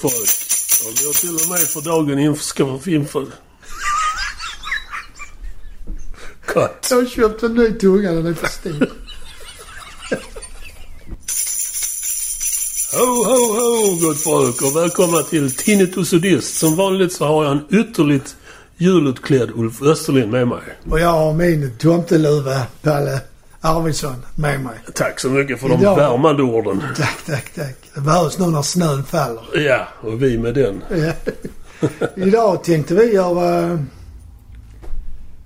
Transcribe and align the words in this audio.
folk. 0.00 0.30
Och 0.86 0.92
går 1.04 1.12
till 1.12 1.44
och 1.44 1.48
med 1.50 1.60
för 1.60 1.80
dagen 1.80 2.18
inför... 2.18 2.88
inför... 2.88 3.26
Gott. 6.54 6.86
Jag 6.90 6.96
har 6.96 7.06
köpt 7.06 7.42
en 7.42 7.54
ny 7.54 7.72
tunga, 7.72 8.12
den 8.12 8.26
är 8.26 8.34
för 8.34 8.48
stor. 8.48 8.92
Ho, 12.92 13.24
ho, 13.24 13.38
ho 13.60 13.96
gott 14.00 14.20
folk 14.20 14.62
och 14.62 14.76
välkomna 14.76 15.22
till 15.22 15.56
Tinnitus 15.56 16.12
och 16.12 16.20
Dist. 16.20 16.56
Som 16.56 16.76
vanligt 16.76 17.12
så 17.12 17.24
har 17.24 17.44
jag 17.44 17.52
en 17.52 17.80
ytterligt 17.80 18.36
julutklädd 18.76 19.50
Ulf 19.54 19.82
Österlind 19.82 20.30
med 20.30 20.48
mig. 20.48 20.62
Och 20.90 21.00
jag 21.00 21.08
har 21.08 21.34
min 21.34 21.78
tomteluva, 21.78 22.62
Palle 22.82 23.20
Arvidsson, 23.62 24.14
med 24.34 24.60
mig. 24.60 24.74
Tack 24.94 25.20
så 25.20 25.28
mycket 25.30 25.60
för 25.60 25.68
de 25.68 25.80
Idag- 25.80 25.96
värmande 25.96 26.42
orden. 26.42 26.82
Tack, 26.96 27.18
tack, 27.26 27.50
tack. 27.54 27.76
Det 27.94 28.00
behövs 28.00 28.38
nu 28.38 28.46
när 28.46 28.62
snön 28.62 29.04
faller. 29.04 29.42
Ja, 29.54 29.88
och 30.00 30.22
vi 30.22 30.38
med 30.38 30.54
den. 30.54 30.82
Ja. 30.90 31.12
Idag 32.16 32.64
tänkte 32.64 32.94
vi 32.94 33.12
göra 33.14 33.72
eh, 33.72 33.78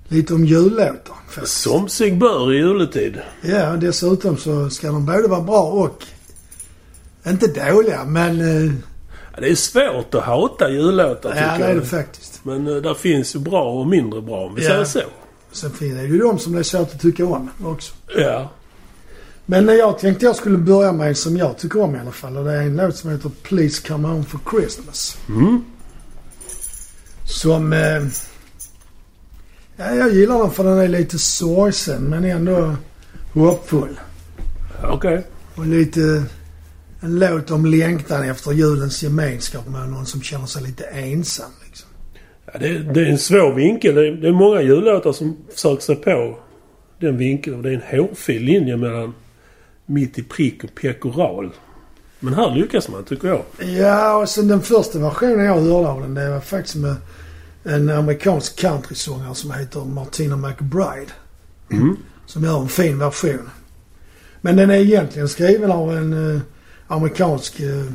lite 0.07 0.33
om 0.33 0.45
jullåtar. 0.45 1.15
faktiskt. 1.29 1.61
Som 1.61 1.89
sig 1.89 2.11
bör 2.11 2.53
i 2.53 2.57
juletid. 2.57 3.17
Ja, 3.41 3.65
dessutom 3.75 4.37
så 4.37 4.69
ska 4.69 4.87
de 4.87 5.05
både 5.05 5.27
vara 5.27 5.41
bra 5.41 5.61
och 5.61 6.03
inte 7.27 7.47
dåliga, 7.47 8.03
men... 8.05 8.39
Ja, 9.35 9.41
Det 9.41 9.47
är 9.49 9.55
svårt 9.55 10.15
att 10.15 10.23
hata 10.23 10.69
jullåtar 10.69 11.29
tycker 11.29 11.41
Ja, 11.45 11.57
det 11.57 11.63
är 11.63 11.67
jag. 11.69 11.77
det 11.77 11.85
faktiskt. 11.85 12.39
Men 12.45 12.67
uh, 12.67 12.81
där 12.81 12.93
finns 12.93 13.35
ju 13.35 13.39
bra 13.39 13.63
och 13.63 13.87
mindre 13.87 14.21
bra 14.21 14.45
om 14.45 14.55
vi 14.55 14.63
Ja. 14.63 14.69
säger 14.69 14.83
så. 14.85 14.99
Sen 15.55 15.71
finns 15.71 15.95
det 15.95 16.03
ju 16.03 16.17
de 16.17 16.39
som 16.39 16.53
det 16.53 16.59
är 16.59 16.63
svårt 16.63 16.93
att 16.93 17.01
tycka 17.01 17.25
om 17.25 17.49
också. 17.63 17.93
Ja. 18.17 18.51
Men 19.45 19.67
jag 19.67 19.99
tänkte 19.99 20.25
jag 20.25 20.35
skulle 20.35 20.57
börja 20.57 20.91
med 20.91 21.07
en 21.07 21.15
som 21.15 21.37
jag 21.37 21.57
tycker 21.57 21.81
om 21.81 21.95
i 21.95 21.99
alla 21.99 22.11
fall. 22.11 22.37
Och 22.37 22.45
det 22.45 22.51
är 22.53 22.61
en 22.61 22.75
låt 22.75 22.95
som 22.95 23.09
heter 23.09 23.31
Please 23.43 23.87
Come 23.87 24.07
Home 24.07 24.23
For 24.23 24.39
Christmas. 24.51 25.17
Mm. 25.29 25.65
Som... 27.25 27.73
Eh, 27.73 28.03
ja, 29.77 29.95
jag 29.95 30.13
gillar 30.13 30.39
den 30.39 30.51
för 30.51 30.63
den 30.63 30.77
är 30.77 30.87
lite 30.87 31.19
sorgsen 31.19 32.03
men 32.03 32.25
ändå 32.25 32.75
hoppfull. 33.33 33.99
Okej. 34.83 35.27
Och 35.55 35.65
lite... 35.65 36.23
En 36.99 37.19
låt 37.19 37.51
om 37.51 37.65
längtan 37.65 38.23
efter 38.23 38.51
julens 38.51 39.03
gemenskap 39.03 39.67
med 39.67 39.89
någon 39.89 40.05
som 40.05 40.21
känner 40.21 40.45
sig 40.45 40.63
lite 40.63 40.83
ensam. 40.83 41.51
Liksom. 41.67 41.89
Ja, 42.45 42.59
det, 42.59 42.77
det 42.77 43.01
är 43.01 43.05
en 43.05 43.17
svår 43.17 43.53
vinkel. 43.53 43.95
Det 43.95 44.07
är, 44.07 44.11
det 44.11 44.27
är 44.27 44.31
många 44.31 44.61
jullåtar 44.61 45.11
som 45.11 45.37
försöker 45.53 45.81
sig 45.81 45.95
på 45.95 46.37
den 46.99 47.17
vinkeln. 47.17 47.55
Och 47.55 47.63
det 47.63 47.69
är 47.69 47.73
en 47.73 47.99
hårfin 47.99 48.45
linje 48.45 48.77
mellan 48.77 49.13
mitt 49.85 50.19
i 50.19 50.23
prick 50.23 50.63
och 50.63 50.75
pekoral. 50.75 51.51
Men 52.19 52.33
här 52.33 52.55
lyckas 52.55 52.89
man 52.89 53.03
tycker 53.03 53.27
jag. 53.27 53.41
Ja, 53.77 54.17
och 54.17 54.29
sen 54.29 54.47
den 54.47 54.61
första 54.61 54.99
versionen 54.99 55.45
jag 55.45 55.53
hörde 55.53 55.87
av 55.87 56.01
den 56.01 56.13
det 56.13 56.29
var 56.29 56.39
faktiskt 56.39 56.75
med 56.75 56.95
en 57.63 57.89
amerikansk 57.89 58.59
countrysångare 58.59 59.35
som 59.35 59.51
heter 59.51 59.79
Martina 59.79 60.37
McBride. 60.37 61.11
Mm. 61.71 61.97
Som 62.25 62.43
gör 62.43 62.61
en 62.61 62.67
fin 62.67 62.99
version. 62.99 63.49
Men 64.41 64.55
den 64.55 64.69
är 64.69 64.75
egentligen 64.75 65.29
skriven 65.29 65.71
av 65.71 65.97
en 65.97 66.35
eh, 66.35 66.41
amerikansk... 66.87 67.59
eh, 67.59 67.85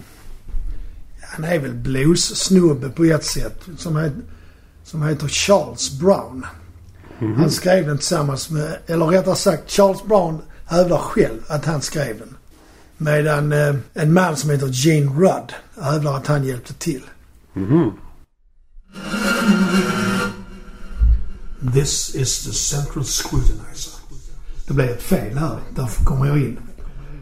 han 1.22 1.44
är 1.44 1.58
väl 1.58 1.74
blues-snubbe 1.74 2.90
på 2.90 3.04
ett 3.04 3.24
sätt. 3.24 3.60
Som, 3.76 3.96
het, 3.96 4.12
som 4.90 5.02
heter 5.02 5.28
Charles 5.28 5.98
Brown. 5.98 6.46
Han 7.36 7.50
skrev 7.50 7.86
den 7.86 7.98
tillsammans 7.98 8.50
med... 8.50 8.78
Eller 8.86 9.06
rättare 9.06 9.36
sagt, 9.36 9.70
Charles 9.70 10.04
Brown 10.04 10.42
hävdar 10.66 10.98
själv 10.98 11.40
att 11.48 11.64
han 11.64 11.80
skrev 11.80 12.18
den. 12.18 12.36
Medan 12.96 13.52
eh, 13.52 13.74
en 13.94 14.12
man 14.12 14.36
som 14.36 14.50
heter 14.50 14.68
Gene 14.72 15.10
Rudd 15.10 15.52
hävdar 15.82 16.16
att 16.16 16.26
han 16.26 16.44
hjälpte 16.44 16.74
till. 16.74 17.02
Mhm. 17.52 17.90
This 21.74 22.14
is 22.14 22.44
the 22.44 22.52
central 22.52 23.04
scrutinizer. 23.04 23.92
Det 24.66 24.74
blev 24.74 24.88
ett 24.90 25.02
fel 25.02 25.38
här. 25.38 25.58
Därför 25.74 26.04
kommer 26.04 26.26
jag 26.26 26.38
in. 26.38 26.58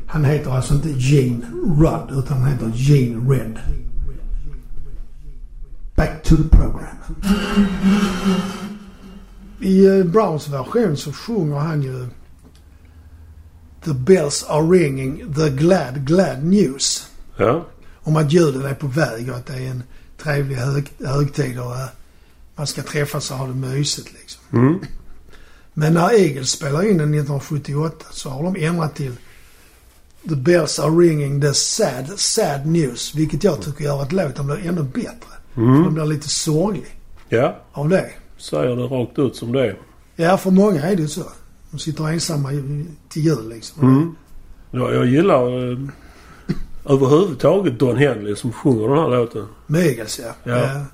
Han 0.07 0.25
heter 0.25 0.51
alltså 0.51 0.75
inte 0.75 0.89
Gene 0.89 1.47
Rudd 1.79 2.19
utan 2.19 2.39
han 2.39 2.53
heter 2.53 2.73
Gene 2.75 3.35
Red. 3.35 3.59
Back 5.99 6.23
to 6.23 6.37
the 6.37 6.49
program. 6.49 6.97
I 9.61 9.87
eh, 9.87 10.05
Browns 10.05 10.49
version 10.49 10.97
så 10.97 11.13
sjunger 11.13 11.59
han 11.59 11.83
ju 11.83 12.07
The 13.85 13.95
bells 13.95 14.45
are 14.49 14.63
ringing 14.63 15.35
the 15.35 15.51
glad, 15.51 16.07
glad 16.07 16.45
news. 16.45 17.11
Ja. 17.37 17.67
Om 18.03 18.17
att 18.17 18.33
julen 18.33 18.65
är 18.65 18.75
på 18.75 18.87
väg 18.87 19.31
och 19.31 19.37
att 19.37 19.47
det 19.47 19.55
är 19.55 19.71
en 19.71 19.83
trevlig 20.23 20.57
hög, 20.57 20.93
högtid 21.05 21.61
och 21.61 21.77
eh, 21.77 21.89
man 22.57 22.67
ska 22.67 22.83
träffas 22.83 23.31
och 23.31 23.37
ha 23.37 23.47
det 23.47 23.55
mysigt 23.55 24.13
liksom. 24.13 24.43
Mm. 24.53 24.79
Men 25.75 25.95
när 25.95 26.13
Eagles 26.13 26.51
spelar 26.51 26.83
in 26.83 26.99
den 26.99 27.15
1978 27.15 28.07
så 28.11 28.31
har 28.31 28.43
de 28.43 28.57
ändrat 28.57 28.95
till 28.95 29.13
The 30.29 30.37
bells 30.37 30.79
are 30.79 30.91
ringing 30.91 31.41
the 31.41 31.55
sad, 31.55 32.21
sad 32.21 32.67
news. 32.67 33.15
Vilket 33.15 33.45
jag 33.45 33.63
tycker 33.63 33.85
gör 33.85 34.03
att 34.03 34.13
låten 34.13 34.47
blir 34.47 34.67
ännu 34.67 34.83
bättre. 34.83 35.38
För 35.59 35.65
den 35.67 35.77
Mm. 35.83 35.95
blir 35.95 36.05
lite 36.05 36.29
sorglig 36.29 36.87
Ja. 37.29 37.57
av 37.73 37.89
det. 37.89 38.11
Säger 38.39 38.77
det 38.77 38.83
rakt 38.83 39.19
ut 39.19 39.37
som 39.37 39.53
det 39.53 39.67
är. 39.67 39.77
Ja, 40.17 40.37
för 40.37 40.51
många 40.51 40.83
är 40.83 40.97
det 40.97 41.03
ju 41.03 41.09
så. 41.09 41.23
De 41.71 41.79
sitter 41.79 42.09
ensamma 42.09 42.49
till 43.09 43.25
jul 43.25 43.49
liksom. 43.49 43.83
Mm. 43.83 44.15
Ja, 44.71 44.93
jag 44.93 45.07
gillar 45.07 45.71
eh, 45.73 45.79
överhuvudtaget 46.85 47.79
Don 47.79 47.97
Henley 47.97 48.37
som 48.37 48.53
sjunger 48.53 48.89
den 48.89 48.99
här 48.99 49.09
låten. 49.09 49.47
Eagles 49.75 50.21
ja. 50.25 50.33
Ja. 50.53 50.59
ja. 50.59 50.85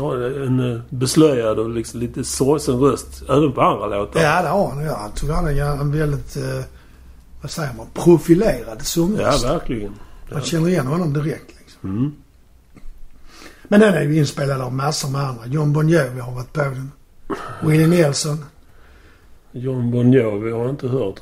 Har 0.00 0.16
en 0.46 0.72
eh, 0.72 0.80
beslöjad 0.90 1.58
och 1.58 1.70
liksom 1.70 2.00
lite 2.00 2.24
sorgsen 2.24 2.78
röst. 2.80 3.22
Även 3.28 3.52
på 3.52 3.60
andra 3.60 3.86
låtar. 3.86 4.20
Ja, 4.22 4.42
det 4.42 4.48
har 4.48 4.68
han. 4.70 4.84
Ja. 4.84 5.10
Han 5.34 5.46
är 5.46 5.80
en 5.80 5.92
väldigt, 5.98 6.36
eh, 6.36 6.64
vad 7.42 7.50
säger 7.50 7.72
man, 7.76 7.86
profilerad 7.94 8.76
Ja, 8.78 8.84
sångröst. 8.84 9.44
verkligen. 9.44 9.92
Ja. 10.28 10.34
Man 10.34 10.42
känner 10.42 10.68
igen 10.68 10.86
honom 10.86 11.12
direkt 11.12 11.52
liksom. 11.60 11.90
Mm. 11.90 12.12
Men 13.74 13.80
den 13.80 13.94
är 13.94 14.02
ju 14.02 14.18
inspelad 14.18 14.60
av 14.60 14.72
massor 14.74 15.08
med 15.08 15.20
andra. 15.20 15.46
John 15.46 15.72
Bon 15.72 15.88
Jovi 15.88 16.20
har 16.20 16.32
varit 16.32 16.52
på 16.52 16.60
den. 16.60 16.92
Willie 17.62 17.86
Nelson. 17.86 18.44
John 19.52 19.90
Bon 19.90 20.12
Jovi 20.12 20.50
har 20.52 20.60
jag 20.60 20.70
inte 20.70 20.88
hört. 20.88 21.20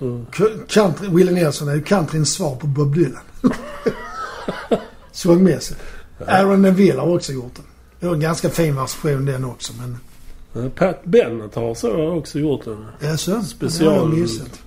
Country, 0.69 1.09
Willie 1.09 1.33
Nelson 1.33 1.69
är 1.69 1.75
ju 1.75 1.83
countryns 1.83 2.33
svar 2.35 2.57
på 2.57 2.67
Bob 2.67 2.95
Dylan. 2.95 3.21
Sångmässigt. 5.13 5.81
Aaron 6.27 6.63
Neville 6.63 7.01
har 7.01 7.15
också 7.17 7.33
gjort 7.33 7.55
den. 7.57 7.65
Det 8.01 8.07
var 8.07 8.15
en 8.15 8.21
ganska 8.21 8.49
fin 8.51 8.77
version 8.77 9.25
den 9.27 9.45
också 9.45 9.73
men... 9.79 10.71
Pat 10.71 11.05
Bennett 11.05 11.55
har 11.55 11.75
så 11.75 12.11
också 12.19 12.39
gjort 12.39 12.65
den. 12.65 12.85
Jaså? 13.01 13.41
Special- 13.43 13.85
Det 13.85 13.91
har 13.91 13.97
jag 13.97 14.09
missat. 14.19 14.63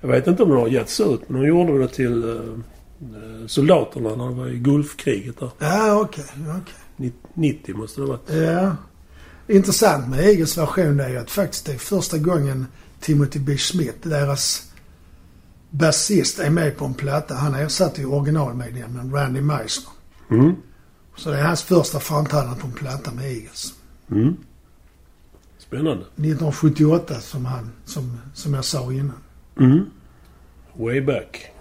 Jag 0.00 0.08
vet 0.08 0.26
inte 0.26 0.42
om 0.42 0.48
den 0.48 0.58
har 0.58 0.68
getts 0.68 1.00
ut 1.00 1.28
men 1.28 1.40
de 1.42 1.48
gjorde 1.48 1.78
det 1.78 1.88
till 1.88 2.22
eh, 2.24 2.30
eh, 2.36 3.46
soldaterna 3.46 4.08
när 4.08 4.16
de 4.16 4.38
var 4.38 4.48
i 4.48 4.58
Gulfkriget 4.58 5.38
där. 5.40 5.50
Ja, 5.58 6.00
okej. 6.00 6.24
okej. 6.34 6.54
Ni- 6.58 6.85
90 7.34 7.74
måste 7.74 8.00
det 8.00 8.06
ha 8.06 8.12
varit. 8.12 8.30
Ja. 8.30 8.76
Intressant 9.48 10.08
med 10.08 10.20
Eagles 10.20 10.58
version 10.58 11.00
är 11.00 11.08
ju 11.08 11.16
att 11.16 11.30
faktiskt 11.30 11.66
det 11.66 11.72
är 11.72 11.78
första 11.78 12.18
gången 12.18 12.66
Timothy 13.00 13.38
B. 13.38 13.58
Smith, 13.58 14.08
deras 14.08 14.72
basist, 15.70 16.38
är 16.38 16.50
med 16.50 16.76
på 16.76 16.84
en 16.84 16.94
platta. 16.94 17.34
Han 17.34 17.54
ersatte 17.54 18.00
ju 18.00 18.06
originalmedlemmen 18.06 19.12
Randy 19.12 19.40
Meisner. 19.40 19.92
Mm. 20.30 20.54
Så 21.16 21.30
det 21.30 21.38
är 21.38 21.44
hans 21.44 21.62
första 21.62 22.00
framträdande 22.00 22.60
på 22.60 22.66
en 22.66 22.72
platta 22.72 23.12
med 23.12 23.24
Eagles. 23.24 23.74
Mm. 24.10 24.36
Spännande. 25.58 26.02
1978 26.02 27.20
som 27.20 27.44
han, 27.44 27.72
som, 27.84 28.20
som 28.34 28.54
jag 28.54 28.64
sa 28.64 28.92
innan. 28.92 29.18
Mm. 29.60 29.84
Way 30.74 31.00
back. 31.00 31.52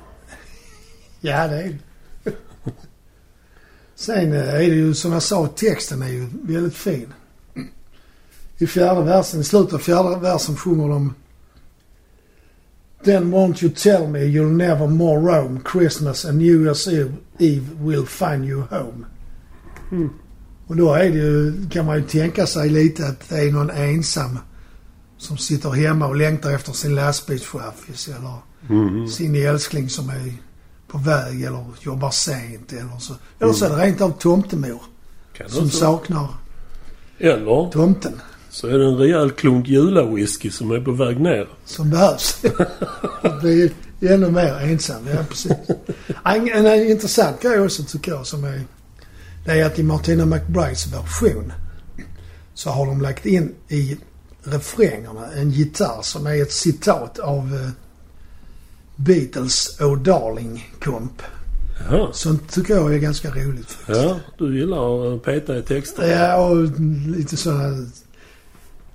Ja, 1.21 1.47
det 1.47 1.61
är 1.61 1.63
det. 1.63 1.77
Sen 3.95 4.33
eh, 4.33 4.53
är 4.53 4.59
det 4.59 4.75
ju 4.75 4.93
som 4.93 5.11
jag 5.11 5.23
sa, 5.23 5.47
texten 5.47 6.01
är 6.01 6.09
ju 6.09 6.27
väldigt 6.41 6.75
fin. 6.75 7.13
I 8.57 8.67
fjärde 8.67 9.01
versen, 9.01 9.41
i 9.41 9.43
slutet 9.43 9.73
av 9.73 9.77
fjärde 9.77 10.19
versen 10.19 10.55
sjunger 10.57 10.89
de 10.89 11.13
Then 13.03 13.31
won't 13.31 13.63
you 13.63 13.73
tell 13.73 14.07
me 14.07 14.19
you'll 14.19 14.55
never 14.55 14.87
more 14.87 15.19
roam 15.19 15.59
Christmas 15.71 16.25
and 16.25 16.37
New 16.37 16.65
Year's 16.65 16.87
Eve, 16.89 17.13
Eve 17.39 17.65
will 17.79 18.05
find 18.05 18.45
you 18.45 18.61
home. 18.61 19.05
Mm. 19.91 20.09
Och 20.67 20.75
då 20.75 20.93
är 20.93 21.09
det 21.09 21.17
ju, 21.17 21.53
kan 21.69 21.85
man 21.85 21.97
ju 21.97 22.03
tänka 22.03 22.47
sig 22.47 22.69
lite 22.69 23.07
att 23.07 23.29
det 23.29 23.39
är 23.39 23.51
någon 23.51 23.69
ensam 23.69 24.39
som 25.17 25.37
sitter 25.37 25.69
hemma 25.69 26.07
och 26.07 26.15
längtar 26.15 26.51
efter 26.51 26.71
sin 26.71 26.95
lastbilschaffis 26.95 28.07
eller 28.07 28.37
Mm. 28.69 29.07
sin 29.07 29.35
älskling 29.35 29.89
som 29.89 30.09
är 30.09 30.33
på 30.87 30.97
väg 30.97 31.43
eller 31.43 31.63
jobbar 31.81 32.11
sent 32.11 32.71
eller 32.73 32.99
så. 32.99 33.13
Eller 33.39 33.53
så 33.53 33.65
är 33.65 33.69
det 33.69 33.75
rent 33.75 34.01
av 34.01 34.09
tomtemor 34.19 34.81
Kan 35.37 35.49
som 35.49 35.63
det 35.65 35.69
så? 35.71 35.77
saknar 35.77 36.27
Eller 37.17 37.71
tomten 37.71 38.21
så 38.49 38.67
är 38.67 38.79
det 38.79 38.85
en 38.85 38.97
rejäl 38.97 39.31
klunk 39.31 39.67
julawhisky 39.67 40.49
som 40.51 40.71
är 40.71 40.79
på 40.79 40.91
väg 40.91 41.19
ner. 41.19 41.47
som 41.65 41.89
behövs. 41.89 42.41
Att 43.21 43.41
bli 43.41 43.71
ännu 44.01 44.31
mer 44.31 44.53
ensam. 44.61 45.07
Ja, 45.07 45.23
precis. 45.29 45.51
En, 46.25 46.49
en, 46.49 46.65
en 46.65 46.89
intressant 46.89 47.41
grej 47.41 47.59
också 47.59 47.83
tycker 47.83 48.11
jag 48.11 48.27
som 48.27 48.43
är 48.43 48.61
Det 49.45 49.51
är 49.51 49.65
att 49.65 49.79
i 49.79 49.83
Martina 49.83 50.25
McBrides 50.25 50.87
version 50.87 51.53
så 52.53 52.69
har 52.69 52.85
de 52.85 53.01
lagt 53.01 53.25
in 53.25 53.55
i 53.67 53.97
refrängerna 54.43 55.27
en 55.35 55.51
gitarr 55.51 56.01
som 56.01 56.27
är 56.27 56.41
ett 56.41 56.51
citat 56.51 57.19
av 57.19 57.55
eh, 57.55 57.69
Beatles 58.95 59.81
Oh 59.81 59.97
Darling. 59.97 60.73
Jaha. 61.89 62.13
Sånt 62.13 62.51
tycker 62.51 62.75
jag 62.75 62.93
är 62.93 62.97
ganska 62.97 63.29
roligt 63.29 63.71
faktiskt. 63.71 64.01
Ja, 64.01 64.19
du 64.37 64.59
gillar 64.59 65.15
att 65.15 65.23
peta 65.23 65.57
i 65.57 65.61
texter. 65.61 66.11
Ja, 66.11 66.35
och 66.35 66.65
lite 67.07 67.37
sådana 67.37 67.87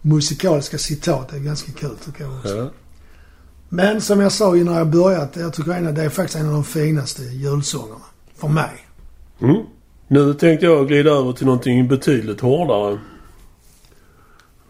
musikaliska 0.02 0.78
citat 0.78 1.32
är 1.32 1.38
ganska 1.38 1.72
kul 1.72 1.96
tycker 2.04 2.24
jag 2.24 2.36
också. 2.36 2.56
Ja. 2.56 2.70
Men 3.68 4.00
som 4.00 4.20
jag 4.20 4.32
sa 4.32 4.56
innan 4.56 4.74
jag 4.74 4.86
började, 4.86 5.40
jag 5.40 5.54
tycker 5.54 5.88
att 5.88 5.94
det 5.94 6.02
är 6.02 6.08
faktiskt 6.08 6.38
en 6.38 6.46
av 6.46 6.52
de 6.52 6.64
finaste 6.64 7.22
julsångerna. 7.22 8.00
För 8.36 8.48
mig. 8.48 8.86
Mm. 9.40 9.62
Nu 10.08 10.34
tänkte 10.34 10.66
jag 10.66 10.88
glida 10.88 11.10
över 11.10 11.32
till 11.32 11.46
någonting 11.46 11.88
betydligt 11.88 12.40
hårdare. 12.40 12.98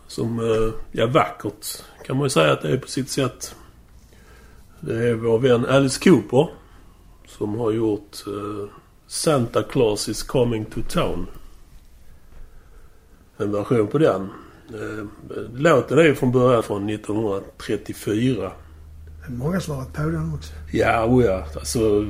Som, 0.06 0.38
eh, 0.38 0.75
ja 0.93 1.06
vackert 1.06 1.83
kan 2.06 2.17
man 2.17 2.26
ju 2.26 2.31
säga 2.31 2.53
att 2.53 2.62
det 2.62 2.73
är 2.73 2.76
på 2.76 2.88
sitt 2.88 3.11
sätt. 3.11 3.55
Det 4.81 5.09
är 5.09 5.15
vår 5.15 5.38
vän 5.38 5.67
Alice 5.67 6.00
Cooper. 6.05 6.49
Som 7.29 7.59
har 7.59 7.73
gjort 7.73 8.17
eh, 8.27 8.71
Santa 9.06 9.62
Claus 9.62 10.09
is 10.09 10.23
coming 10.23 10.65
to 10.65 10.81
town. 10.88 11.27
En 13.37 13.53
version 13.53 13.87
på 13.87 13.99
den. 13.99 14.29
Eh, 14.69 15.05
låten 15.55 15.99
är 15.99 16.03
ju 16.03 16.15
från 16.15 16.32
början 16.32 16.62
från 16.62 16.91
1934. 16.91 18.53
Det 19.21 19.27
är 19.27 19.31
många 19.31 19.61
som 19.61 19.75
har 19.75 19.82
varit 19.82 19.94
på 19.94 20.03
den 20.03 20.35
också. 20.35 20.53
Ja, 20.73 21.06
oh 21.06 21.25
ja. 21.25 21.44
Alltså 21.55 22.06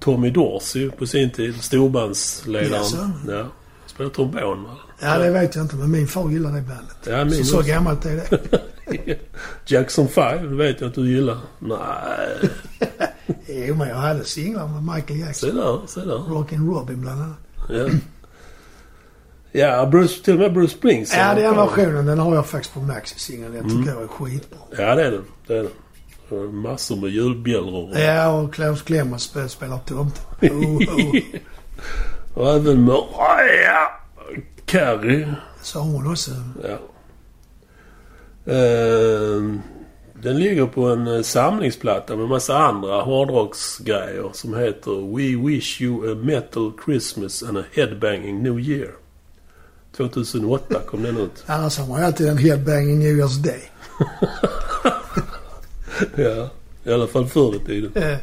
Tommy 0.00 0.30
Dorsey 0.30 0.90
på 0.90 1.06
sin 1.06 1.30
tid, 1.30 1.62
storbandsledaren. 1.62 2.72
Jaså? 2.72 3.10
Ja. 3.28 3.46
Spelade 3.86 4.14
trombon 4.14 4.62
va? 4.62 4.76
Ja, 5.00 5.18
det 5.18 5.30
vet 5.30 5.54
jag 5.54 5.64
inte, 5.64 5.76
men 5.76 5.90
min 5.90 6.08
far 6.08 6.30
gillar 6.30 6.52
det 6.52 6.60
bandet. 6.60 6.96
Ja, 7.06 7.24
min 7.24 7.44
så, 7.44 7.62
så 7.62 7.68
gammalt 7.68 8.04
är 8.04 8.16
det. 8.16 8.60
Jackson 9.66 10.08
5, 10.08 10.50
det 10.50 10.56
vet 10.64 10.80
jag 10.80 10.88
att 10.88 10.94
du 10.94 11.10
gillar. 11.14 11.38
Nej, 11.58 12.50
Jo, 13.48 13.74
men 13.74 13.88
jag 13.88 13.96
hade 13.96 14.24
singlar 14.24 14.68
med 14.68 14.82
Michael 14.94 15.18
se 15.34 15.46
Jackson. 15.46 15.56
där, 15.56 15.80
se 15.86 16.00
där. 16.00 16.14
Rockin' 16.18 16.74
Robin 16.74 17.00
bland 17.00 17.20
annat. 17.22 17.36
Ja. 17.68 17.88
Ja, 19.52 19.86
Bruce, 19.86 20.24
till 20.24 20.34
och 20.34 20.40
med 20.40 20.52
Bruce 20.52 20.72
Springsteen. 20.76 21.26
Ja, 21.28 21.34
den 21.34 21.56
versionen 21.56 22.06
den 22.06 22.18
har 22.18 22.34
jag 22.34 22.46
faktiskt 22.46 22.74
på 22.74 22.80
Maxi-singeln. 22.80 23.52
Den 23.52 23.62
tycker 23.64 23.74
Mm. 23.76 23.88
jag 23.94 24.02
är 24.02 24.08
skitbra. 24.08 24.58
Ja, 24.78 24.94
det 24.94 25.06
är 25.06 25.10
den. 25.10 25.24
Det 25.46 25.56
är 25.56 25.62
den. 26.30 26.56
Massor 26.56 26.96
med 26.96 27.10
julbjällror. 27.10 27.98
Ja, 27.98 28.28
och 28.28 28.54
Klaus 28.54 28.82
Klemmer 28.82 29.16
sp- 29.16 29.48
spelar 29.48 29.78
tomte. 29.78 30.20
Oh, 30.40 30.76
oh. 30.76 31.16
Och 32.34 32.50
även 32.54 32.82
Mariah 32.84 33.88
Carey. 34.66 35.26
Sa 35.62 35.80
hon 35.80 36.10
också. 36.10 36.30
Ja. 36.62 36.78
Ehm, 38.46 39.60
den 40.22 40.38
ligger 40.38 40.66
på 40.66 40.88
en 40.88 41.06
eh, 41.06 41.22
samlingsplatta 41.22 42.16
med 42.16 42.28
massa 42.28 42.58
andra 42.58 43.02
hårdrocksgrejer 43.02 44.30
som 44.32 44.54
heter 44.54 45.16
We 45.16 45.48
Wish 45.48 45.82
You 45.82 46.12
A 46.12 46.14
Metal 46.14 46.72
Christmas 46.84 47.42
and 47.42 47.58
A 47.58 47.62
Headbanging 47.72 48.42
New 48.42 48.60
Year. 48.60 48.90
2008 49.96 50.80
kom 50.86 51.02
den 51.02 51.18
ut. 51.18 51.44
Annars 51.46 51.78
har 51.78 51.86
man 51.86 52.00
ju 52.00 52.06
alltid 52.06 52.28
en 52.28 52.38
headbanging 52.38 52.98
New 52.98 53.16
Year's 53.20 53.42
Day. 53.42 53.60
Ja, 56.16 56.50
i 56.84 56.92
alla 56.92 57.06
fall 57.06 57.26
förr 57.26 57.56
i 57.56 57.58
tiden. 57.58 57.92
Eh, 57.94 58.18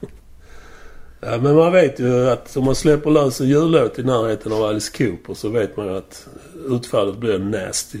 Ja, 1.20 1.38
men 1.38 1.54
man 1.54 1.72
vet 1.72 2.00
ju 2.00 2.30
att 2.30 2.56
om 2.56 2.64
man 2.64 2.74
släpper 2.74 3.10
lös 3.10 3.40
en 3.40 3.48
jullåt 3.48 3.98
i 3.98 4.02
närheten 4.02 4.52
av 4.52 4.62
Alice 4.62 4.98
Cooper 4.98 5.34
så 5.34 5.48
vet 5.48 5.76
man 5.76 5.86
ju 5.86 5.96
att 5.96 6.28
utfallet 6.68 7.18
blir 7.18 7.38
nasty. 7.38 7.98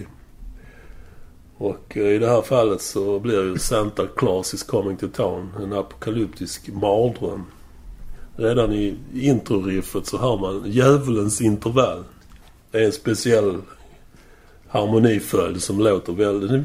Och 1.58 1.96
eh, 1.96 2.06
i 2.06 2.18
det 2.18 2.28
här 2.28 2.42
fallet 2.42 2.82
så 2.82 3.18
blir 3.18 3.42
ju 3.42 3.58
Santa 3.58 4.06
Claus 4.16 4.54
is 4.54 4.62
coming 4.62 4.96
to 4.96 5.06
town 5.08 5.50
en 5.62 5.72
apokalyptisk 5.72 6.68
mardröm. 6.68 7.44
Redan 8.36 8.72
i 8.72 8.96
introriffet 9.14 10.06
så 10.06 10.18
hör 10.18 10.38
man 10.38 10.62
djävulens 10.66 11.40
intervall. 11.40 12.04
Det 12.70 12.78
är 12.78 12.84
en 12.84 12.92
speciell 12.92 13.56
harmoniföljd 14.68 15.62
som 15.62 15.80
låter 15.80 16.12
väldigt... 16.12 16.62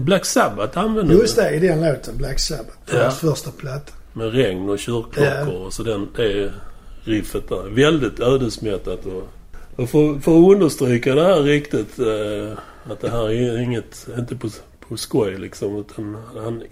Black 0.00 0.24
Sabbath 0.24 0.78
använder 0.78 1.14
Just 1.14 1.36
det, 1.36 1.50
i 1.50 1.58
den 1.58 1.82
låten, 1.82 2.16
Black 2.16 2.40
Sabbath. 2.40 2.78
Ja. 2.86 2.92
Deras 2.92 3.18
första 3.18 3.50
platta. 3.50 3.92
med 4.12 4.32
regn 4.32 4.68
och 4.68 4.78
kyrkklockor 4.78 5.54
Ja. 5.54 5.58
och 5.58 5.72
så 5.72 5.82
den, 5.82 6.08
det 6.16 6.52
riffet 7.04 7.48
där. 7.48 7.68
Väldigt 7.68 8.20
ödesmättat 8.20 9.06
och, 9.06 9.28
och 9.76 9.90
för, 9.90 10.20
för 10.20 10.32
att 10.38 10.54
understryka 10.54 11.14
det 11.14 11.24
här 11.24 11.42
riktigt 11.42 11.98
eh, 11.98 12.58
att 12.90 13.00
det 13.00 13.10
här 13.10 13.30
är 13.30 13.58
inget, 13.58 14.08
inte 14.18 14.36
på, 14.36 14.48
på 14.88 14.96
skoj 14.96 15.38
liksom 15.38 15.76
utan 15.76 16.16
han 16.34 16.62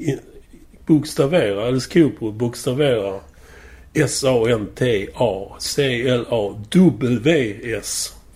bokstaverar, 0.87 1.67
Alice 1.67 1.91
Cooper 1.93 2.33
bokstaverar 2.33 3.21
S-A-N-T-A-C-L-A-W-S 3.95 4.75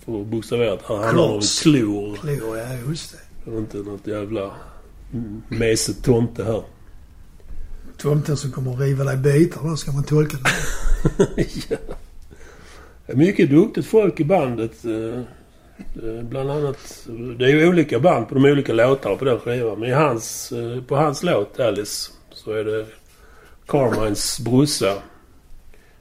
för 0.05 0.21
att 0.21 0.27
bokstavera 0.27 0.73
att 0.73 0.81
här 0.81 0.95
handlar 0.97 1.23
om 1.23 1.41
klor. 1.63 2.15
Klor, 2.15 2.57
ja 2.57 2.65
just 2.89 3.15
det. 3.45 3.57
Inte 3.57 3.77
något 3.77 4.07
jävla 4.07 4.51
mesigt 5.47 6.03
tomte 6.03 6.43
här. 6.43 6.63
Tomten 7.97 8.37
som 8.37 8.51
kommer 8.51 8.73
att 8.73 8.79
riva 8.79 9.03
dig 9.03 9.13
i 9.13 9.17
bitar, 9.17 9.69
då 9.69 9.75
ska 9.75 9.91
man 9.91 10.03
tolka 10.03 10.37
det. 10.37 10.49
ja. 11.69 11.77
Mycket 13.07 13.49
duktigt 13.49 13.87
folk 13.87 14.19
i 14.19 14.23
bandet. 14.25 14.85
Eh, 16.03 16.23
Bland 16.23 16.51
annat... 16.51 17.07
Det 17.37 17.45
är 17.45 17.49
ju 17.49 17.67
olika 17.67 17.99
band 17.99 18.29
på 18.29 18.35
de 18.35 18.45
olika 18.45 18.73
låtarna 18.73 19.15
på 19.15 19.25
den 19.25 19.39
skivan. 19.39 19.79
Men 19.79 19.89
i 19.89 19.93
hans, 19.93 20.51
eh, 20.51 20.83
på 20.83 20.95
hans 20.95 21.23
låt 21.23 21.59
Alice 21.59 22.11
så 22.31 22.51
är 22.51 22.63
det 22.63 22.85
Carmines 23.67 24.39
brorsa 24.39 24.93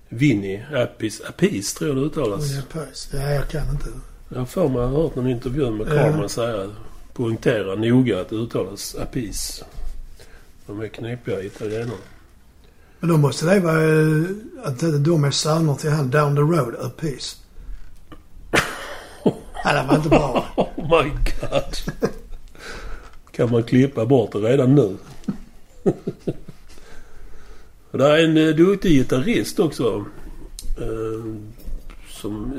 Vinnie 0.08 0.66
Appice, 0.74 1.22
Appice 1.28 1.78
tror 1.78 1.90
jag 1.90 1.96
det 1.96 2.02
uttalas. 2.02 2.64
Pace. 2.72 3.16
Ja, 3.16 3.30
jag 3.30 3.48
kan 3.48 3.70
inte. 3.70 3.88
Jag 4.28 4.38
har 4.38 4.46
för 4.46 4.68
mig 4.68 4.86
hört 4.86 5.14
någon 5.14 5.30
intervju 5.30 5.70
med 5.70 5.86
Ja. 5.86 5.94
Carmen 5.94 6.28
säga 6.28 6.70
poängtera 7.12 7.74
noga 7.74 8.20
att 8.20 8.28
det 8.28 8.36
uttalas 8.36 8.96
Appice. 8.96 9.64
De 10.66 10.80
är 10.80 10.88
knepiga 10.88 11.42
italienare. 11.42 11.98
Men 13.00 13.10
då 13.10 13.16
måste 13.16 13.46
det 13.46 13.60
vara 13.60 13.82
eh, 13.82 14.24
att 14.64 15.04
de 15.04 15.24
är 15.24 15.30
söner 15.30 15.74
till 15.74 15.90
han 15.90 16.10
down 16.10 16.34
the 16.34 16.42
road, 16.42 16.74
a 16.80 16.90
piece. 17.00 17.36
Ja, 19.64 19.72
det 19.72 19.84
var 19.88 19.96
inte 19.96 20.08
bra. 20.08 20.44
Oh 20.56 21.02
my 21.04 21.10
god. 21.10 21.76
kan 23.30 23.50
man 23.50 23.62
klippa 23.62 24.06
bort 24.06 24.32
det 24.32 24.38
redan 24.38 24.74
nu? 24.74 24.96
Det 27.92 28.04
är 28.06 28.24
en 28.24 28.36
eh, 28.36 28.54
duktig 28.54 28.90
gitarrist 28.90 29.58
också. 29.60 30.04
Eh, 30.78 31.34
som... 32.08 32.52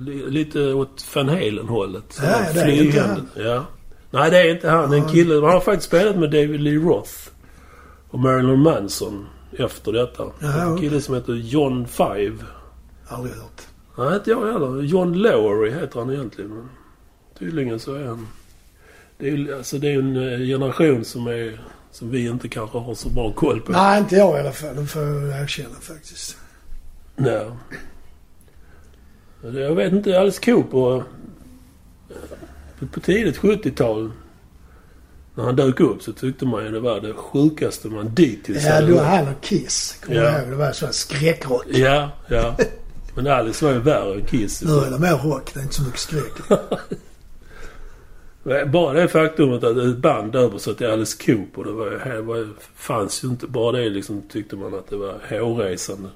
li- 0.00 0.30
lite 0.30 0.72
åt 0.72 1.04
Van 1.14 1.28
Halen-hållet. 1.28 2.18
Ja, 2.22 2.26
han 2.28 2.54
det 2.54 2.60
är 2.60 2.82
inte. 2.84 3.20
Ja. 3.36 3.64
Nej, 4.10 4.30
det 4.30 4.38
är 4.38 4.50
inte 4.54 4.68
han. 4.70 4.92
En 4.92 5.08
kille. 5.08 5.34
Han 5.34 5.44
har 5.44 5.60
faktiskt 5.60 5.86
spelat 5.88 6.16
med 6.16 6.30
David 6.30 6.60
Lee 6.60 6.78
Roth. 6.78 7.12
Och 8.10 8.18
Marilyn 8.18 8.58
Manson 8.60 9.26
efter 9.58 9.92
detta. 9.92 10.24
Ja, 10.40 10.60
en 10.62 10.78
kille 10.78 11.00
som 11.00 11.14
heter 11.14 11.32
John 11.32 11.86
Five. 11.86 12.36
Aldrig 13.08 13.34
hört. 13.34 13.62
Nej, 13.96 14.14
inte 14.16 14.30
jag 14.30 14.52
heller. 14.52 14.82
John 14.82 15.12
Lowery 15.14 15.70
heter 15.70 15.98
han 15.98 16.10
egentligen. 16.10 16.50
Men 16.50 16.68
tydligen 17.38 17.78
så 17.80 17.94
är 17.94 18.04
han... 18.06 18.28
Det 19.18 19.28
är 19.28 19.36
ju 19.36 19.54
alltså, 19.56 19.78
det 19.78 19.86
är 19.86 19.92
ju 19.92 19.98
en 19.98 20.32
eh, 20.32 20.38
generation 20.38 21.04
som 21.04 21.26
är... 21.26 21.60
Som 21.90 22.10
vi 22.10 22.26
inte 22.26 22.48
kanske 22.48 22.78
har 22.78 22.94
så 22.94 23.08
bra 23.08 23.32
koll 23.32 23.60
på. 23.60 23.72
Nej, 23.72 23.98
inte 24.00 24.16
jag 24.16 24.36
i 24.36 24.40
alla 24.40 24.52
fall. 24.52 24.76
Det 24.76 24.86
får 24.86 25.02
jag 25.02 25.42
erkänna 25.42 25.74
faktiskt. 25.80 26.36
Nej. 27.16 27.46
Jag 29.42 29.74
vet 29.74 29.92
inte. 29.92 30.20
Alice 30.20 30.40
Cooper... 30.44 30.96
eh, 30.96 31.02
På, 32.78 32.86
på 32.86 33.00
tidigt 33.00 33.38
70-tal. 33.38 34.10
När 35.34 35.44
han 35.44 35.56
dök 35.56 35.80
upp 35.80 36.02
så 36.02 36.12
tyckte 36.12 36.46
man 36.46 36.64
ju 36.64 36.70
det 36.70 36.80
var 36.80 37.00
det 37.00 37.12
sjukaste 37.14 37.88
man 37.88 38.14
dittills 38.14 38.64
Ja, 38.64 38.72
hade 38.74 38.86
då 38.86 38.98
hört. 38.98 39.06
han 39.06 39.28
och 39.34 39.40
Kiss. 39.42 39.98
Kommer 40.04 40.16
Ja. 40.16 40.22
jag 40.24 40.40
ihåg. 40.40 40.50
Det 40.50 40.56
var 40.56 40.72
sån 40.72 40.86
här 40.86 40.92
skräckrock. 40.92 41.64
Ja, 41.68 42.10
ja. 42.28 42.56
Men 43.14 43.26
Alice 43.26 43.64
var 43.64 43.72
ju 43.72 43.78
värre 43.78 44.14
än 44.14 44.26
Kiss. 44.26 44.62
Nu 44.62 44.72
är 44.72 44.90
det 44.90 44.98
mer 44.98 45.16
rock. 45.16 45.54
Det 45.54 45.60
är 45.60 45.62
inte 45.62 45.74
så 45.74 45.82
mycket 45.82 46.00
skräck. 46.00 46.32
Bara 48.72 48.92
det 48.92 49.08
faktumet 49.08 49.64
att 49.64 49.76
ett 49.76 49.96
band 49.96 50.36
översatt 50.36 50.78
till 50.78 50.86
Alice 50.86 51.24
Cooper, 51.26 51.64
det 51.64 51.72
var, 51.72 52.20
var, 52.20 52.48
fanns 52.76 53.24
ju 53.24 53.28
inte. 53.28 53.46
Bara 53.46 53.76
det 53.76 53.88
liksom 53.88 54.22
tyckte 54.22 54.56
man 54.56 54.74
att 54.74 54.90
det 54.90 54.96
var 54.96 55.18
hårresande. 55.30 56.08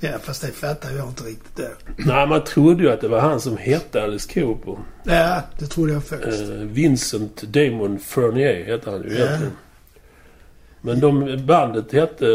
Ja, 0.00 0.10
fast 0.22 0.42
det 0.42 0.52
fattar 0.52 0.90
jag 0.90 1.08
inte 1.08 1.24
riktigt 1.24 1.56
då. 1.56 1.92
Nej, 1.96 2.26
man 2.26 2.44
trodde 2.44 2.82
ju 2.82 2.90
att 2.90 3.00
det 3.00 3.08
var 3.08 3.20
han 3.20 3.40
som 3.40 3.56
hette 3.56 4.02
Alice 4.02 4.32
Cooper. 4.34 4.76
Ja, 5.04 5.42
det 5.58 5.66
trodde 5.66 5.92
jag 5.92 6.04
faktiskt. 6.04 6.42
Eh, 6.42 6.56
Vincent 6.56 7.42
Damon 7.42 7.98
Fernier 7.98 8.64
hette 8.64 8.90
han 8.90 9.02
ju 9.02 9.14
Ja. 9.18 9.38
Men 10.84 11.00
de, 11.00 11.36
bandet 11.46 11.92
hette 11.92 12.26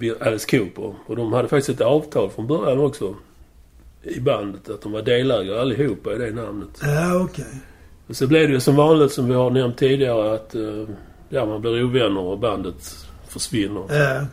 eh, 0.00 0.26
Alice 0.26 0.46
Cooper 0.58 0.94
och 1.06 1.16
de 1.16 1.32
hade 1.32 1.48
faktiskt 1.48 1.80
ett 1.80 1.86
avtal 1.86 2.30
från 2.30 2.46
början 2.46 2.78
också. 2.78 3.14
i 4.02 4.20
bandet. 4.20 4.70
Att 4.70 4.82
de 4.82 4.92
var 4.92 5.02
delägare 5.02 5.60
allihopa 5.60 6.12
i 6.14 6.18
det 6.18 6.30
namnet. 6.30 6.68
Ja, 6.82 7.20
okej. 7.24 7.44
Och 8.06 8.16
så 8.16 8.26
blev 8.26 8.48
det 8.48 8.54
ju 8.54 8.60
som 8.60 8.76
vanligt 8.76 9.12
som 9.12 9.28
vi 9.28 9.34
har 9.34 9.50
nämnt 9.50 9.76
tidigare 9.78 10.34
att 10.34 10.54
eh, 10.54 10.84
ja, 11.28 11.46
man 11.46 11.60
blir 11.60 11.84
ovänner 11.84 12.20
och 12.20 12.38
bandet 12.38 13.06
försvinner. 13.28 13.84
Ja. 13.88 14.26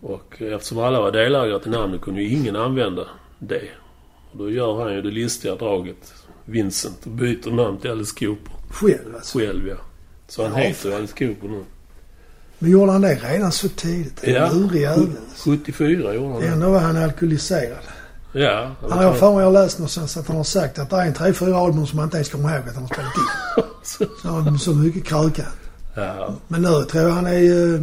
Och 0.00 0.42
eftersom 0.42 0.78
alla 0.78 1.00
var 1.00 1.12
delägare 1.12 1.60
till 1.60 1.70
namnet 1.70 2.00
kunde 2.00 2.22
ju 2.22 2.28
ingen 2.36 2.56
använda 2.56 3.06
det. 3.38 3.68
Och 4.32 4.38
då 4.38 4.50
gör 4.50 4.82
han 4.84 4.94
ju 4.94 5.02
det 5.02 5.10
listiga 5.10 5.54
draget, 5.54 6.14
Vincent, 6.44 7.06
och 7.06 7.12
byter 7.12 7.50
namn 7.50 7.78
till 7.78 7.90
Alice 7.90 8.14
Cooper 8.18 8.52
Själv 8.70 9.14
alltså. 9.14 9.38
själv 9.38 9.68
ja. 9.68 9.76
Så 10.28 10.42
han 10.42 10.52
Ja, 10.52 10.58
heter 10.58 10.88
ju 10.88 10.94
Alice 10.94 11.14
Cooper 11.18 11.48
nu. 11.48 11.64
Men 12.58 12.70
gjorde 12.70 12.92
han 12.92 13.00
det 13.00 13.14
redan 13.14 13.52
så 13.52 13.68
tidigt? 13.68 14.24
En 14.24 14.34
Ja. 14.34 14.50
lurig 14.52 14.80
jävel. 14.82 15.08
74 15.44 16.14
gjorde 16.14 16.32
han 16.32 16.40
det. 16.42 16.48
Ändå 16.48 16.70
var 16.70 16.80
han 16.80 16.96
alkoholiserad. 16.96 17.78
Ja. 18.32 18.70
Han 18.90 19.04
har 19.04 19.12
för 19.14 19.34
mig 19.34 19.44
jag 19.44 19.52
läst 19.52 19.78
någonstans 19.78 20.16
att 20.16 20.26
han 20.26 20.36
har 20.36 20.44
sagt 20.44 20.78
att 20.78 20.90
det 20.90 20.96
är 20.96 21.06
en 21.06 21.14
tre, 21.14 21.32
fyra 21.32 21.56
album 21.56 21.86
som 21.86 21.98
han 21.98 22.06
inte 22.06 22.16
ens 22.16 22.28
kommer 22.28 22.56
ihåg 22.56 22.68
att 22.68 22.74
han 22.74 22.82
har 22.82 22.88
spelat 22.94 23.12
in. 23.16 23.64
Så 24.22 24.28
han 24.28 24.58
så 24.58 24.74
mycket 24.74 25.04
krökad. 25.04 25.46
ja. 25.94 26.34
Men 26.48 26.62
nu 26.62 26.68
tror 26.84 27.04
jag 27.04 27.10
han 27.10 27.26
är, 27.26 27.74
eh, 27.74 27.80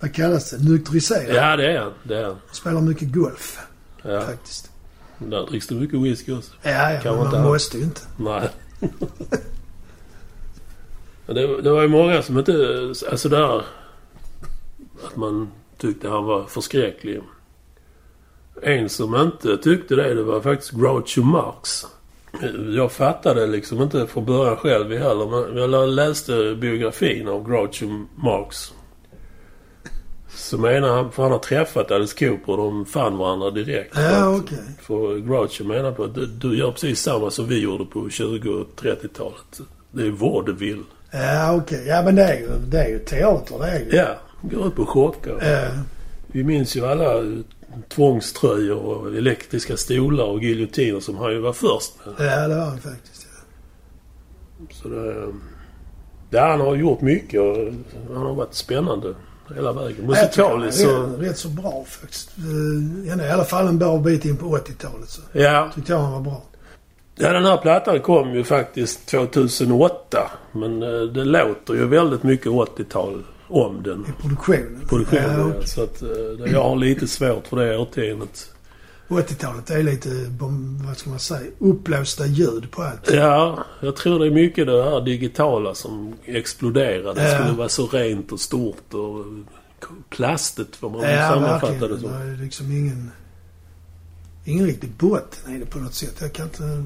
vad 0.00 0.14
kallas 0.14 0.50
det, 0.50 0.58
nykteriserad. 0.70 1.34
ja, 1.34 1.56
det 1.56 1.72
är 1.72 1.78
han. 1.80 1.92
Det 2.02 2.18
är 2.18 2.24
han. 2.24 2.36
Spelar 2.52 2.80
mycket 2.80 3.12
golf 3.12 3.58
Ja. 4.02 4.20
faktiskt. 4.20 4.70
Där 5.18 5.46
dricks 5.46 5.66
det 5.66 5.74
mycket 5.74 6.00
whisky 6.00 6.32
också. 6.32 6.50
Ja, 6.62 6.92
ja 6.92 7.00
Kan 7.00 7.14
men 7.14 7.24
man 7.24 7.32
man 7.32 7.42
måste 7.42 7.78
ju 7.78 7.84
inte. 7.84 8.00
Nej. 8.16 8.48
Det, 11.34 11.62
det 11.62 11.70
var 11.70 11.82
ju 11.82 11.88
många 11.88 12.22
som 12.22 12.38
inte... 12.38 12.52
Alltså 13.10 13.28
där... 13.28 13.62
Att 15.06 15.16
man 15.16 15.48
tyckte 15.78 16.08
han 16.08 16.24
var 16.24 16.44
förskräcklig. 16.44 17.20
En 18.62 18.88
som 18.88 19.16
inte 19.16 19.56
tyckte 19.56 19.96
det, 19.96 20.14
det 20.14 20.22
var 20.22 20.40
faktiskt 20.40 20.72
Groucho 20.72 21.22
Marx. 21.22 21.86
Jag 22.76 22.92
fattade 22.92 23.46
liksom 23.46 23.82
inte 23.82 24.06
från 24.06 24.24
början 24.24 24.56
själv 24.56 24.92
heller. 24.92 25.26
Men 25.54 25.72
jag 25.72 25.88
läste 25.88 26.54
biografin 26.54 27.28
av 27.28 27.48
Groucho 27.48 28.06
Marx. 28.14 28.72
Så 30.28 30.58
menar 30.58 30.88
han, 30.88 31.12
för 31.12 31.22
han 31.22 31.32
har 31.32 31.38
träffat 31.38 31.90
Alice 31.90 32.18
Cooper 32.18 32.52
och 32.52 32.56
de 32.58 32.86
fann 32.86 33.18
varandra 33.18 33.50
direkt. 33.50 33.96
Ja, 33.96 34.36
okej. 34.36 34.58
för 34.82 35.18
Groucho 35.18 35.64
menar 35.64 35.92
på 35.92 36.04
att 36.04 36.14
du, 36.14 36.26
du 36.26 36.58
gör 36.58 36.72
precis 36.72 37.00
samma 37.00 37.30
som 37.30 37.46
vi 37.46 37.60
gjorde 37.60 37.84
på 37.84 38.10
20 38.10 38.50
och 38.50 38.66
30-talet. 38.76 39.60
Det 39.90 40.06
är 40.06 40.10
vaudeville. 40.10 40.82
Ja, 41.10 41.54
okej. 41.54 41.84
Ja, 41.86 42.02
men 42.02 42.14
det 42.14 42.24
är 42.24 42.38
ju, 42.38 42.48
det 42.66 42.78
är 42.82 42.88
ju 42.88 42.98
teater. 42.98 43.58
Det 43.58 43.66
är 43.66 43.78
ju. 43.78 43.96
Ja, 43.96 44.16
går 44.42 44.66
ut 44.66 44.76
på 44.76 44.86
chockar. 44.86 45.38
Ja. 45.42 45.82
Vi 46.26 46.44
minns 46.44 46.76
ju 46.76 46.86
alla 46.86 47.42
tvångströjor 47.88 48.78
och 48.78 49.16
elektriska 49.16 49.76
stolar 49.76 50.24
och 50.24 50.42
giljotiner 50.42 51.00
som 51.00 51.16
han 51.16 51.32
ju 51.32 51.38
var 51.38 51.52
först 51.52 51.92
med. 52.04 52.14
Ja, 52.28 52.48
det 52.48 52.56
var 52.56 52.64
han 52.64 52.80
faktiskt. 52.80 53.26
Ja. 53.32 54.66
Så 54.70 54.88
det... 54.88 55.26
Ja, 56.30 56.50
han 56.50 56.60
har 56.60 56.76
gjort 56.76 57.00
mycket 57.00 57.40
och 57.40 57.56
han 58.14 58.26
har 58.26 58.34
varit 58.34 58.54
spännande 58.54 59.14
hela 59.54 59.72
vägen. 59.72 60.06
Musikaliskt 60.06 60.80
så... 60.80 61.02
rätt, 61.02 61.20
rätt 61.20 61.38
så 61.38 61.48
bra 61.48 61.84
faktiskt. 61.88 62.30
Eh, 63.08 63.26
I 63.26 63.30
alla 63.30 63.44
fall 63.44 63.66
en 63.68 63.78
bra 63.78 63.98
bit 63.98 64.24
in 64.24 64.36
på 64.36 64.56
80-talet 64.56 65.08
så 65.08 65.20
Ja, 65.32 65.70
tyckte 65.74 65.92
jag 65.92 65.98
han 65.98 66.12
var 66.12 66.20
bra. 66.20 66.42
Ja, 67.18 67.32
den 67.32 67.44
här 67.44 67.56
plattan 67.56 68.00
kom 68.00 68.34
ju 68.34 68.44
faktiskt 68.44 69.06
2008. 69.06 70.30
Men 70.52 70.82
eh, 70.82 71.00
det 71.00 71.24
låter 71.24 71.74
ju 71.74 71.86
väldigt 71.86 72.22
mycket 72.22 72.46
80-tal 72.52 73.22
om 73.48 73.82
den. 73.82 74.04
I 74.08 74.22
produktionen. 74.22 74.80
Produktionen. 74.88 75.38
Ja, 75.38 75.52
Ja, 75.60 75.66
så 75.66 75.82
att 75.82 76.02
eh, 76.02 76.52
jag 76.52 76.62
har 76.62 76.76
lite 76.76 77.06
svårt 77.08 77.46
för 77.46 77.56
det 77.56 77.78
årtiondet. 77.78 78.50
80-talet 79.08 79.70
är 79.70 79.82
lite, 79.82 80.08
vad 80.86 80.96
ska 80.96 81.10
man 81.10 81.18
säga, 81.18 81.50
uppblåsta 81.58 82.26
ljud 82.26 82.70
på 82.70 82.82
allt. 82.82 83.10
Ja, 83.12 83.64
jag 83.80 83.96
tror 83.96 84.18
det 84.18 84.26
är 84.26 84.30
mycket 84.30 84.66
det 84.66 84.84
här 84.84 85.00
digitala 85.00 85.74
som 85.74 86.14
exploderade. 86.24 87.12
Det 87.20 87.30
Ja. 87.32 87.38
skulle 87.38 87.56
vara 87.58 87.68
så 87.68 87.86
rent 87.86 88.32
och 88.32 88.40
stort 88.40 88.94
och 88.94 89.24
plastigt 90.10 90.76
får 90.76 90.90
man 90.90 91.02
Ja, 91.02 91.28
sammanfatta 91.28 91.88
det 91.88 91.98
som. 92.00 92.12
är 92.12 92.42
liksom 92.42 92.70
ingen... 92.72 93.10
Ingen 94.44 94.66
riktig 94.66 94.90
botten 94.90 95.54
i 95.56 95.58
det 95.58 95.66
på 95.66 95.78
något 95.78 95.94
sätt. 95.94 96.14
Jag 96.20 96.32
kan 96.32 96.44
inte... 96.46 96.84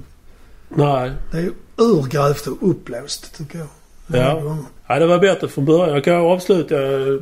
Nej. 0.75 1.13
Det 1.31 1.37
är 1.39 1.43
ju 1.43 1.53
urgrävt 1.77 2.47
och 2.47 2.71
uppblåst 2.71 3.37
tycker 3.37 3.59
jag. 3.59 3.69
Ja. 4.07 4.57
Ja, 4.87 4.99
det 4.99 5.07
var 5.07 5.19
bättre 5.19 5.49
från 5.49 5.65
början. 5.65 5.95
Jag 5.95 6.05
kan 6.05 6.15
avsluta 6.15 6.75
eh, 6.83 7.19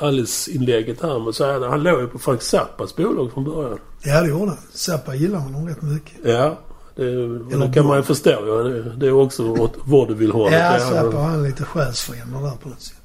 Alice-inlägget 0.00 1.02
här 1.02 1.18
med 1.18 1.28
att 1.28 1.34
säga 1.34 1.56
att 1.56 1.70
han 1.70 1.82
låg 1.82 2.00
ju 2.00 2.08
på 2.08 2.18
Frank 2.18 2.42
Zappas 2.42 2.96
bolag 2.96 3.32
från 3.32 3.44
början. 3.44 3.78
Ja, 4.02 4.20
det 4.20 4.28
gjorde 4.28 4.50
han. 4.50 4.58
Zappa 4.72 5.14
gillar 5.14 5.38
honom 5.38 5.68
rätt 5.68 5.82
mycket. 5.82 6.12
Ja, 6.24 6.58
det, 6.96 7.02
Eller 7.04 7.72
kan 7.72 7.86
man 7.86 7.96
ju 7.96 8.02
förstå. 8.02 8.30
Ja, 8.30 8.54
det, 8.96 9.06
är 9.06 9.12
också 9.12 9.48
åt 9.48 9.74
vaudeville-hållet. 9.84 10.60
Ja, 10.60 10.78
Zappa 10.78 11.18
han. 11.18 11.30
har 11.30 11.46
lite 11.46 11.64
själsfränder 11.64 12.40
där 12.40 12.56
på 12.62 12.68
något 12.68 12.80
sätt. 12.80 12.96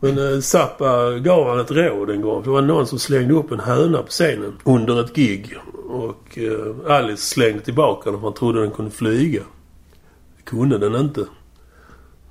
Men 0.00 0.18
eh, 0.18 0.40
Zappa 0.40 1.18
gav 1.18 1.48
han 1.48 1.60
ett 1.60 1.70
råd 1.70 2.10
en 2.10 2.20
gång. 2.20 2.42
För 2.42 2.50
det 2.50 2.54
var 2.54 2.62
någon 2.62 2.86
som 2.86 2.98
slängde 2.98 3.34
upp 3.34 3.50
en 3.50 3.60
höna 3.60 4.02
på 4.02 4.08
scenen 4.08 4.52
under 4.64 5.00
ett 5.00 5.14
gig. 5.14 5.56
Och 5.88 6.38
eh, 6.38 6.92
Alice 6.96 7.22
slängde 7.22 7.60
tillbaka 7.60 8.10
den 8.10 8.20
för 8.20 8.26
han 8.26 8.34
trodde 8.34 8.60
den 8.60 8.70
kunde 8.70 8.90
flyga. 8.90 9.42
Det 10.36 10.42
kunde 10.44 10.78
den 10.78 10.94
inte. 10.94 11.24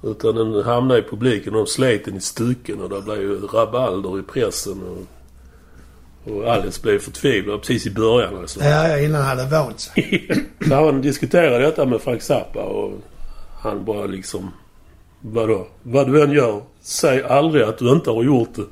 Utan 0.03 0.36
den 0.36 0.63
hamnade 0.63 1.00
i 1.00 1.03
publiken 1.03 1.53
och 1.53 1.60
de 1.60 1.67
slet 1.67 2.05
den 2.05 2.17
i 2.17 2.22
stycken 2.22 2.81
och 2.81 2.89
det 2.89 3.01
blev 3.01 3.22
ju 3.22 3.38
rabalder 3.38 4.19
i 4.19 4.24
pressen. 4.24 4.81
Och, 4.84 6.34
och 6.34 6.53
Alice 6.53 6.81
blev 6.81 7.00
förtvivlad 7.00 7.62
precis 7.62 7.88
i 7.88 7.91
början 7.91 8.38
alltså. 8.38 8.63
Ja, 8.63 8.88
ja, 8.88 9.00
innan 9.00 9.22
han 9.22 9.38
hade 9.38 9.50
vant 9.50 9.79
sig. 9.79 10.29
Så 10.67 10.75
han 10.75 11.01
diskuterade 11.01 11.65
detta 11.65 11.86
med 11.86 12.01
Frank 12.01 12.22
Zappa 12.22 12.63
och 12.63 12.93
han 13.60 13.86
bara 13.86 14.05
liksom... 14.05 14.51
Vadå? 15.22 15.67
Vad 15.84 16.07
du 16.07 16.24
än 16.24 16.31
gör, 16.31 16.62
säg 16.85 17.23
aldrig 17.23 17.63
att 17.63 17.77
du 17.77 17.91
inte 17.91 18.09
har 18.09 18.23
gjort 18.23 18.55
det. 18.55 18.65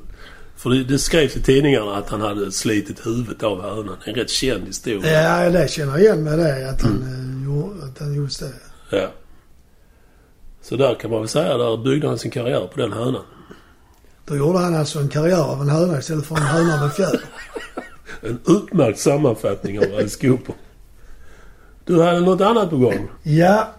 För 0.56 0.70
det, 0.70 0.84
det 0.84 0.98
skrevs 0.98 1.36
i 1.36 1.42
tidningarna 1.42 1.96
att 1.96 2.08
han 2.08 2.20
hade 2.20 2.52
slitit 2.52 3.06
huvudet 3.06 3.42
av 3.42 3.62
hönan. 3.62 3.96
En 4.04 4.14
rätt 4.14 4.30
känd 4.30 4.66
historia. 4.66 5.22
Ja, 5.22 5.50
det 5.50 5.70
känner 5.70 5.92
jag 5.92 6.00
igen 6.00 6.24
med 6.24 6.38
det. 6.38 6.70
Att 6.70 6.82
han, 6.82 7.02
mm. 7.02 7.44
gjorde, 7.44 7.84
att 7.84 7.98
han 7.98 8.14
just 8.14 8.40
det. 8.40 8.52
Ja. 8.90 9.08
Så 10.62 10.76
där 10.76 10.94
kan 10.94 11.10
man 11.10 11.20
väl 11.20 11.28
säga, 11.28 11.56
där 11.56 11.76
byggde 11.76 12.08
han 12.08 12.18
sin 12.18 12.30
karriär 12.30 12.66
på 12.66 12.80
den 12.80 12.92
hönan. 12.92 13.22
Då 14.24 14.36
gjorde 14.36 14.58
han 14.58 14.74
alltså 14.74 14.98
en 14.98 15.08
karriär 15.08 15.42
av 15.42 15.60
en 15.60 15.68
höna 15.68 15.98
istället 15.98 16.26
för 16.26 16.36
en 16.36 16.42
höna 16.42 16.84
en 16.84 16.90
fjäder. 16.90 17.20
En 18.20 18.40
utmärkt 18.46 18.98
sammanfattning 18.98 19.78
av 19.78 19.84
Alice 19.84 20.26
Cooper. 20.26 20.54
Du 21.84 22.02
hade 22.02 22.20
något 22.20 22.40
annat 22.40 22.70
på 22.70 22.76
gång? 22.76 23.08
Ja, 23.22 23.74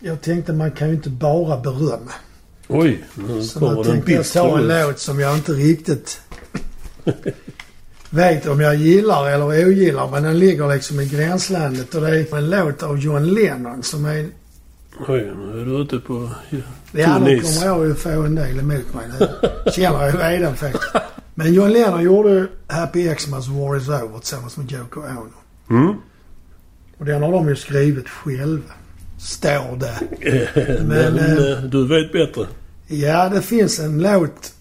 jag 0.00 0.22
tänkte 0.22 0.52
man 0.52 0.70
kan 0.70 0.88
ju 0.88 0.94
inte 0.94 1.10
bara 1.10 1.56
berömma. 1.56 2.12
Oj, 2.68 3.04
nu 3.14 3.42
Så 3.42 3.58
kommer 3.58 3.74
då 3.74 3.82
den 3.82 3.92
tänkte 3.92 4.12
jag 4.12 4.26
ta 4.26 4.58
en 4.58 4.68
låt 4.68 4.98
som 4.98 5.20
jag 5.20 5.34
inte 5.36 5.52
riktigt 5.52 6.20
vet 8.10 8.46
om 8.46 8.60
jag 8.60 8.74
gillar 8.74 9.30
eller 9.30 9.68
ogillar. 9.68 10.10
Men 10.10 10.22
den 10.22 10.38
ligger 10.38 10.68
liksom 10.74 11.00
i 11.00 11.06
gränslandet 11.06 11.94
och 11.94 12.00
det 12.00 12.08
är 12.08 12.36
en 12.36 12.50
låt 12.50 12.82
av 12.82 12.98
John 12.98 13.24
Lennon 13.34 13.82
som 13.82 14.04
är... 14.04 14.28
Oj, 15.08 15.32
nu 15.36 15.60
är 15.60 15.64
du 15.64 15.82
ute 15.82 15.98
på 15.98 16.30
Ja, 16.92 17.14
tunn 17.14 17.24
nu 17.24 17.36
is. 17.36 17.42
kommer 17.58 17.66
jag 17.66 17.86
ju 17.86 17.94
få 17.94 18.08
en 18.10 18.34
del 18.34 18.58
emot 18.58 18.94
mig 18.94 19.06
nu. 19.20 19.28
Känner 19.72 20.06
jag 20.06 20.20
redan 20.20 20.56
faktiskt. 20.56 20.92
Men 21.34 21.54
John 21.54 21.70
Lennon 21.72 22.02
gjorde 22.02 22.46
Happy 22.66 23.14
Xmas 23.14 23.48
War 23.48 23.76
Is 23.76 23.88
Over 23.88 24.18
tillsammans 24.18 24.56
med 24.56 24.72
Yoko 24.72 25.00
Ono. 25.00 25.32
Mm. 25.70 25.94
Och 26.98 27.04
den 27.04 27.22
har 27.22 27.32
de 27.32 27.48
ju 27.48 27.56
skrivit 27.56 28.08
själva. 28.08 28.72
Står 29.18 29.76
det. 29.76 29.98
Men, 30.84 31.14
Men, 31.14 31.52
eh, 31.52 31.62
du 31.62 31.86
vet 31.88 32.12
bättre. 32.12 32.46
Ja, 32.86 33.28
det 33.28 33.42
finns 33.42 33.78
en 33.78 34.02
låt. 34.02 34.52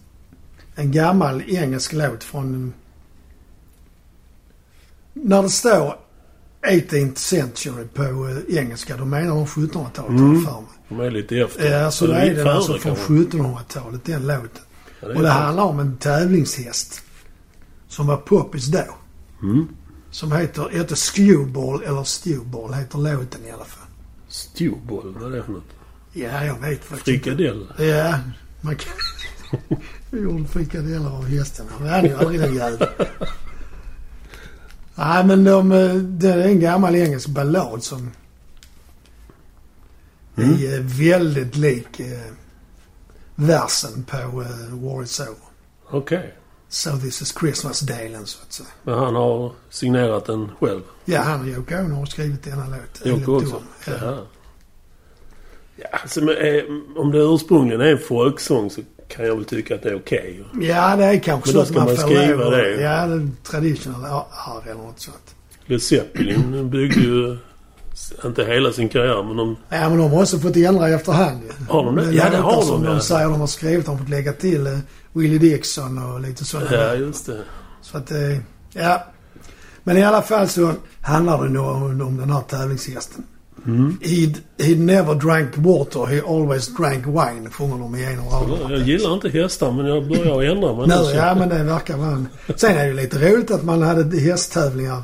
En 0.76 0.92
gammal 0.92 1.42
engelsk 1.48 1.94
låt 1.94 2.24
från... 2.24 2.74
När 5.14 5.44
det 5.44 5.50
står 5.50 5.96
18th 6.68 7.16
century 7.16 7.86
på 7.94 8.04
eh, 8.04 8.58
engelska, 8.58 8.98
då 8.98 9.06
menar 9.06 9.36
de 9.36 9.46
1700-talet 9.46 9.98
har 9.98 10.08
Mm. 10.28 10.44
för 10.46 10.52
mig. 10.52 10.70
De 10.90 11.00
är 11.00 11.12
lite 11.12 11.38
efter. 11.38 11.72
Ja, 11.72 11.92
så 11.92 12.06
Eller 12.06 12.16
är 12.26 12.36
den 12.36 12.48
alltså 12.48 12.78
från 12.78 12.96
kanske. 12.96 13.14
1700-talet, 13.38 14.06
den 14.06 14.28
låten. 14.28 14.50
Ja, 15.02 15.08
det 15.08 15.14
Och 15.16 15.22
det 15.22 15.30
handlar 15.30 15.64
om 15.64 15.80
en 15.80 15.98
tävlingshäst. 15.98 17.02
Som 17.88 18.08
var 18.08 18.18
poppis 18.18 18.66
då. 18.66 18.84
Mm. 19.42 19.68
Som 20.12 20.32
heter, 20.32 20.70
heter 20.72 20.96
Skewball 20.96 21.84
eller 21.84 22.04
Stewball 22.04 22.74
heter 22.74 22.98
låten 22.98 23.46
i 23.48 23.52
alla 23.52 23.66
fall. 23.66 23.87
Stewball, 24.28 25.14
vad 25.20 25.34
är 25.34 25.38
det 25.38 25.44
för 25.44 25.52
något? 25.52 25.64
Ja, 26.14 26.46
jag 26.46 26.60
vet 26.60 26.84
faktiskt. 26.84 27.04
Frikadell? 27.06 27.68
Ja, 27.78 28.20
man 28.62 28.76
kan... 28.76 28.94
Vi 30.12 30.20
gjorde 30.22 30.48
frikadeller 30.48 31.10
av 31.10 31.26
hästarna. 31.28 31.70
Han 31.80 31.88
är 31.88 32.04
ju 32.04 32.14
aldrig 32.18 32.40
den 32.40 32.56
jäveln. 32.56 32.90
Nej, 34.96 35.26
men 35.26 35.44
de, 35.44 35.72
eh, 35.72 35.94
det 35.96 36.30
är 36.34 36.38
en 36.48 36.60
gammal 36.60 36.96
engelsk 36.96 37.28
ballad 37.28 37.84
som 37.84 38.12
Mm. 40.38 40.54
är 40.54 40.74
eh, 40.78 40.80
väldigt 40.84 41.56
lik 41.56 42.00
eh, 42.00 42.32
versen 43.36 44.04
på 44.04 44.18
eh, 44.18 44.76
War 44.84 45.04
Is 45.04 45.20
Over. 45.20 45.36
Okej. 45.90 46.36
So 46.70 46.98
This 46.98 47.22
Is 47.22 47.34
Christmas-delen 47.40 48.26
så 48.26 48.40
att 48.48 48.54
säga. 48.54 48.68
Men 48.84 49.00
han 49.00 49.16
har 49.16 49.52
signerat 49.70 50.26
den 50.26 50.50
själv. 50.60 50.82
Ja, 51.06 51.22
han 51.22 51.42
och 51.42 51.48
Yoko 51.48 51.76
Ono 51.76 51.96
har 51.96 52.06
skrivit 52.06 52.44
denna 52.44 52.66
låt. 52.68 53.06
Enligt 53.06 53.28
också? 53.28 53.62
Ja. 53.86 53.94
Ja. 55.76 55.88
Alltså, 55.92 56.34
eh, 56.34 56.64
om 56.96 57.12
det 57.12 57.18
ursprungligen 57.20 57.82
är 57.82 57.86
en 57.92 57.98
folksång 58.00 58.70
så 58.70 58.82
kan 59.08 59.26
jag 59.26 59.36
väl 59.36 59.46
tycka 59.46 59.76
att 59.76 59.84
det 59.84 59.90
är 59.90 59.96
okej. 59.96 60.44
ja, 60.62 60.96
det 60.96 61.06
är 61.06 61.20
kanske 61.20 61.54
Men 61.54 61.66
så 61.66 61.72
att 61.72 61.76
man, 61.78 61.86
man 61.86 61.96
får 61.96 62.04
skriva 62.04 62.46
att- 62.46 62.52
det. 62.52 62.82
Ja, 62.82 63.06
det 63.08 63.14
är 63.16 63.30
traditional 63.44 64.06
arv 64.32 64.64
eller 64.68 64.82
något 64.84 65.00
sånt. 65.00 65.36
Led 65.66 65.82
Zeppelin 65.82 66.70
byggde 66.70 67.00
ju, 67.02 67.38
inte 68.26 68.44
hela 68.44 68.72
sin 68.72 68.90
karriär, 68.90 69.24
men 69.24 69.38
de... 69.38 69.56
Ja, 69.70 69.90
men 69.90 69.98
de 69.98 70.12
har 70.12 70.22
också 70.22 70.40
fått 70.40 70.56
ändra 70.56 70.90
efterhand. 70.90 71.42
Har 71.70 71.86
de 71.86 71.96
det? 71.96 72.12
Ja, 72.12 72.30
det 72.30 72.38
har 72.38 72.56
de, 72.56 72.64
som 72.64 72.84
de 72.84 73.00
säger 73.00 73.30
de 73.30 73.40
har 73.40 73.48
skrivit. 73.48 73.86
De 73.86 73.92
har 73.92 73.98
fått 73.98 74.10
lägga 74.10 74.34
till 74.34 74.68
eh, 74.68 74.80
Willie 75.14 75.38
Dixon 75.38 75.98
och 75.98 76.22
lite 76.22 76.46
sådana 76.46 76.74
Ja, 76.76 76.96
just 76.96 77.26
det. 77.26 77.42
Så 77.82 77.98
att, 77.98 78.12
eh, 78.12 78.38
ja. 78.74 79.04
Men 79.84 79.98
i 79.98 80.04
alla 80.04 80.22
fall 80.22 80.48
så 80.48 80.74
handlar 81.02 81.44
det 81.44 81.50
nog 81.50 81.66
om, 81.66 82.02
om 82.02 82.18
den 82.18 82.30
här 82.30 82.42
tävlingshästen. 82.42 83.24
Mm. 83.66 83.98
He'd, 84.02 84.36
he'd 84.58 84.80
never 84.80 85.16
drank 85.16 85.50
water, 85.56 86.06
he 86.06 86.22
always 86.28 86.68
drank 86.68 87.06
wine, 87.06 87.50
sjunger 87.50 87.78
de 87.78 87.96
i 87.96 88.06
en 88.06 88.20
av 88.20 88.26
raderna. 88.26 88.72
Jag 88.72 88.88
gillar 88.88 89.14
inte 89.14 89.30
hästar, 89.30 89.72
men 89.72 89.86
jag 89.86 90.08
börjar 90.08 90.52
ändra 90.56 90.74
mig 90.74 90.88
Nu, 90.88 91.16
ja 91.16 91.36
men 91.36 91.50
det 91.50 91.64
verkar 91.64 91.98
vara 91.98 92.12
en... 92.12 92.28
Sen 92.56 92.78
är 92.78 92.84
det 92.84 92.88
ju 92.88 92.94
lite 92.94 93.32
roligt 93.32 93.52
att 93.52 93.64
man 93.64 93.82
hade 93.82 94.20
hästtävlingar 94.20 95.02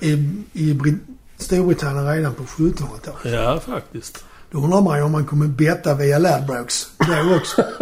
i, 0.00 0.12
i 0.52 0.74
Brit- 0.74 1.06
Storbritannien 1.40 2.06
redan 2.06 2.34
på 2.34 2.42
1700-talet. 2.42 3.34
Ja, 3.34 3.60
faktiskt. 3.60 4.24
Då 4.50 4.58
undrar 4.58 4.80
man 4.80 4.98
ju 4.98 5.04
om 5.04 5.12
man 5.12 5.26
kommer 5.26 5.46
betta 5.46 5.94
via 5.94 6.18
Ladbrokes 6.18 6.90
då 6.98 7.36
också. 7.36 7.64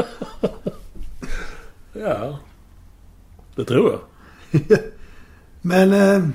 Ja. 1.93 2.39
Det 3.57 3.65
tror 3.65 3.91
jag. 3.91 4.01
Men 5.63 5.93
eh, 5.93 6.29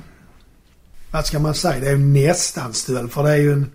vad 1.12 1.25
ska 1.25 1.39
man 1.39 1.53
säga? 1.53 1.80
Det 1.80 1.88
är 1.88 1.92
ju 1.92 1.98
nästan 1.98 2.74
stöld 2.74 3.12
för 3.12 3.24
det 3.24 3.30
är 3.30 3.38
ju 3.38 3.53
en... 3.53 3.72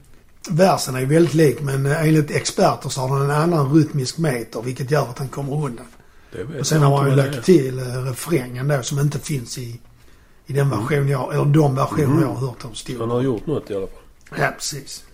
Versen 0.51 0.95
är 0.95 1.01
ju 1.01 1.07
väldigt 1.07 1.35
lik 1.35 1.61
men 1.61 1.87
eh, 1.87 2.03
enligt 2.03 2.31
experter 2.31 2.89
så 2.89 3.01
har 3.01 3.19
den 3.19 3.31
en 3.31 3.37
annan 3.37 3.75
rytmisk 3.75 4.19
meter 4.19 4.63
vilket 4.63 4.91
gör 4.91 5.03
att 5.03 5.17
den 5.17 5.29
kommer 5.29 5.65
undan. 5.65 5.87
Det 6.33 6.45
vet 6.45 6.61
Och 6.61 6.67
sen 6.67 6.83
har 6.83 6.91
man 6.91 7.11
ju 7.11 7.17
lagt 7.17 7.45
till 7.45 7.79
eh, 7.79 7.85
refrängen 7.85 8.69
då 8.69 8.83
som 8.83 8.99
inte 8.99 9.19
finns 9.19 9.59
i, 9.59 9.81
i 10.49 10.53
den 10.53 10.71
version 10.71 11.09
jag, 11.09 11.35
eller 11.35 11.45
de 11.45 11.75
versioner 11.75 12.05
Mm. 12.05 12.21
jag 12.21 12.29
har 12.29 12.47
hört 12.49 12.65
om. 12.65 12.75
Stone. 12.75 12.99
Han 12.99 13.11
har 13.11 13.23
gjort 13.23 13.47
något 13.47 13.71
i 13.71 13.75
alla 13.75 13.87
fall. 13.87 14.03
Ja, 14.39 14.51
precis. 14.57 15.05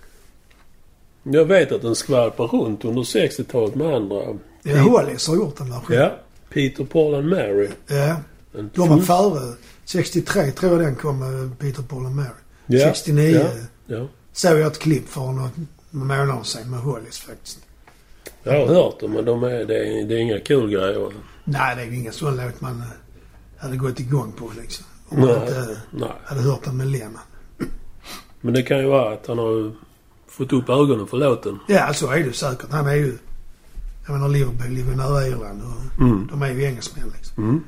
Jag 1.23 1.45
vet 1.45 1.73
att 1.73 1.83
den 1.83 1.95
skvalpar 1.95 2.47
runt 2.47 2.85
under 2.85 3.03
60-talet 3.03 3.75
med 3.75 3.95
andra. 3.95 4.23
Ja, 4.63 4.79
Hollis 4.79 5.29
har 5.29 5.35
gjort 5.37 5.61
en 5.61 5.71
version. 5.71 5.97
Ja. 5.97 6.13
Peter, 6.51 6.85
Paul 6.85 7.15
and 7.15 7.29
Mary. 7.29 7.69
Ja. 7.87 8.17
En 8.59 8.71
De 8.75 8.89
var 8.89 8.99
före. 8.99 9.55
63 9.85 10.51
tror 10.51 10.73
jag 10.73 10.81
den 10.81 10.97
kom 10.97 11.51
Peter, 11.59 11.83
Paul 11.83 12.07
and 12.07 12.17
Mary. 12.17 12.29
Ja, 12.67 12.81
69 12.95 13.47
Ja. 13.87 13.97
Ja. 13.97 14.09
såg 14.33 14.59
jag 14.59 14.67
ett 14.67 14.79
klipp 14.79 15.09
för 15.09 15.21
något 15.33 15.53
månader 15.91 16.43
sedan 16.43 16.71
med 16.71 16.81
Hollis 16.81 17.19
faktiskt. 17.19 17.59
Jag 18.43 18.53
har 18.67 18.75
hört 18.75 19.01
dem, 19.01 19.11
men 19.13 19.25
de 19.25 19.43
är, 19.45 19.65
det, 19.65 19.79
är, 19.79 20.05
det 20.05 20.15
är 20.15 20.19
inga 20.19 20.41
kul 20.41 20.71
grejer. 20.71 21.13
Nej, 21.45 21.77
det 21.77 21.83
är 21.83 21.93
ingen 21.93 22.13
sån 22.13 22.37
låt 22.37 22.61
man 22.61 22.79
eh, 22.81 22.87
hade 23.59 23.77
gått 23.77 24.01
igång 24.01 24.33
på 24.33 24.51
liksom. 24.61 24.85
Nej. 25.17 25.41
inte 25.41 25.59
eh, 25.59 25.77
Nej. 25.91 26.13
hade 26.25 26.41
hört 26.41 26.65
den 26.65 26.77
med 26.77 26.87
Lennon. 26.87 27.19
Men 28.41 28.55
det 28.55 28.63
kan 28.63 28.79
ju 28.79 28.87
vara 28.87 29.15
att 29.15 29.27
han 29.27 29.39
har 29.39 29.73
fått 30.29 30.53
upp 30.53 30.69
ögonen 30.69 31.07
för 31.07 31.17
låten. 31.17 31.59
Ja, 31.69 31.95
så 31.95 32.11
är 32.11 32.25
det 32.25 32.33
säkert. 32.33 32.71
Han 32.71 32.87
är 32.87 32.95
ju... 32.95 33.19
Jag 34.07 34.13
menar 34.15 34.29
Liverpool 34.29 34.71
ligger 34.71 34.91
ju 34.91 34.97
nära 34.97 35.27
Irland 35.29 35.63
och 35.63 36.01
Mm. 36.03 36.29
de 36.31 36.43
är 36.43 36.51
ju 36.53 36.65
engelsmän 36.65 37.13
liksom. 37.17 37.45
Mm. 37.45 37.61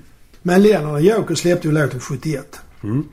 Men 0.42 0.62
Lennon 0.62 0.90
och 0.94 1.00
Joker 1.00 1.35
släppte 1.35 1.68
ju 1.68 1.74
låten 1.74 2.00
71. 2.00 2.61
Mm. 2.82 3.04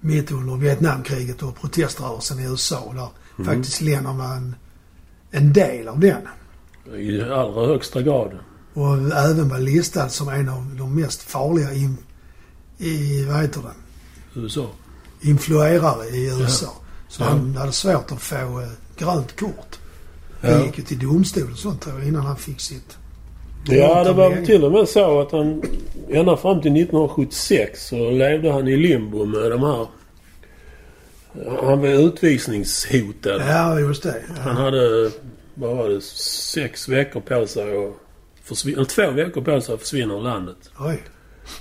Mitt 0.00 0.32
under 0.32 0.56
Vietnamkriget 0.56 1.42
och 1.42 1.60
proteströrelsen 1.60 2.38
i 2.38 2.42
USA. 2.44 2.92
Där 2.94 3.08
Mm. 3.44 3.54
faktiskt 3.54 3.80
Lennon 3.80 4.18
var 4.18 4.34
en, 4.36 4.54
en 5.30 5.52
del 5.52 5.88
av 5.88 6.00
den. 6.00 6.22
I 6.98 7.22
allra 7.22 7.66
högsta 7.66 8.02
grad. 8.02 8.38
Och 8.74 8.96
även 8.96 9.48
var 9.48 9.58
listad 9.58 10.08
som 10.08 10.28
en 10.28 10.48
av 10.48 10.74
de 10.78 10.94
mest 10.94 11.22
farliga 11.22 11.72
i, 12.84 13.24
vad 13.24 13.40
heter 13.40 13.60
det, 13.60 14.40
USA. 14.40 14.66
influerare 15.20 16.06
i 16.06 16.26
USA. 16.40 16.72
Så 17.08 17.22
Ja. 17.22 17.26
han 17.28 17.56
hade 17.56 17.72
svårt 17.72 18.12
att 18.12 18.20
få 18.20 18.34
eh, 18.60 18.68
grönt 18.98 19.40
kort. 19.40 19.78
Ja. 20.40 20.50
Han 20.52 20.64
gick 20.64 20.78
ju 20.78 20.84
till 20.84 20.98
domstol 20.98 21.50
och 21.52 21.58
sånt 21.58 21.82
tror 21.82 21.98
jag 21.98 22.08
innan 22.08 22.22
han 22.26 22.36
fick 22.36 22.60
sitt. 22.60 22.96
Ja, 23.66 24.04
det 24.04 24.12
var 24.12 24.44
till 24.46 24.64
och 24.64 24.72
med 24.72 24.88
så 24.88 25.20
att 25.20 25.32
han 25.32 25.62
ända 26.10 26.36
fram 26.36 26.60
till 26.62 26.72
1976 26.72 27.86
så 27.88 28.10
levde 28.10 28.52
han 28.52 28.68
i 28.68 28.76
limbo 28.76 29.24
med 29.24 29.50
de 29.50 29.60
här... 29.62 29.86
Han 31.62 31.80
var 31.80 31.88
utvisningshotad. 31.88 33.42
Ja, 33.48 33.80
just 33.80 34.02
det. 34.02 34.22
Han 34.38 34.56
Ja. 34.56 34.62
hade, 34.62 35.10
vad 35.54 35.76
var 35.76 35.88
det, 35.88 36.00
sex 36.00 36.88
veckor 36.88 37.20
på 37.20 37.46
sig 37.46 37.86
att 37.86 37.92
försvinna... 38.42 38.84
Två 38.84 39.10
veckor 39.10 39.40
på 39.40 39.60
sig 39.60 39.74
att 39.74 39.80
försvinna 39.80 40.14
ur 40.14 40.22
landet. 40.22 40.56
Oj. 40.78 41.02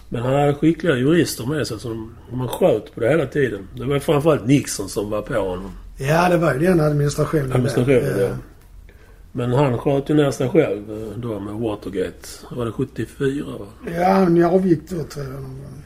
Men 0.10 0.22
han 0.22 0.34
hade 0.34 0.54
skickliga 0.54 0.96
jurister 0.96 1.46
med 1.46 1.68
sig 1.68 1.80
som 1.80 2.16
man 2.34 2.48
sköt 2.48 2.94
på 2.96 3.00
det 3.00 3.10
hela 3.10 3.26
tiden. 3.26 3.68
Det 3.76 3.86
var 3.86 4.00
framförallt 4.00 4.46
Nixon 4.46 4.90
som 4.90 5.10
var 5.10 5.22
på 5.22 5.34
honom. 5.34 5.72
Ja, 5.98 6.30
det 6.30 6.38
var 6.38 6.54
ju 6.54 6.60
den 6.60 6.80
administrationen. 6.80 7.52
Administrationen, 7.52 8.20
Ja. 8.20 8.24
ja. 8.24 8.30
Men 9.32 9.54
han 9.54 9.78
sköt 9.78 10.10
ju 10.10 10.14
ner 10.14 10.32
sig 10.32 10.50
själv 10.50 10.92
eh, 10.92 11.18
då 11.18 11.40
med 11.40 11.54
Watergate. 11.54 12.28
Var 12.52 12.66
det 12.66 12.72
74 12.72 13.46
va? 13.60 13.66
Ja, 13.96 14.08
han 14.14 14.44
avgick 14.44 14.90
då 14.90 15.04
tror 15.04 15.26
jag. 15.26 15.34
någon 15.34 15.44
gång. 15.44 15.84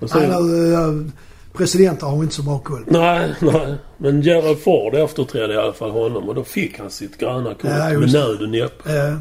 Och 0.00 0.10
sen, 0.10 0.30
Han, 0.30 1.12
presidenter 1.52 2.06
har 2.06 2.22
inte 2.22 2.34
så 2.34 2.42
bra 2.42 2.58
koll. 2.58 2.84
nej, 2.86 3.34
nej. 3.40 3.74
Men 3.98 4.22
Gerald 4.22 4.58
Ford 4.58 4.94
efterträdde 4.94 5.54
i 5.54 5.56
alla 5.56 5.72
fall 5.72 5.90
honom 5.90 6.28
och 6.28 6.34
då 6.34 6.44
fick 6.44 6.78
han 6.78 6.90
sitt 6.90 7.18
gröna 7.18 7.54
kort 7.54 7.64
Ja, 7.64 7.84
med 7.84 7.92
just 7.92 8.12
det. 8.14 8.18
nöd 8.18 8.42
och 8.42 8.48
näppe. 8.48 8.98
Eh, 9.08 9.16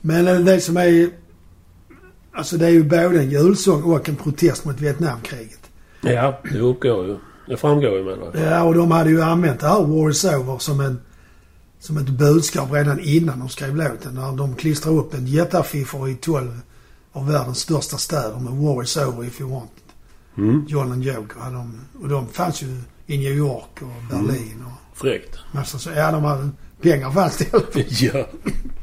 Men 0.00 0.28
eh, 0.28 0.38
det 0.38 0.60
som 0.60 0.76
är... 0.76 1.08
Alltså 2.34 2.56
det 2.56 2.66
är 2.66 2.70
ju 2.70 2.84
både 2.84 3.18
en 3.20 3.30
julsång 3.30 3.82
och 3.82 4.08
en 4.08 4.16
protest 4.16 4.64
mot 4.64 4.80
Vietnamkriget. 4.80 5.60
Ja, 6.00 6.40
det 6.52 6.58
uppgår 6.58 7.06
ju. 7.06 7.16
Det 7.48 7.56
framgår 7.56 7.98
ju 7.98 8.04
menar 8.04 8.30
jag. 8.34 8.52
Ja, 8.52 8.62
och 8.62 8.74
de 8.74 8.90
hade 8.90 9.10
ju 9.10 9.22
använt 9.22 9.60
det 9.60 9.68
här 9.68 9.82
War 9.82 10.10
is 10.10 10.24
over 10.24 10.58
som 10.58 10.80
en... 10.80 11.00
Som 11.80 11.96
ett 11.96 12.08
budskap 12.08 12.72
redan 12.72 13.00
innan 13.00 13.38
de 13.38 13.48
skrev 13.48 13.76
låten. 13.76 14.14
När 14.14 14.36
de 14.36 14.54
klistrade 14.56 14.98
upp 14.98 15.14
en 15.14 15.26
jätteaffischer 15.26 16.08
i 16.08 16.14
12 16.14 16.60
av 17.12 17.28
världens 17.28 17.58
största 17.58 17.96
städer 17.96 18.38
med 18.38 18.52
War 18.52 18.82
is 18.82 18.96
over 18.96 19.26
if 19.26 19.40
you 19.40 19.50
want 19.50 19.70
it. 19.76 19.94
Mm. 20.38 20.64
John 20.68 20.92
and 20.92 21.02
Joker 21.04 21.40
hade 21.40 21.56
de. 21.56 21.80
Och 22.02 22.08
de 22.08 22.28
fanns 22.28 22.62
ju 22.62 22.66
i 23.06 23.18
New 23.18 23.32
York 23.32 23.82
och 23.82 24.10
Berlin 24.10 24.64
och 24.66 24.98
Fräckt. 24.98 25.38
massa 25.52 25.78
så. 25.78 25.90
Ja, 25.90 26.12
de 26.12 26.24
hade 26.24 26.48
pengar 26.82 27.10
fanns 27.10 27.36
det 27.36 27.44
i 27.44 27.48
alla 27.52 27.66
fall. 27.66 27.82
ja. 27.88 28.26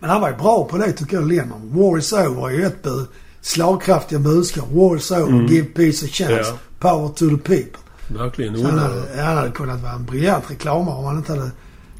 Men 0.00 0.10
han 0.10 0.20
var 0.20 0.30
ju 0.30 0.36
bra 0.36 0.64
på 0.64 0.76
det 0.78 0.92
tycker 0.92 1.16
jag, 1.16 1.28
Lennon. 1.28 1.70
War 1.72 1.98
is 1.98 2.12
over 2.12 2.48
är 2.48 2.50
ju 2.50 2.64
ett 2.64 2.82
bud. 2.82 3.06
Slagkraftiga 3.40 4.18
budskap. 4.18 4.68
War 4.72 4.96
is 4.96 5.10
over. 5.10 5.28
Mm. 5.28 5.46
Give 5.46 5.66
peace 5.66 6.06
a 6.06 6.08
chance. 6.12 6.34
Ja. 6.34 6.58
Power 6.78 7.08
to 7.08 7.28
the 7.28 7.36
people. 7.36 7.80
Verkligen 8.08 8.58
Så 8.58 8.66
han 8.66 8.78
hade, 8.78 9.22
han 9.22 9.36
hade 9.36 9.50
kunnat 9.50 9.82
vara 9.82 9.92
en 9.92 10.04
briljant 10.04 10.50
reklamare 10.50 10.96
om 10.96 11.04
han 11.04 11.16
inte 11.16 11.32
hade 11.32 11.50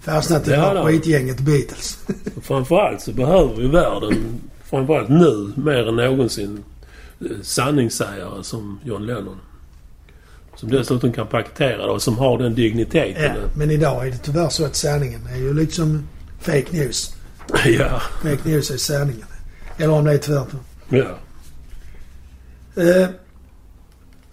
fastnat 0.00 0.48
i 0.48 0.54
han. 0.54 0.86
skitgänget 0.86 1.40
Beatles. 1.40 1.98
Framförallt 2.42 3.00
så 3.00 3.12
behöver 3.12 3.62
ju 3.62 3.68
världen, 3.68 4.40
framförallt 4.64 5.08
nu 5.08 5.52
mer 5.56 5.88
än 5.88 5.96
någonsin, 5.96 6.64
eh, 7.20 7.26
sanningssägare 7.42 8.42
som 8.42 8.80
John 8.84 9.06
Lennon. 9.06 9.36
Som 10.56 10.70
dessutom 10.70 11.12
kan 11.12 11.26
paketera 11.26 11.86
det 11.86 11.92
och 11.92 12.02
som 12.02 12.18
har 12.18 12.38
den 12.38 12.54
digniteten. 12.54 13.22
ja, 13.22 13.32
men 13.56 13.70
idag 13.70 14.06
är 14.06 14.10
det 14.10 14.18
tyvärr 14.18 14.48
så 14.48 14.64
att 14.64 14.76
sanningen 14.76 15.20
är 15.32 15.36
ju 15.36 15.54
liksom 15.54 16.08
fake 16.40 16.66
news. 16.70 17.14
Ja. 17.64 18.02
Fake 18.22 18.48
news 18.48 18.70
är 18.70 18.76
sanningen. 18.76 19.26
Eller 19.76 19.92
om 19.92 20.04
det 20.04 20.12
är 20.12 20.18
tvärtom. 20.18 20.60
ja. 20.88 21.18
Eh, 22.82 23.08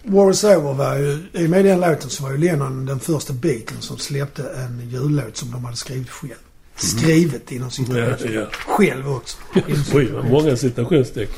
War 0.08 0.32
is 0.32 0.44
over 0.44 0.74
var 0.74 0.96
ju, 0.98 1.24
i 1.34 1.46
och 1.46 1.50
med 1.50 1.66
den 1.66 1.80
låten 1.80 2.10
så 2.10 2.24
var 2.24 2.32
ju 2.32 2.38
Lennon 2.38 2.86
den 2.86 3.00
första 3.00 3.34
Beatles 3.34 3.86
som 3.86 3.98
släppte 3.98 4.44
en 4.50 4.90
jullåt 4.90 5.38
som 5.38 5.52
de 5.52 5.66
hade 5.66 5.78
skrivit 5.78 6.10
själv. 6.10 6.32
Skrivet 6.76 7.52
inom 7.52 7.68
Ja, 7.68 7.72
citationstecken. 7.72 8.34
ja. 8.36 8.46
Själv 8.52 9.10
också. 9.12 9.38
Oj, 9.94 10.12
vad 10.12 10.26
många 10.30 10.56
citationstecken. 10.56 11.36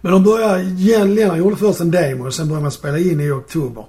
Men 0.00 0.12
de 0.12 0.22
började, 0.24 0.62
Lennon 1.04 1.38
gjorde 1.38 1.56
först 1.56 1.80
en 1.80 1.90
demo 1.90 2.26
och 2.26 2.34
sen 2.34 2.48
började 2.48 2.62
man 2.62 2.72
spela 2.72 2.98
in 2.98 3.20
i 3.20 3.30
oktober. 3.30 3.84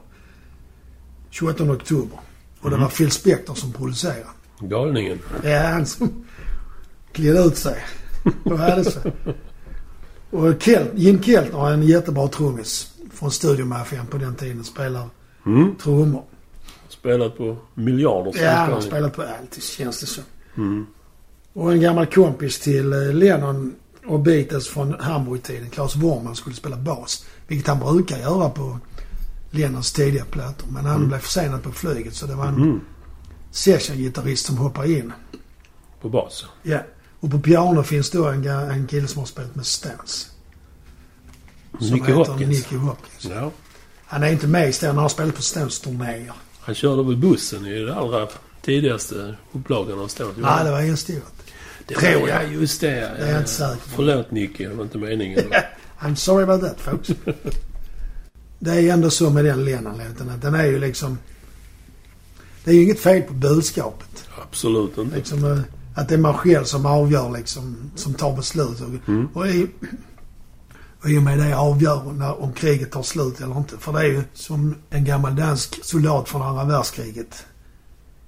28 1.30 1.64
oktober. 1.64 2.20
Och 2.62 2.70
det 2.70 2.76
Mm. 2.76 2.82
var 2.84 2.90
Phil 2.90 3.12
Spector 3.12 3.56
som 3.56 3.74
producerade. 3.74 4.24
Galningen. 4.60 5.20
Ja, 5.44 5.60
han 5.60 5.86
som 5.86 6.26
klädde 7.14 7.40
ut 7.40 7.58
sig. 7.58 7.78
Var 8.44 8.76
det 8.76 8.84
så. 8.84 9.00
Och 10.30 10.62
Kel, 10.64 10.88
Jim 10.96 11.24
Keltner 11.24 11.68
är 11.70 11.74
en 11.74 11.84
jättebra 11.84 12.28
trummis 12.28 12.94
från 13.14 13.32
Studiomaffian 13.32 14.08
på 14.08 14.18
den 14.18 14.36
tiden. 14.36 14.64
Spelar 14.64 15.10
Mm. 15.46 15.76
trummor. 15.76 16.24
Spelat 16.90 17.38
på 17.38 17.58
miljarder 17.74 18.44
Ja, 18.44 18.52
han 18.52 18.72
har 18.74 18.82
spelat 18.82 19.14
på 19.16 19.22
allt, 19.22 19.64
känns 19.64 20.00
det 20.00 20.06
som. 20.06 20.24
Mm. 20.58 20.86
Och 21.54 21.72
en 21.72 21.82
gammal 21.82 22.06
kompis 22.06 22.60
till 22.60 22.94
eh, 22.94 23.14
Lennon 23.14 23.76
och 24.06 24.20
Beatles 24.20 24.68
från 24.68 24.94
Hamburg-tiden. 25.00 25.70
Claes 25.70 25.96
Worman 25.96 26.36
skulle 26.36 26.56
spela 26.56 26.76
bas. 26.78 27.26
Vilket 27.48 27.68
han 27.68 27.80
brukar 27.80 28.18
göra 28.18 28.50
på 28.50 28.80
Lennons 29.52 29.92
tidiga 29.94 30.26
plattor. 30.26 30.68
Men 30.72 30.86
han 30.86 30.96
Mm. 30.96 31.08
blev 31.08 31.20
försenad 31.20 31.64
på 31.64 31.72
flyget 31.72 32.14
så 32.14 32.26
det 32.26 32.36
var 32.36 32.46
en 32.46 32.56
Mm. 32.56 32.80
session-gitarrist 33.52 34.46
som 34.46 34.58
hoppade 34.58 34.92
in. 34.92 35.14
På 36.02 36.10
bas. 36.10 36.46
Ja. 36.64 36.80
Och 37.22 37.32
på 37.32 37.40
piano 37.40 37.84
finns 37.84 38.12
då 38.12 38.28
en, 38.28 38.48
en 38.48 38.88
kille 38.88 39.08
som 39.08 39.20
har 39.20 39.26
spelat 39.26 39.56
med 39.56 39.66
Stones. 39.66 40.32
Som 41.80 41.90
Nicky 41.90 42.00
heter 42.00 42.14
Hopkins. 42.14 42.50
Nicky 42.50 42.76
Hopkins. 42.76 43.34
Ja. 43.36 43.52
Han 44.06 44.24
är 44.24 44.32
inte 44.32 44.48
med 44.48 44.70
i 44.70 44.74
Stones. 44.74 44.94
Han 44.96 45.02
har 45.02 45.10
spelat 45.10 45.36
på 45.36 45.42
Stones-turnéer. 45.42 46.34
Han 46.60 46.76
körde 46.76 47.04
väl 47.04 47.18
bussen 47.18 47.66
i 47.66 47.80
den 47.80 47.98
allra 47.98 48.28
tidigaste 48.62 49.36
upplagan 49.52 50.00
av 50.00 50.08
Stones? 50.08 50.38
Nej, 50.38 50.66
det 50.66 50.72
var 50.72 50.82
en 50.82 50.98
Stewart. 50.98 51.34
det 51.88 51.96
tror 51.96 52.30
jag. 52.30 52.44
Ja, 52.44 52.48
just 52.48 52.82
det. 52.82 52.90
Det 52.90 52.98
är 52.98 53.32
jag 53.32 53.40
inte 53.40 53.52
säker 53.52 53.76
på. 53.76 53.90
Förlåt 53.96 54.32
Nicky, 54.32 54.66
det 54.66 54.74
var 54.74 54.84
inte 54.84 54.98
meningen. 54.98 55.44
I'm 56.00 56.16
sorry 56.16 56.44
about 56.44 56.62
that 56.62 56.82
folks. 56.82 57.10
det 58.60 58.72
är 58.72 58.94
ändå 58.94 59.10
så 59.10 59.30
med 59.30 59.46
den 59.46 59.66
Lennon-låten 59.66 60.30
att 60.30 60.42
den 60.42 60.56
är 60.56 60.66
ju 60.66 60.80
liksom... 60.80 61.18
Det 62.64 62.72
är 62.72 62.76
ju 62.76 62.84
inget 62.84 63.00
fel 63.00 63.22
på 63.22 63.34
budskapet. 63.34 64.30
Absolut 64.42 64.98
inte. 64.98 65.16
Liksom, 65.16 65.52
eh, 65.52 65.60
att 65.96 66.08
det 66.10 66.14
är 66.16 66.20
man 66.20 66.34
själv 66.34 66.64
som 66.64 66.86
avgör 66.86 67.30
liksom, 67.38 67.76
som 67.96 68.14
tar 68.14 68.36
beslut. 68.36 68.82
Och, 68.82 69.10
Mm. 69.10 69.28
och, 69.34 69.48
i, 69.48 69.68
och 71.04 71.10
i 71.10 71.18
och 71.18 71.24
med 71.24 71.40
det 71.40 71.56
avgör 71.58 72.02
när, 72.14 72.42
om 72.42 72.54
kriget 72.54 72.92
tar 72.92 73.04
slut 73.04 73.42
eller 73.42 73.58
inte. 73.58 73.78
För 73.78 73.94
det 73.94 74.00
är 74.00 74.04
ju 74.04 74.24
som 74.34 74.76
en 74.90 75.06
gammal 75.06 75.36
dansk 75.36 75.80
soldat 75.86 76.30
från 76.30 76.42
andra 76.42 76.64
världskriget. 76.64 77.46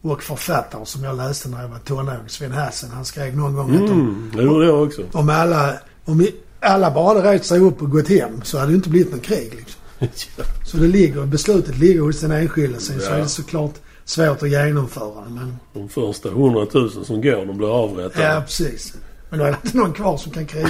Och 0.02 0.24
författare 0.24 0.86
som 0.86 1.04
jag 1.04 1.18
läste 1.18 1.50
när 1.50 1.62
jag 1.62 1.70
var 1.70 1.80
tonåring, 1.80 2.20
Sven 2.28 2.52
Hassen. 2.52 2.90
Han 2.94 3.06
skrev 3.06 3.38
någon 3.38 3.54
gång 3.54 3.76
att 3.76 3.82
om, 3.82 4.02
Mm, 4.02 4.32
det 4.36 4.44
gjorde 4.44 4.66
jag 4.66 4.84
också. 4.84 5.02
om 5.12 5.30
alla... 5.30 5.74
Om 6.06 6.28
alla 6.60 6.92
bara 6.92 7.08
hade 7.22 7.34
rest 7.34 7.46
sig 7.46 7.60
upp 7.60 7.82
och 7.82 7.92
gått 7.92 8.08
hem 8.08 8.42
så 8.44 8.58
hade 8.60 8.72
det 8.72 8.76
inte 8.76 8.90
blivit 8.90 9.12
någon 9.12 9.20
krig 9.20 9.54
liksom. 9.56 9.82
Så 10.66 10.78
det 10.78 10.88
ligger, 10.88 11.26
beslutet 11.26 11.78
ligger 11.78 12.02
hos 12.02 12.20
den 12.20 12.32
enskilde. 12.32 12.80
Sen 12.80 13.00
så 13.00 13.06
Ja. 13.06 13.16
är 13.16 13.20
det 13.22 13.28
såklart 13.28 13.74
svårt 14.06 14.44
att 14.44 14.50
genomföra. 14.50 15.30
Men 15.30 15.58
De 15.74 15.90
första 15.90 16.30
hundratusen 16.30 17.06
som 17.06 17.22
går, 17.22 17.46
de 17.46 17.58
blir 17.58 17.84
avrättade. 17.84 18.26
Ja, 18.26 18.42
precis. 18.42 18.94
Men 19.30 19.40
då 19.40 19.46
är 19.46 19.52
det 19.52 19.58
inte 19.66 19.78
någon 19.78 19.94
kvar 19.94 20.18
som 20.18 20.32
kan 20.32 20.46
kriga. 20.46 20.70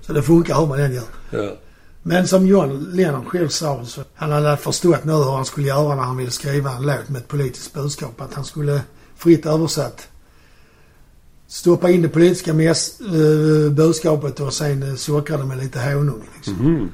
Så 0.00 0.12
det 0.12 0.22
funkar 0.22 0.60
hur 0.60 0.66
man 0.66 0.80
än 0.80 0.94
gör. 0.94 1.04
Ja. 1.30 1.56
Men 2.02 2.28
som 2.28 2.46
John 2.46 2.88
Lennon 2.92 3.24
själv 3.24 3.48
sa, 3.48 3.84
så 3.84 4.00
han 4.14 4.30
hade 4.30 4.56
förstått 4.56 5.04
nu 5.04 5.12
hur 5.12 5.30
han 5.30 5.44
skulle 5.44 5.66
göra 5.66 5.94
när 5.94 6.02
han 6.02 6.16
ville 6.16 6.30
skriva 6.30 6.70
en 6.70 6.82
låt 6.82 7.08
med 7.08 7.20
ett 7.20 7.28
politiskt 7.28 7.74
budskap. 7.74 8.20
Att 8.20 8.34
han 8.34 8.44
skulle, 8.44 8.80
fritt 9.16 9.46
översatt, 9.46 10.08
stoppa 11.46 11.90
in 11.90 12.02
det 12.02 12.08
politiska 12.08 12.54
mäss, 12.54 13.00
eh, 13.00 13.72
budskapet 13.72 14.40
och 14.40 14.52
sen 14.52 14.82
uh, 14.82 14.94
sockra 14.94 15.36
det 15.36 15.44
med 15.44 15.58
lite 15.58 15.80
honung. 15.80 16.28
Liksom. 16.36 16.54
Mhm. 16.54 16.88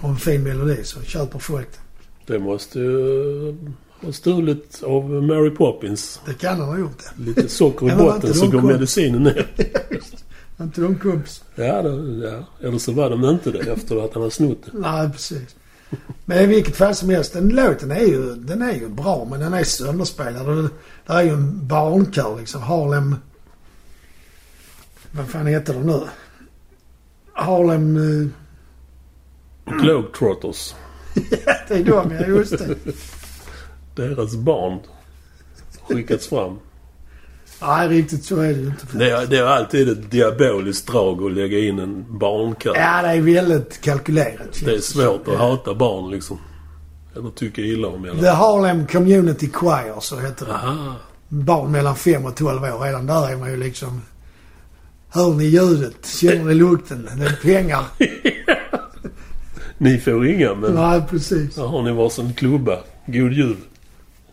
Och 0.00 0.08
en 0.08 0.16
fin 0.16 0.42
melodi 0.42 0.84
så 0.84 1.02
köper 1.02 1.38
folk 1.38 1.68
det. 1.72 2.32
Det 2.32 2.38
måste 2.38 2.78
ju 2.78 3.56
ha 4.02 4.12
stulit 4.12 4.82
av 4.82 5.10
Mary 5.10 5.50
Poppins. 5.50 6.20
Det 6.26 6.34
kan 6.34 6.60
han 6.60 6.68
ha 6.68 6.78
gjort 6.78 6.98
det. 6.98 7.22
Lite 7.22 7.48
socker 7.48 7.86
i 7.86 7.88
Ja, 7.88 7.96
var 7.96 8.12
botten 8.12 8.34
så 8.34 8.46
går 8.46 8.60
medicinen 8.60 9.22
ner. 9.22 9.46
Inte 10.60 10.80
de 10.80 10.98
kompis. 10.98 11.44
Ja, 11.54 11.82
det, 11.82 12.26
ja, 12.26 12.66
eller 12.68 12.78
så 12.78 12.92
var 12.92 13.10
de 13.10 13.24
inte 13.24 13.50
det 13.50 13.72
efter 13.72 14.04
att 14.04 14.14
han 14.14 14.22
har 14.22 14.30
snott 14.30 14.58
det. 14.64 14.78
Nej, 14.78 15.10
precis. 15.10 15.56
Men 16.24 16.38
i 16.38 16.46
vilket 16.46 16.76
fall 16.76 16.94
som 16.94 17.10
helst, 17.10 17.32
den 17.32 17.48
låten 17.48 17.90
är 17.90 18.00
ju, 18.00 18.34
den 18.34 18.62
är 18.62 18.72
ju 18.72 18.88
bra 18.88 19.26
men 19.30 19.40
den 19.40 19.54
är 19.54 19.64
sönderspelad. 19.64 20.48
Och 20.48 20.62
det, 20.62 20.70
är 21.06 21.22
ju 21.22 21.30
en 21.30 21.66
barnkör 21.66 22.36
liksom. 22.38 22.62
Harlem... 22.62 23.16
Vad 25.10 25.28
fan 25.28 25.46
heter 25.46 25.74
de 25.74 25.82
nu? 25.82 26.00
Harlem... 27.32 27.96
eh, 27.96 28.28
Globetrotters. 29.80 30.74
det 31.68 31.74
är 31.74 31.84
de 31.84 32.12
ja, 32.14 32.26
just 32.26 32.58
det. 32.58 32.76
Deras 33.96 34.36
barn 34.36 34.78
skickats 35.88 36.28
fram. 36.28 36.58
Nej, 37.62 37.88
riktigt 37.88 38.24
så 38.24 38.40
är 38.40 38.48
det 38.48 38.60
ju 38.60 38.66
inte. 38.66 38.86
Det 38.98 39.10
är, 39.10 39.26
det 39.26 39.38
är 39.38 39.44
alltid 39.44 39.88
ett 39.88 40.10
diaboliskt 40.10 40.86
drag 40.86 41.22
att 41.22 41.32
lägga 41.32 41.58
in 41.58 41.78
en 41.78 42.18
barnkör. 42.18 42.74
Ja, 42.76 43.02
det 43.02 43.08
är 43.08 43.20
väldigt 43.20 43.80
kalkylerat. 43.80 44.60
Det 44.64 44.74
är 44.74 44.80
svårt 44.80 45.24
som. 45.24 45.34
att 45.34 45.40
hata 45.40 45.74
barn 45.74 46.10
liksom. 46.10 46.38
Eller 47.16 47.30
tycka 47.30 47.62
illa 47.62 47.88
om 47.88 48.02
The 48.02 48.08
eller. 48.08 48.32
Harlem 48.32 48.86
Community 48.86 49.50
Choir, 49.52 50.00
så 50.00 50.18
heter 50.18 50.46
det. 50.46 50.52
Aha. 50.52 50.94
Barn 51.28 51.72
mellan 51.72 51.96
5 51.96 52.24
och 52.24 52.36
12 52.36 52.62
år. 52.62 52.78
Redan 52.80 53.06
där 53.06 53.30
är 53.32 53.36
man 53.36 53.50
ju 53.50 53.56
liksom... 53.56 54.02
Hör 55.08 55.30
ni 55.34 55.44
ljudet? 55.44 56.06
Känner 56.06 56.44
ni 56.44 56.54
lukten? 56.54 57.08
Det 57.18 57.24
är 57.24 57.38
pengar. 57.42 57.84
Ni 59.78 59.98
får 59.98 60.26
inga 60.26 60.54
men 60.54 60.74
Nej, 60.74 61.02
precis. 61.10 61.56
här 61.56 61.64
har 61.66 61.82
ni 61.82 61.92
varsin 61.92 62.34
klubba. 62.34 62.78
God 63.06 63.32
jul. 63.32 63.56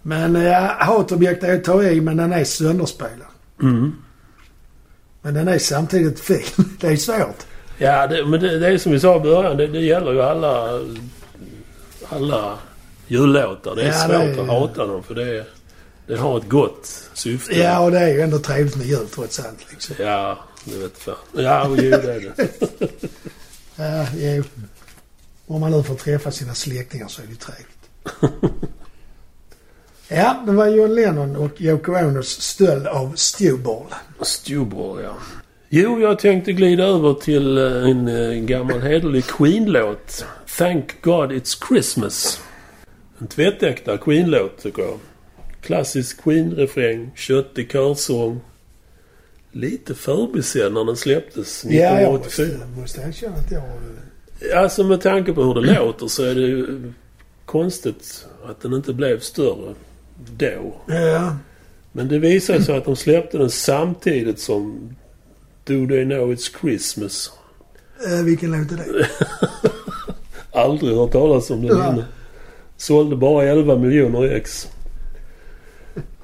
Men 0.05 0.35
ja, 0.35 0.75
hatobjekt 0.79 1.43
är 1.43 1.55
att 1.55 1.63
ta 1.63 1.83
i, 1.83 2.01
men 2.01 2.17
den 2.17 2.33
är 2.33 2.43
sönderspelad. 2.43 3.27
Mm. 3.61 3.95
Men 5.21 5.33
den 5.33 5.47
är 5.47 5.59
samtidigt 5.59 6.19
fin. 6.19 6.43
Det 6.79 6.87
är 6.87 6.95
svårt. 6.95 7.37
Ja, 7.77 8.07
det, 8.07 8.25
men 8.25 8.39
det, 8.39 8.59
det 8.59 8.67
är 8.67 8.77
som 8.77 8.91
vi 8.91 8.99
sa 8.99 9.17
i 9.17 9.19
början. 9.19 9.57
Det, 9.57 9.67
det 9.67 9.79
gäller 9.79 10.11
ju 10.11 10.21
alla, 10.21 10.79
alla 12.09 12.57
jullåtar. 13.07 13.75
Det 13.75 13.81
är 13.83 13.87
Ja, 13.87 13.93
svårt 13.93 14.35
det 14.35 14.41
att 14.41 14.47
hata 14.47 14.85
dem 14.87 15.03
för 15.03 15.15
det, 15.15 15.45
det 16.07 16.17
har 16.17 16.37
ett 16.37 16.49
gott 16.49 17.09
syfte. 17.13 17.59
Ja, 17.59 17.79
och 17.79 17.91
det 17.91 17.99
är 17.99 18.07
ju 18.13 18.21
ändå 18.21 18.39
trevligt 18.39 18.75
med 18.75 18.85
jul 18.87 19.07
trots 19.07 19.39
allt. 19.39 19.71
Liksom. 19.71 19.95
Ja, 19.99 20.39
det 20.65 20.77
vet 20.77 20.97
fan. 20.97 21.15
Ja, 21.33 21.65
jo, 21.69 21.75
det 21.75 21.87
är 21.87 22.33
det. 22.37 22.47
Ja, 23.75 24.05
jo. 24.15 24.43
Om 25.47 25.61
man 25.61 25.71
nu 25.71 25.83
får 25.83 25.95
träffa 25.95 26.31
sina 26.31 26.53
släktingar 26.53 27.07
så 27.07 27.21
är 27.21 27.25
det 27.25 27.31
ju 27.31 27.37
trevligt. 27.37 28.63
Ja, 30.15 30.43
det 30.45 30.51
var 30.51 30.67
John 30.67 30.95
Lennon 30.95 31.35
och 31.35 31.61
Yoko 31.61 31.91
Onos 31.91 32.41
stöld 32.41 32.87
av 32.87 33.13
Stewball. 33.15 33.85
Stewball, 34.21 35.01
ja. 35.03 35.15
Jo, 35.69 35.99
jag 35.99 36.19
tänkte 36.19 36.51
glida 36.51 36.83
över 36.83 37.13
till 37.13 37.57
eh, 37.57 37.89
en 37.89 38.07
eh, 38.07 38.33
gammal 38.33 38.81
hederlig 38.81 39.25
Queen-låt. 39.25 40.25
Thank 40.57 41.01
God 41.01 41.31
It's 41.31 41.67
Christmas. 41.67 42.41
En 43.19 43.27
tvättäkta 43.27 43.97
Queen-låt, 43.97 44.57
tycker 44.63 44.81
jag. 44.81 44.99
Klassisk 45.61 46.23
Queen-refräng, 46.23 47.11
köttig 47.15 47.71
körsång. 47.71 48.41
Lite 49.51 49.95
förbisedd 49.95 50.73
när 50.73 50.85
den 50.85 50.97
släpptes 50.97 51.65
Ja, 51.65 51.71
jag 51.71 52.15
1984. 52.15 52.47
måste, 52.47 52.81
måste 52.81 53.01
erkänna 53.01 53.35
att 53.35 53.51
jag... 53.51 53.63
Alltså 54.63 54.83
med 54.83 55.01
tanke 55.01 55.33
på 55.33 55.43
hur 55.43 55.53
det 55.53 55.73
låter 55.79 56.07
så 56.07 56.23
är 56.23 56.35
det 56.35 56.41
ju 56.41 56.93
konstigt 57.45 58.25
att 58.45 58.61
den 58.61 58.73
inte 58.73 58.93
blev 58.93 59.19
större 59.19 59.73
då. 60.37 60.75
Ja, 60.87 61.37
Men 61.91 62.07
det 62.07 62.19
visar 62.19 62.59
sig 62.59 62.77
att 62.77 62.85
de 62.85 62.95
släppte 62.95 63.37
den 63.37 63.49
samtidigt 63.49 64.39
som 64.39 64.89
Do 65.63 65.87
They 65.87 66.05
Know 66.05 66.33
It's 66.33 66.59
Christmas. 66.61 67.31
eh, 68.07 68.23
vilken 68.25 68.51
låt 68.51 68.71
är 68.71 68.75
det? 68.77 69.07
Aldrig 70.59 70.95
hört 70.97 71.11
talas 71.11 71.49
om 71.49 71.61
den 71.61 71.77
Ja. 71.77 71.89
innan. 71.93 72.03
Sålde 72.77 73.15
bara 73.15 73.43
11 73.43 73.77
miljoner 73.77 74.23
ex. 74.23 74.67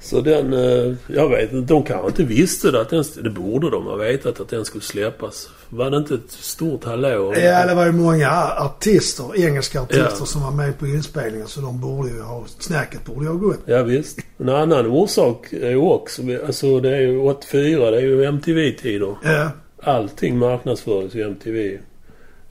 Så 0.02 0.20
den, 0.20 0.52
eh, 0.52 0.94
jag 1.06 1.28
vet 1.28 1.52
inte, 1.52 1.74
de 1.74 1.82
kanske 1.82 2.06
inte 2.08 2.22
visste 2.24 2.70
det 2.70 2.80
att 2.80 2.88
den, 2.90 3.04
det 3.22 3.30
borde 3.30 3.70
de 3.70 3.84
ha 3.86 3.96
vetat 3.96 4.40
att 4.40 4.48
den 4.48 4.64
skulle 4.64 4.82
släppas. 4.84 5.48
Var 5.68 5.90
det 5.90 5.96
inte 5.96 6.14
ett 6.14 6.30
stort 6.30 6.84
hallå? 6.84 7.34
Ja, 7.36 7.66
det 7.66 7.74
var 7.74 7.86
ju 7.86 7.92
många 7.92 8.30
artister, 8.58 9.44
engelska 9.46 9.80
artister 9.80 10.16
Ja. 10.20 10.26
som 10.26 10.42
var 10.42 10.50
med 10.50 10.78
på 10.78 10.86
inspelningen 10.86 11.46
så 11.48 11.60
de 11.60 11.80
borde 11.80 12.08
ju 12.10 12.20
ha... 12.20 12.44
Snacket 12.58 13.04
borde 13.04 13.24
ju 13.24 13.30
ha 13.30 13.38
gått. 13.38 13.58
Ja, 13.66 13.82
visst. 13.82 14.18
En 14.38 14.48
annan 14.48 14.86
orsak 14.86 15.52
är 15.52 15.70
ju 15.70 15.76
också, 15.76 16.22
alltså 16.46 16.80
det 16.80 16.96
är 16.96 17.00
ju 17.00 17.18
84, 17.20 17.90
det 17.90 17.96
är 17.96 18.00
ju 18.00 18.24
MTV-tider. 18.24 19.14
Ja, 19.24 19.50
Allting 19.82 20.38
marknadsfördes 20.38 21.14
i 21.14 21.22
MTV. 21.22 21.78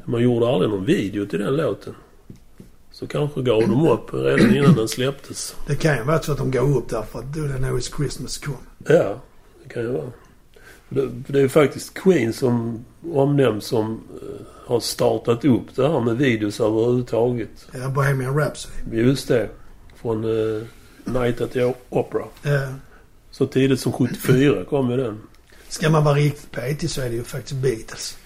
Man 0.05 0.21
gjorde 0.21 0.47
aldrig 0.49 0.71
någon 0.71 0.85
video 0.85 1.25
till 1.25 1.39
den 1.39 1.55
låten. 1.55 1.95
Så 2.99 3.07
kanske 3.07 3.41
gav 3.41 3.61
de 3.61 3.87
upp 3.87 4.13
redan 4.13 4.55
innan 4.55 4.75
den 4.75 4.87
släpptes. 4.87 5.55
det 5.67 5.75
kan 5.75 5.97
ju 5.97 6.03
vara 6.03 6.21
så 6.21 6.31
att 6.31 6.37
de 6.37 6.51
gav 6.51 6.77
upp 6.77 6.89
därför 6.89 7.19
att 7.19 7.33
Do 7.33 7.47
They 7.47 7.57
Know 7.57 7.79
It's 7.79 7.97
Christmas 7.97 8.37
kom. 8.37 8.57
Ja, 8.87 9.21
det 9.63 9.69
kan 9.73 9.83
ju 9.83 9.91
vara. 9.91 10.11
Det, 10.89 11.07
det 11.27 11.37
är 11.37 11.41
ju 11.41 11.49
faktiskt 11.49 11.93
Queen 11.93 12.33
som 12.33 12.85
omnämns 13.11 13.65
som 13.65 14.03
eh, 14.21 14.45
har 14.67 14.79
startat 14.79 15.45
upp 15.45 15.75
det 15.75 15.87
här 15.87 15.99
med 15.99 16.17
videos 16.17 16.59
överhuvudtaget. 16.59 17.67
Ja, 17.73 17.89
Bohemian 17.89 18.37
Rhapsody. 18.37 18.97
Just 19.01 19.27
det. 19.27 19.49
Från 20.01 20.23
uh, 20.23 20.63
Night 21.03 21.41
at 21.41 21.51
the 21.51 21.73
Opera. 21.89 22.25
Ja. 22.43 22.67
Så 23.31 23.45
tidigt 23.45 23.79
som 23.79 23.91
74 23.91 24.65
kom 24.65 24.91
ju 24.91 24.97
den. 24.97 25.21
Ska 25.69 25.89
man 25.89 26.03
vara 26.03 26.15
riktigt 26.15 26.51
petig 26.51 26.89
så 26.89 27.01
är 27.01 27.09
det 27.09 27.15
ju 27.15 27.23
faktiskt 27.23 27.61
Beatles. 27.61 28.17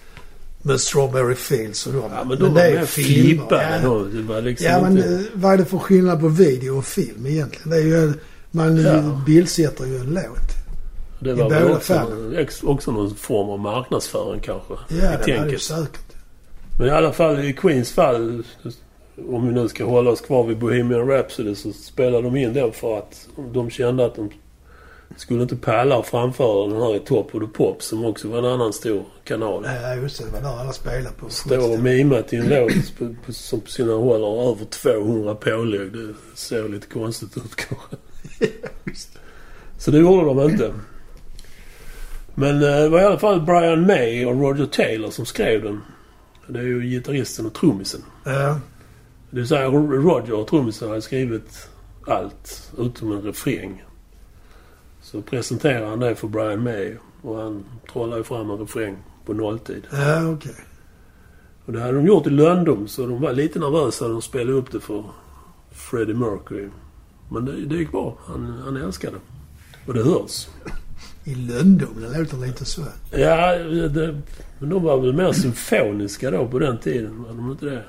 Med 0.65 0.79
Strawberry 0.81 1.35
Fields 1.35 1.87
och 1.87 1.93
dem. 1.93 2.11
Ja, 2.15 2.23
men 2.23 2.39
då 2.39 2.47
var 2.47 2.55
det 2.55 2.61
är 2.67 2.71
de 2.71 2.77
mer 2.79 2.85
filmer. 2.85 3.45
Ja. 3.83 4.05
Det 4.13 4.21
var 4.21 4.41
liksom 4.41 4.67
ja 4.67 4.81
men 4.81 4.97
inte... 4.97 5.09
eh, 5.09 5.19
vad 5.33 5.53
är 5.53 5.57
det 5.57 5.65
för 5.65 5.77
skillnad 5.77 6.19
på 6.19 6.27
video 6.27 6.77
och 6.77 6.85
film 6.85 7.25
egentligen? 7.27 7.69
Det 7.69 7.75
är 7.77 7.81
ju... 8.01 8.13
Man 8.51 8.77
Ja. 8.77 8.93
ja. 8.93 9.21
bildsätter 9.25 9.85
ju 9.85 9.97
en 9.97 10.05
låt. 10.13 10.49
Det 11.19 11.29
I 11.29 11.33
var 11.33 11.49
väl 11.49 11.71
också, 11.71 11.93
fallen. 11.93 12.47
också 12.63 12.91
någon 12.91 13.15
form 13.15 13.49
av 13.49 13.59
marknadsföring 13.59 14.39
kanske. 14.41 14.73
Ja, 14.87 14.95
I 14.95 14.99
det 14.99 15.07
var 15.07 15.17
det 15.17 15.23
tänket. 15.23 15.61
säkert. 15.61 15.99
Men 16.79 16.87
i 16.87 16.91
alla 16.91 17.11
fall 17.13 17.39
i 17.45 17.53
Queens 17.53 17.91
fall, 17.91 18.43
om 19.29 19.47
vi 19.47 19.53
nu 19.53 19.67
ska 19.67 19.85
hålla 19.85 20.11
oss 20.11 20.21
kvar 20.21 20.43
vid 20.43 20.57
Bohemian 20.59 21.07
Rhapsody, 21.07 21.55
så 21.55 21.71
spelade 21.73 22.23
de 22.23 22.35
in 22.35 22.53
den 22.53 22.71
för 22.71 22.97
att 22.97 23.27
de 23.53 23.69
kände 23.69 24.05
att 24.05 24.15
de 24.15 24.29
skulle 25.15 25.41
inte 25.41 25.55
palla 25.55 25.99
att 25.99 26.07
framföra 26.07 26.67
den 26.67 26.81
här 26.81 26.95
i 26.95 26.99
Top 26.99 27.35
of 27.35 27.41
the 27.41 27.47
Pop 27.47 27.83
som 27.83 28.05
också 28.05 28.27
var 28.27 28.37
en 28.37 28.45
annan 28.45 28.73
stor 28.73 29.05
kanal. 29.23 29.65
Ja, 29.65 29.95
just 29.95 30.19
det. 30.19 30.25
Det 30.25 30.31
var 30.31 30.41
där 30.41 30.59
alla 30.59 30.73
spelade 30.73 31.15
på. 31.19 31.29
Står 31.29 31.73
och 31.73 31.79
mimar 31.79 32.21
till 32.21 32.39
en 32.39 32.49
låt 32.49 32.97
på, 32.97 33.15
på, 33.25 33.33
som 33.33 33.61
på 33.61 33.69
sina 33.69 33.93
håll 33.93 34.23
har 34.23 34.51
över 34.51 34.65
200 34.65 35.35
pålägg. 35.35 35.91
Det 35.91 36.13
ser 36.35 36.69
lite 36.69 36.87
konstigt 36.87 37.37
ut 37.37 37.55
kanske. 37.55 37.95
Så 39.77 39.91
det 39.91 39.97
gjorde 39.97 40.25
de 40.25 40.51
inte. 40.51 40.73
Men 42.35 42.55
eh, 42.55 42.59
det 42.61 42.89
var 42.89 43.01
i 43.01 43.03
alla 43.03 43.19
fall 43.19 43.41
Brian 43.41 43.87
May 43.87 44.25
och 44.25 44.41
Roger 44.41 44.65
Taylor 44.65 45.09
som 45.09 45.25
skrev 45.25 45.63
den. 45.63 45.81
Det 46.47 46.59
är 46.59 46.63
ju 46.63 46.81
gitarristen 46.81 47.45
och 47.45 47.53
trummisen. 47.53 48.01
Ja, 48.23 48.59
Det 49.29 49.35
vill 49.37 49.47
säga 49.47 49.67
Roger 49.67 50.33
och 50.33 50.47
trummisen 50.47 50.89
hade 50.89 51.01
skrivit 51.01 51.69
allt 52.07 52.71
utom 52.77 53.11
en 53.11 53.21
refräng. 53.21 53.83
Så 55.03 55.21
presenterade 55.21 55.85
han 55.85 55.99
det 55.99 56.15
för 56.15 56.27
Brian 56.27 56.63
May 56.63 56.95
och 57.21 57.37
han 57.37 57.65
trollade 57.91 58.17
ju 58.17 58.23
fram 58.23 58.49
en 58.49 58.57
refräng 58.57 58.97
på 59.25 59.33
nolltid. 59.33 59.83
ja 59.91 60.29
okej. 60.29 60.55
Och 61.65 61.73
det 61.73 61.79
hade 61.79 61.93
de 61.93 62.05
gjort 62.05 62.27
i 62.27 62.29
lönndom 62.29 62.87
så 62.87 63.07
de 63.07 63.21
var 63.21 63.33
lite 63.33 63.59
nervösa 63.59 64.05
när 64.05 64.11
de 64.11 64.21
spelade 64.21 64.57
upp 64.57 64.71
det 64.71 64.79
för 64.79 65.03
Freddie 65.71 66.13
Mercury. 66.13 66.67
Men 67.29 67.45
det, 67.45 67.65
det 67.65 67.75
gick 67.75 67.91
bra. 67.91 68.17
Han, 68.25 68.61
han 68.65 68.77
älskade 68.77 69.13
det. 69.13 69.21
Och 69.87 69.93
det 69.93 70.03
hörs. 70.03 70.47
I 71.23 71.35
lönndom, 71.35 72.01
det 72.01 72.19
låter 72.19 72.37
lite 72.37 72.65
så. 72.65 72.81
Ja, 73.11 73.57
det, 73.57 74.21
men 74.59 74.69
de 74.69 74.83
var 74.83 74.97
väl 74.97 75.13
mer 75.13 75.31
symfoniska 75.31 76.31
då 76.31 76.47
på 76.47 76.59
den 76.59 76.77
tiden. 76.77 77.23
Var 77.23 77.29
de 77.29 77.51
inte 77.51 77.65
det? 77.65 77.83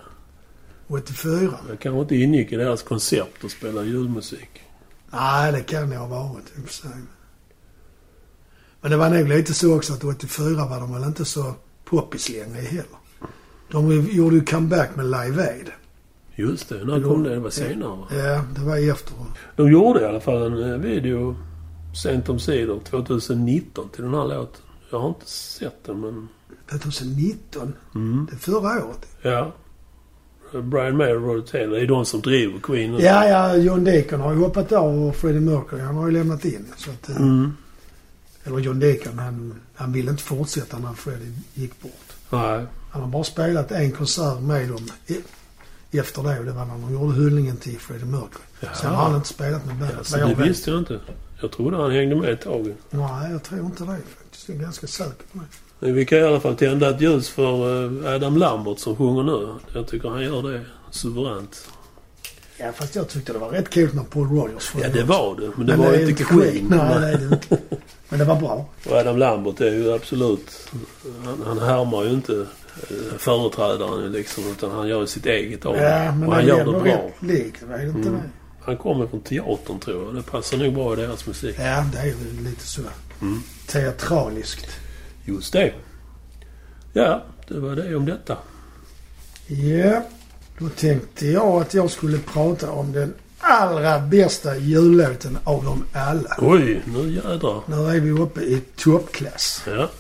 84? 0.88 1.59
Det 1.70 1.77
kanske 1.77 2.00
inte 2.00 2.16
ingick 2.16 2.53
i 2.53 2.57
deras 2.57 2.83
koncept 2.83 3.44
att 3.44 3.50
spela 3.50 3.85
julmusik. 3.85 4.61
Nej, 5.14 5.53
det 5.53 5.62
kan 5.62 5.90
det 5.90 5.96
ha 5.96 6.07
varit 6.07 6.44
i 6.57 6.61
och 6.61 6.64
för 6.64 6.72
sig. 6.72 6.90
Men 8.81 8.90
det 8.90 8.96
var 8.96 9.11
nog 9.11 9.29
lite 9.29 9.55
så 9.55 9.77
också 9.77 9.92
att 9.92 10.05
84 10.05 10.66
var 10.66 10.81
de 10.81 10.92
väl 10.94 11.05
inte 11.05 11.24
så 11.24 11.55
poppis 11.85 12.29
längre 12.29 12.61
heller. 12.61 12.98
De 13.70 13.90
gjorde 13.92 14.37
ju 14.37 14.44
comeback 14.44 14.96
med 14.96 15.05
Live 15.05 15.42
Aid. 15.42 15.70
Just 16.35 16.68
det. 16.68 16.85
När 16.85 17.03
kom 17.03 17.22
det? 17.22 17.31
Det 17.31 17.40
var 17.40 17.50
senare 17.50 17.96
va? 17.96 18.07
Ja, 18.11 18.44
det 18.55 18.61
var 18.61 18.90
efter. 18.92 19.14
De 19.57 19.72
gjorde 19.72 20.00
i 20.00 20.05
alla 20.05 20.20
fall 20.20 20.42
en 20.42 20.72
eh, 20.72 20.79
video 20.79 21.37
sent 22.03 22.29
om 22.29 22.38
sidor 22.38 22.81
2019 22.85 23.88
till 23.88 24.03
den 24.05 24.14
här 24.14 24.24
låten. 24.24 24.62
Jag 24.90 25.00
har 25.00 25.09
inte 25.09 25.31
sett 25.31 25.85
den 25.85 26.00
men... 26.00 26.29
2019? 26.70 27.72
Mm. 27.94 28.27
Det 28.31 28.37
är 28.37 28.38
förra 28.38 28.85
året. 28.85 29.07
Ja. 29.22 29.53
Brian 30.62 30.96
May 30.96 31.12
och 31.12 31.22
Roger 31.22 31.46
Taylor 31.46 31.76
är 31.78 31.86
de 31.86 32.04
som 32.06 32.20
driver 32.20 32.60
Queen 32.60 32.92
nu. 32.92 32.98
Ja, 33.02 33.28
ja, 33.28 33.56
John 33.56 33.84
Deacon 33.84 34.20
har 34.20 34.32
ju 34.32 34.38
hoppat 34.38 34.72
av 34.72 35.02
och 35.08 35.16
Freddie 35.16 35.40
Mercury, 35.40 35.80
han 35.82 35.96
har 35.96 36.06
ju 36.06 36.12
lämnat 36.12 36.44
in. 36.44 36.66
Så 36.76 36.90
att, 36.90 37.08
eh, 37.10 37.16
Mm. 37.16 37.52
Eller 38.44 38.58
John 38.58 38.80
Deacon, 38.80 39.18
han, 39.18 39.54
han 39.74 39.92
ville 39.92 40.10
inte 40.10 40.22
fortsätta 40.22 40.78
när 40.78 40.92
Freddie 40.92 41.32
gick 41.54 41.80
bort. 41.82 41.92
Nej. 42.30 42.66
Han 42.90 43.02
har 43.02 43.08
bara 43.08 43.24
spelat 43.24 43.72
en 43.72 43.92
konsert 43.92 44.40
med 44.40 44.68
dem 44.68 44.88
i, 45.06 45.98
efter 45.98 46.22
det 46.22 46.38
och 46.38 46.44
det 46.44 46.52
var 46.52 46.64
när 46.64 46.74
de 46.74 46.92
gjorde 46.92 47.14
hyllningen 47.14 47.56
till 47.56 47.78
Freddie 47.78 48.04
Mercury. 48.04 48.42
Jaha. 48.60 48.74
Sen 48.74 48.90
har 48.90 49.04
han 49.04 49.16
inte 49.16 49.28
spelat 49.28 49.66
med 49.66 49.76
bandet. 49.76 50.12
Vad 50.12 50.20
det 50.38 50.44
visste 50.44 50.70
jag 50.70 50.78
inte. 50.78 51.00
Jag 51.40 51.52
trodde 51.52 51.76
han 51.76 51.90
hängde 51.90 52.16
med 52.16 52.28
ett 52.30 52.40
tag. 52.40 52.74
Nej, 52.90 53.32
jag 53.32 53.42
tror 53.42 53.60
inte 53.60 53.84
det 53.84 53.86
faktiskt. 54.16 54.48
Jag 54.48 54.56
är 54.56 54.60
ganska 54.62 54.86
säker 54.86 55.24
på 55.32 55.38
det. 55.38 55.44
Vi 55.92 56.05
kan 56.07 56.18
i 56.18 56.23
alla 56.23 56.40
fall 56.40 56.57
tända 56.57 56.90
ett 56.90 57.01
ljus 57.01 57.29
för 57.29 57.85
eh, 58.07 58.14
Adam 58.14 58.37
Lambert 58.37 58.79
som 58.79 58.97
sjunger 58.97 59.23
nu. 59.23 59.55
Jag 59.75 59.87
tycker 59.88 60.09
han 60.09 60.23
gör 60.23 60.42
det 60.53 60.61
suveränt. 60.90 61.68
Ja, 62.57 62.73
fast 62.73 62.94
jag 62.97 63.09
tyckte 63.09 63.33
det 63.33 63.38
var 63.38 63.49
rätt 63.51 63.70
kul 63.70 63.94
när 63.94 64.03
Paul 64.03 64.29
Rogers 64.29 64.73
Ja, 64.83 64.88
det 64.88 65.03
var 65.03 65.37
det. 65.40 65.51
Men 65.57 65.66
det 65.66 65.77
Men 65.77 65.87
var 65.87 65.94
ju 65.94 66.09
inte 66.11 66.25
Queen. 66.25 66.66
Nej, 66.70 67.01
det 67.01 67.07
är 67.09 67.18
det 67.18 67.25
inte. 67.35 67.59
Men 68.09 68.18
det 68.18 68.25
var 68.25 68.37
bra. 68.40 68.66
Och 68.90 68.92
Adam 68.97 69.18
Lambert 69.18 69.61
är 69.61 69.70
ju 69.73 69.92
absolut... 69.92 70.68
Han, 71.25 71.42
han 71.47 71.59
härmar 71.59 72.05
ju 72.05 72.11
inte 72.11 72.47
eh, 72.90 73.16
företrädaren 73.18 74.12
liksom. 74.12 74.44
Utan 74.53 74.70
han 74.70 74.88
gör 74.88 75.07
sitt 75.07 75.27
eget 75.27 75.66
av 75.66 75.75
det. 75.75 75.83
Ja, 75.83 76.12
men 76.12 76.29
Och 76.29 76.35
han 76.35 76.44
det 76.44 76.49
gör 76.51 76.59
det 76.59 76.64
bra. 76.64 76.83
rätt 76.85 77.23
likt. 77.23 77.62
Är 77.62 77.79
det 77.79 77.85
inte 77.85 78.09
Mm. 78.09 78.12
det? 78.12 78.29
Han 78.61 78.77
kommer 78.77 79.07
från 79.07 79.20
teatern 79.20 79.79
tror 79.79 80.05
jag. 80.05 80.14
Det 80.14 80.23
passar 80.23 80.57
nog 80.57 80.75
bra 80.75 80.92
i 80.92 80.97
deras 80.97 81.27
musik. 81.27 81.57
Ja, 81.59 81.85
det 81.92 81.99
är 81.99 82.05
ju 82.07 82.14
lite 82.44 82.66
så. 82.66 82.81
Mm. 83.23 83.42
Teatraliskt. 83.66 84.66
Just 85.24 85.52
det. 85.52 85.72
Ja, 86.92 87.22
det 87.48 87.58
var 87.58 87.76
det 87.76 87.96
om 87.96 88.06
detta. 88.06 88.37
Ja, 89.46 90.02
då 90.58 90.68
tänkte 90.68 91.26
jag 91.26 91.62
att 91.62 91.74
jag 91.74 91.90
skulle 91.90 92.18
prata 92.18 92.70
om 92.70 92.92
den 92.92 93.14
allra 93.38 94.00
bästa 94.00 94.56
jullåten 94.56 95.38
av 95.44 95.64
dem 95.64 95.84
alla. 95.92 96.37
Oj, 96.38 96.82
nu 96.87 97.10
jädrar. 97.12 97.60
Nu 97.66 97.96
är 97.96 98.00
vi 98.00 98.10
uppe 98.10 98.40
i 98.40 98.62
toppklass. 98.76 99.62
Ja. 99.66 99.90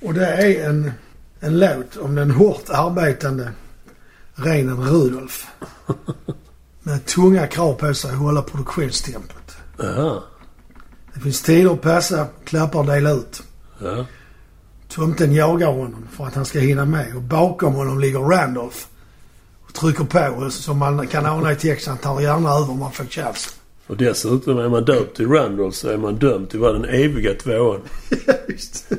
Och 0.00 0.14
det 0.14 0.26
är 0.26 0.68
en, 0.68 0.92
en 1.40 1.58
låt 1.58 1.96
om 1.96 2.14
den 2.14 2.30
hårt 2.30 2.64
arbetande 2.68 3.52
Reinen 4.34 4.84
Rudolf. 4.88 5.46
Med 6.82 7.06
tunga 7.06 7.46
krav 7.46 7.74
på 7.74 7.94
sig 7.94 8.10
att 8.10 8.16
hålla 8.16 8.42
produktionstempot. 8.42 9.56
Aha. 9.80 10.24
Det 11.14 11.20
finns 11.20 11.42
tider 11.42 11.72
att 11.72 11.80
passa, 11.80 12.26
klappar 12.44 12.84
dela 12.84 13.10
ut. 13.10 13.42
Ja. 13.78 14.06
Tomten 14.94 15.32
jagar 15.32 15.66
honom 15.66 16.08
för 16.16 16.26
att 16.26 16.34
han 16.34 16.44
ska 16.44 16.58
hinna 16.58 16.84
med 16.84 17.16
och 17.16 17.22
bakom 17.22 17.74
honom 17.74 18.00
ligger 18.00 18.18
Randolph. 18.18 18.76
Och 19.66 19.74
trycker 19.74 20.04
på 20.04 20.50
som 20.50 20.78
man 20.78 21.06
kan 21.06 21.26
ana 21.26 21.52
i 21.52 21.56
texten, 21.56 21.90
han 21.90 21.98
tar 21.98 22.20
gärna 22.20 22.50
över 22.50 22.70
om 22.70 22.78
man 22.78 22.92
får 22.92 23.04
chansen. 23.04 23.52
Och 23.86 23.96
dessutom 23.96 24.58
är 24.58 24.68
man 24.68 24.84
döpt 24.84 25.16
till 25.16 25.28
Randolph 25.28 25.76
så 25.76 25.88
är 25.88 25.96
man 25.96 26.16
dömd 26.16 26.50
till 26.50 26.58
vara 26.58 26.72
den 26.72 26.84
eviga 26.84 27.34
tvåan. 27.34 27.80
Visst. 28.48 28.92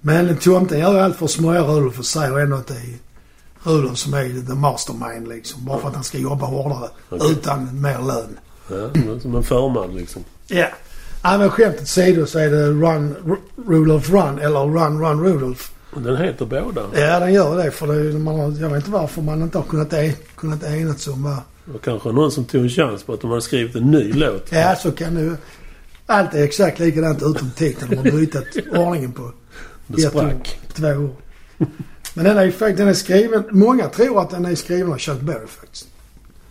Men 0.00 0.36
tomten 0.36 0.78
gör 0.78 1.00
allt 1.00 1.16
för 1.16 1.24
att 1.24 1.30
smörja 1.30 1.62
Rudolf 1.62 1.98
och 1.98 2.06
säger 2.06 2.38
ändå 2.38 2.56
att 2.56 2.66
det 2.66 2.74
är 2.74 2.98
Rudolf 3.62 3.98
som 3.98 4.14
är 4.14 4.46
the 4.46 4.54
mastermind 4.54 5.28
liksom. 5.28 5.64
Bara 5.64 5.78
för 5.78 5.88
att 5.88 5.94
han 5.94 6.04
ska 6.04 6.18
jobba 6.18 6.46
hårdare 6.46 6.88
Okej. 7.08 7.30
utan 7.32 7.80
mer 7.80 7.98
lön. 7.98 8.38
Ja, 8.68 9.20
som 9.20 9.34
en 9.34 9.42
förman 9.42 9.96
liksom. 9.96 10.24
Ja. 10.46 10.66
Ja 11.24 11.38
men 11.38 11.50
skämt 11.50 11.80
åsido 11.82 12.26
så 12.26 12.38
är 12.38 12.50
det 12.50 12.66
Run 12.66 13.14
Rudolph 13.68 14.12
Run 14.12 14.38
eller 14.38 14.60
Run 14.60 15.00
Run 15.00 15.24
Rudolph. 15.24 15.62
Den 15.96 16.16
heter 16.16 16.46
båda. 16.46 16.82
Ja 16.94 17.20
den 17.20 17.32
gör 17.32 17.64
det 17.64 17.70
för 17.70 17.86
det, 17.86 18.18
man 18.18 18.56
jag 18.56 18.68
vet 18.68 18.76
inte 18.76 18.90
varför 18.90 19.22
man 19.22 19.42
inte 19.42 19.58
har 19.58 19.64
kunnat, 19.64 19.92
e- 19.92 20.14
kunnat 20.36 20.62
enats 20.64 21.08
om 21.08 21.22
vad... 21.22 21.36
Och 21.74 21.82
kanske 21.84 22.12
någon 22.12 22.30
som 22.32 22.44
tog 22.44 22.62
en 22.62 22.68
chans 22.68 23.02
på 23.02 23.12
att 23.12 23.20
de 23.20 23.30
hade 23.30 23.42
skrivit 23.42 23.76
en 23.76 23.90
ny 23.90 24.12
låt. 24.12 24.52
Ja 24.52 24.76
så 24.76 24.92
kan 24.92 25.14
det 25.14 25.36
Allt 26.06 26.34
är 26.34 26.42
exakt 26.44 26.78
likadant 26.78 27.22
utom 27.22 27.50
titeln. 27.56 27.90
De 27.90 27.96
har 27.96 28.04
bytt 28.18 28.36
ordningen 28.78 29.12
på 29.12 29.32
Det 29.86 30.00
sprack. 30.02 30.58
två 30.74 30.86
år. 30.86 31.10
Men 32.14 32.24
den 32.24 32.38
är 32.38 32.44
ju 32.44 32.52
faktiskt, 32.52 32.78
den 32.78 32.88
är 32.88 32.92
skriven, 32.94 33.44
många 33.50 33.88
tror 33.88 34.20
att 34.20 34.30
den 34.30 34.44
är 34.44 34.54
skriven 34.54 34.92
av 34.92 34.98
Chuck 34.98 35.20
Berry 35.20 35.46
faktiskt. 35.46 35.86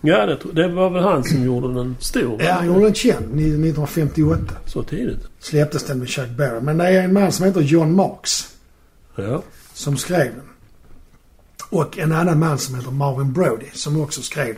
Ja, 0.06 0.26
det, 0.26 0.38
det 0.54 0.68
var 0.68 0.90
väl 0.90 1.04
han 1.04 1.24
som 1.24 1.44
gjorde 1.44 1.74
den 1.74 1.96
stor? 2.00 2.42
Ja, 2.44 2.54
han 2.54 2.68
gjorde 2.68 2.84
den 2.84 2.94
känd 2.94 3.24
1958. 3.26 4.54
Så 4.66 4.84
tidigt? 4.84 5.20
Släpptes 5.40 5.84
den 5.84 6.00
med 6.00 6.10
Chuck 6.10 6.30
Berry. 6.30 6.62
Men 6.62 6.78
det 6.78 6.88
är 6.88 7.04
en 7.04 7.14
man 7.14 7.32
som 7.32 7.46
heter 7.46 7.62
John 7.62 7.96
Marks 7.96 8.48
Ja. 9.16 9.44
som 9.74 9.98
skrev 9.98 10.26
den. 10.36 10.44
Och 11.70 11.98
en 11.98 12.12
annan 12.12 12.40
man 12.40 12.58
som 12.58 12.76
heter 12.76 12.92
Marvin 12.92 13.34
Brody 13.34 13.66
som 13.74 14.02
också 14.02 14.22
skrev 14.22 14.46
den. 14.48 14.56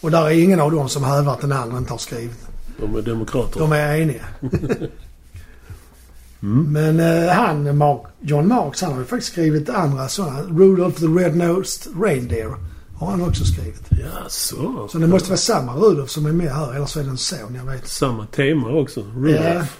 Och 0.00 0.10
där 0.10 0.24
är 0.26 0.30
ingen 0.42 0.60
av 0.60 0.70
dem 0.72 0.88
som 0.88 1.04
hävdar 1.04 1.32
att 1.32 1.40
den 1.40 1.52
andra 1.52 1.78
inte 1.78 1.92
har 1.92 1.98
skrivit 1.98 2.36
den. 2.46 2.90
De 2.90 2.98
är 2.98 3.02
demokrater. 3.02 3.60
De 3.60 3.72
är 3.72 3.96
eniga. 3.96 4.24
Men 6.40 7.00
eh, 7.00 7.28
han, 7.32 7.76
Mark, 7.76 8.00
John 8.20 8.48
Marks, 8.48 8.82
han 8.82 8.92
har 8.92 8.98
ju 9.00 9.04
faktiskt 9.06 9.32
skrivit 9.32 9.68
andra 9.68 10.08
sådana. 10.08 10.42
Rudolph 10.42 11.00
the 11.00 11.06
Red-Nosed 11.06 12.02
Reindeer 12.04 12.54
har 12.98 13.10
han 13.10 13.22
också 13.22 13.44
skrivit. 13.44 13.82
Ja, 13.90 14.28
så. 14.28 14.88
Så 14.92 14.98
det 14.98 15.06
måste 15.06 15.28
vara 15.28 15.38
samma 15.38 15.74
Rudolf 15.74 16.10
som 16.10 16.26
är 16.26 16.32
med 16.32 16.52
här, 16.52 16.74
eller 16.74 16.86
så 16.86 17.00
är 17.00 17.04
det 17.04 17.10
en 17.10 17.18
son, 17.18 17.54
jag 17.54 17.72
vet. 17.72 17.88
Samma 17.88 18.26
tema 18.26 18.68
också. 18.68 19.00
Ja. 19.00 19.06
Rudolph. 19.16 19.72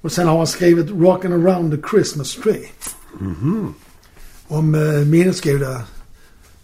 Och 0.00 0.12
sen 0.12 0.28
har 0.28 0.36
han 0.36 0.46
skrivit 0.46 0.90
Rockin' 0.90 1.46
around 1.46 1.72
the 1.72 1.88
Christmas 1.88 2.34
tree. 2.34 2.68
Mhm. 3.20 3.74
Om 4.48 4.74
eh, 4.74 4.80
minnesgoda 5.00 5.82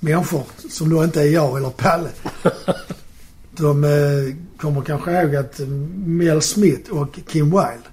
människor 0.01 0.45
som 0.71 0.91
då 0.91 1.05
inte 1.05 1.21
är 1.21 1.27
jag 1.27 1.57
eller 1.57 1.71
Palle. 1.71 2.09
De 3.57 3.85
eh, 3.85 4.35
kommer 4.61 4.83
kanske 4.83 5.13
ihåg 5.13 5.37
att 5.37 5.61
eh, 5.61 5.67
Mel 6.07 6.43
Smith 6.43 6.91
och 6.91 7.19
Kim 7.29 7.45
Wilde, 7.45 7.90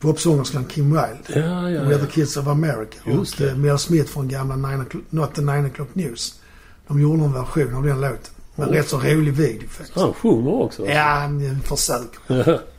popsångerskan 0.00 0.64
Kim 0.64 0.84
Wilde, 0.90 1.18
Ja, 1.40 1.70
ja, 1.70 1.80
We're 1.80 1.92
ja. 1.92 1.98
the 1.98 2.06
Kids 2.06 2.36
of 2.36 2.46
America 2.46 2.96
Just 3.06 3.34
och 3.34 3.40
det. 3.46 3.50
eh, 3.50 3.56
Mel 3.56 3.78
Smith 3.78 4.10
från 4.12 4.28
gamla 4.28 4.56
Nine 4.56 4.84
Not 5.10 5.34
the 5.34 5.40
Nine 5.40 5.70
O'Clock 5.70 5.88
News. 5.92 6.40
De 6.88 7.00
gjorde 7.00 7.24
en 7.24 7.32
version 7.32 7.74
av 7.74 7.82
den 7.82 8.00
låten. 8.00 8.18
Med 8.54 8.68
Oh. 8.68 8.72
rätt 8.72 8.88
så 8.88 8.98
rolig 9.00 9.32
video 9.32 9.68
faktiskt. 9.68 9.98
Han 9.98 10.12
sjunger 10.14 10.52
också. 10.62 10.86
Ja, 10.86 11.02
han 11.02 11.60
försöker. 11.64 12.60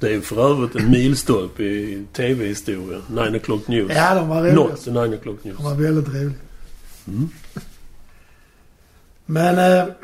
Det 0.00 0.14
är 0.14 0.20
för 0.20 0.50
övrigt 0.50 0.74
en 0.76 0.90
milstolpe 0.90 1.62
i 1.62 2.04
tv-historia. 2.12 3.00
9 3.08 3.20
o'clock 3.22 3.60
news. 3.68 3.92
Ja, 3.94 4.14
de 4.14 4.28
var 4.28 4.40
roliga. 4.42 4.54
Not 4.54 4.84
the 4.84 4.90
9 4.90 5.00
o'clock 5.00 5.36
news. 5.42 5.56
De 5.56 5.64
var 5.64 5.74
väldigt 5.74 6.08
roliga. 6.08 6.32
Mm. 7.08 7.28
Men... 9.26 9.58
Eh, 9.58 9.94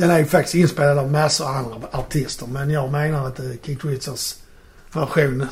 den 0.00 0.10
är 0.10 0.18
ju 0.18 0.24
faktiskt 0.24 0.54
inspelad 0.54 0.98
av 0.98 1.10
massor 1.10 1.44
av 1.44 1.54
andra 1.54 1.88
artister. 1.92 2.46
Men 2.46 2.70
jag 2.70 2.92
menar 2.92 3.26
att 3.26 3.38
eh, 3.38 3.46
Keith 3.62 3.86
Richards 3.86 4.42
version, 4.92 5.46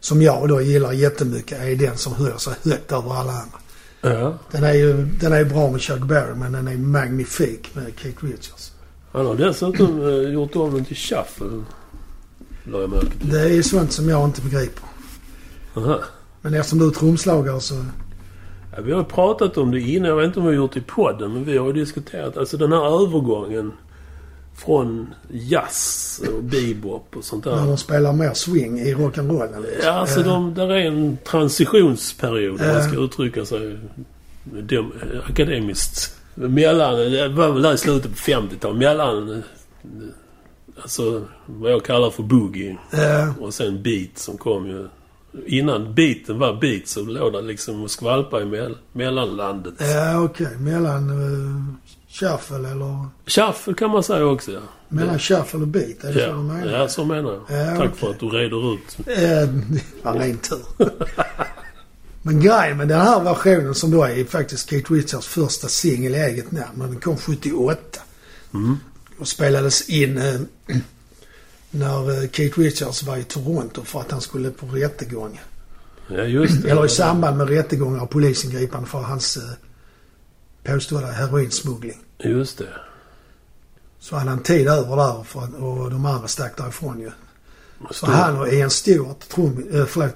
som 0.00 0.22
jag 0.22 0.48
då 0.48 0.60
gillar 0.60 0.92
jättemycket, 0.92 1.62
är 1.62 1.76
den 1.76 1.96
som 1.96 2.14
höjer 2.14 2.36
sig 2.36 2.54
högt 2.64 2.92
över 2.92 3.14
alla 3.14 3.32
andra. 3.32 3.58
Ja. 4.00 4.38
Den 4.50 4.64
är 4.64 4.72
ju 4.72 5.06
den 5.20 5.32
är 5.32 5.44
bra 5.44 5.70
med 5.70 5.80
Chuck 5.80 6.00
Berry, 6.00 6.34
men 6.34 6.52
den 6.52 6.68
är 6.68 6.76
magnifik 6.76 7.74
med 7.74 7.92
Keith 7.96 8.24
Richards. 8.24 8.72
Han 9.12 9.26
har 9.26 9.34
dessutom 9.34 10.08
eh, 10.08 10.32
gjort 10.32 10.56
om 10.56 10.74
den 10.74 10.84
till 10.84 10.96
shuffle. 10.96 11.64
La 12.64 12.80
jag. 12.80 13.04
Det 13.22 13.40
är 13.40 13.62
sånt 13.62 13.92
som 13.92 14.08
jag 14.08 14.24
inte 14.24 14.42
begriper. 14.42 14.84
Aha. 15.74 16.00
Men 16.40 16.54
eftersom 16.54 16.78
du 16.78 16.86
är 16.86 16.90
trumslagare 16.90 17.60
så... 17.60 17.74
Ja, 18.76 18.82
vi 18.82 18.92
har 18.92 19.04
pratat 19.04 19.56
om 19.56 19.70
det 19.70 19.80
innan. 19.80 20.08
Jag 20.08 20.16
vet 20.16 20.26
inte 20.26 20.40
om 20.40 20.46
vi 20.46 20.52
har 20.52 20.56
gjort 20.56 20.72
det 20.72 20.80
i 20.80 20.82
podden. 20.82 21.32
Men 21.32 21.44
vi 21.44 21.58
har 21.58 21.72
diskuterat 21.72 22.36
alltså 22.36 22.56
den 22.56 22.72
här 22.72 23.02
övergången 23.02 23.72
från 24.56 25.14
jazz 25.30 26.20
och 26.36 26.42
bebop 26.42 27.16
och 27.16 27.24
sånt 27.24 27.44
När 27.44 27.56
där. 27.56 27.66
de 27.66 27.76
spelar 27.76 28.12
mer 28.12 28.34
swing 28.34 28.80
i 28.80 28.94
rock'n'rollen. 28.94 29.62
Liksom. 29.62 29.80
Ja, 29.82 29.90
alltså 29.90 30.20
Eh, 30.20 30.26
de, 30.26 30.54
där 30.54 30.68
är 30.70 30.86
en 30.86 31.18
transitionsperiod 31.24 32.60
om 32.60 32.66
man 32.66 32.82
ska 32.82 33.00
uttrycka 33.00 33.44
sig 33.44 33.78
dem, 34.44 34.92
akademiskt. 35.28 36.16
Mellan, 36.34 36.96
det 36.96 37.28
var 37.28 37.52
väl 37.52 37.62
där 37.62 37.74
i 37.74 37.78
slutet 37.78 38.10
på 38.10 38.16
50-talet. 38.16 38.78
Mellan, 38.78 39.30
eh, 39.32 39.38
alltså 40.82 41.22
vad 41.46 41.72
jag 41.72 41.84
kallar 41.84 42.10
för 42.10 42.22
boogie 42.22 42.76
eh, 42.92 43.38
och 43.42 43.54
sen 43.54 43.82
beat 43.82 44.18
som 44.18 44.36
kom 44.38 44.66
ju. 44.66 44.88
Innan 45.46 45.94
beaten 45.94 46.38
var 46.38 46.54
beat 46.60 46.86
så 46.88 47.02
låg 47.04 47.32
det 47.32 47.42
liksom 47.42 47.82
och 47.82 47.90
skvalpa 47.90 48.42
i 48.42 48.44
mell, 48.44 48.76
mellanlandet. 48.92 49.74
Ja, 49.78 50.20
okej. 50.22 50.56
Mellan 50.58 51.10
uh, 51.10 51.64
shuffle 52.20 52.56
eller... 52.70 53.06
Shuffle 53.26 53.74
kan 53.74 53.90
man 53.90 54.02
säga 54.02 54.24
också 54.26 54.52
ja. 54.52 54.60
Mellan 54.88 55.18
shuffle 55.18 55.60
och 55.60 55.68
beat, 55.68 56.04
är 56.04 56.08
det 56.08 56.14
så 56.14 56.18
Ja, 56.20 56.26
du 56.32 56.34
menar? 56.42 56.66
ja, 56.78 56.88
så 56.88 57.04
menar 57.04 57.32
jag. 57.48 57.60
Ja, 57.60 57.66
Tack 57.76 57.78
okej. 57.78 57.90
för 57.98 58.10
att 58.10 58.20
du 58.20 58.26
reder 58.28 58.74
ut. 58.74 58.98
Eh, 58.98 59.48
det 59.68 59.82
var 60.02 60.12
ren 60.14 60.38
tur. 60.38 60.62
Men 62.22 62.40
grejen 62.40 62.76
med 62.76 62.88
den 62.88 63.00
här 63.00 63.20
versionen 63.20 63.74
som 63.74 63.90
då 63.90 64.04
är 64.04 64.24
faktiskt 64.24 64.70
Keith 64.70 64.92
Richards 64.92 65.26
första 65.26 65.68
singel 65.68 66.14
i 66.14 66.18
eget 66.18 66.52
namn. 66.52 66.68
men 66.74 66.90
Den 66.90 67.00
kom 67.00 67.16
78 67.16 68.00
Mm. 68.54 68.76
och 69.18 69.28
spelades 69.28 69.88
in 69.88 70.18
eh, 70.18 70.40
när 71.70 72.22
eh, 72.22 72.28
Keith 72.30 72.58
Richards 72.58 73.02
var 73.02 73.16
i 73.16 73.24
Toronto 73.24 73.84
för 73.84 74.00
att 74.00 74.10
han 74.10 74.20
skulle 74.20 74.50
på 74.50 74.66
rättegång. 74.66 75.40
Ja, 76.08 76.22
just 76.22 76.62
det. 76.62 76.70
Eller 76.70 76.86
i 76.86 76.88
samband 76.88 77.36
med 77.36 77.48
rättegångar 77.48 78.02
och 78.02 78.10
polisingripande 78.10 78.88
för 78.88 78.98
hans 79.00 79.36
eh, 79.36 79.42
påstådda 80.74 81.06
heroinsmuggling. 81.06 81.98
Just 82.24 82.58
det. 82.58 82.68
Så 83.98 84.16
hade 84.16 84.30
han 84.30 84.42
tid 84.42 84.68
över 84.68 84.96
där 84.96 85.22
för 85.24 85.40
att, 85.40 85.54
och 85.54 85.90
de 85.90 86.06
andra 86.06 86.28
stack 86.28 86.56
därifrån 86.56 87.00
ju. 87.00 87.10
Så 87.90 88.06
han 88.06 88.36
och 88.38 88.48
Ian 88.52 88.70
Stewart, 88.70 89.28
trum, 89.28 89.64
äh, 89.72 89.84
förlåt, 89.84 90.14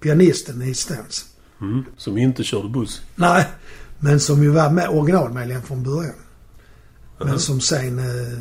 pianisten 0.00 0.62
i 0.62 0.74
Stones. 0.74 1.24
Mm. 1.60 1.84
Som 1.96 2.18
inte 2.18 2.44
körde 2.44 2.68
buss. 2.68 3.02
Nej, 3.14 3.46
men 3.98 4.20
som 4.20 4.42
ju 4.42 4.48
var 4.50 4.70
med 4.70 4.88
originalmedlem 4.88 5.62
från 5.62 5.82
början. 5.82 6.14
Men 7.18 7.28
Mhm. 7.28 7.38
som 7.38 7.60
sen 7.60 7.98
eh, 7.98 8.38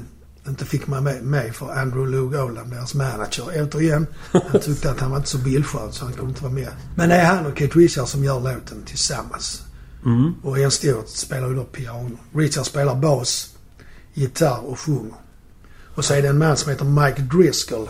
inte 0.48 0.65
fick 0.65 0.88
man 0.88 1.04
med, 1.04 1.24
med 1.24 1.56
för 1.56 1.70
Andrew 1.72 2.12
Lou 2.18 2.41
Oldham, 2.41 2.70
deras 2.70 2.94
manager. 2.94 3.44
Återigen, 3.63 4.08
han 4.32 4.62
tyckte 4.62 4.91
att 4.91 5.00
han 5.00 5.10
var 5.12 5.18
inte 5.18 5.30
så 5.30 5.38
bildskön 5.38 5.91
så 5.91 6.06
han 6.06 6.13
kunde 6.13 6.30
inte 6.30 6.44
vara 6.44 6.54
med. 6.54 6.70
Men 6.96 7.10
det 7.10 7.15
är 7.15 7.26
han 7.26 7.46
och 7.46 7.58
Kate 7.58 7.80
Richards 7.80 8.12
som 8.12 8.24
gör 8.24 8.39
låten 8.39 8.84
tillsammans. 8.86 9.62
Mm. 10.06 10.34
Och 10.44 10.60
Ian 10.60 10.72
Stewart 10.72 11.08
spelar 11.08 11.48
ju 11.48 11.56
då 11.56 11.63
piano. 11.63 12.18
Richard 12.34 12.65
spelar 12.65 12.96
bas, 12.96 13.56
gitarr 14.13 14.65
och 14.65 14.80
sjunger. 14.80 15.15
Och 15.96 16.06
så 16.06 16.13
är 16.13 16.22
det 16.22 16.28
en 16.28 16.38
man 16.38 16.58
som 16.58 16.72
heter 16.72 16.86
Mike 16.86 17.22
Driscoll. 17.22 17.89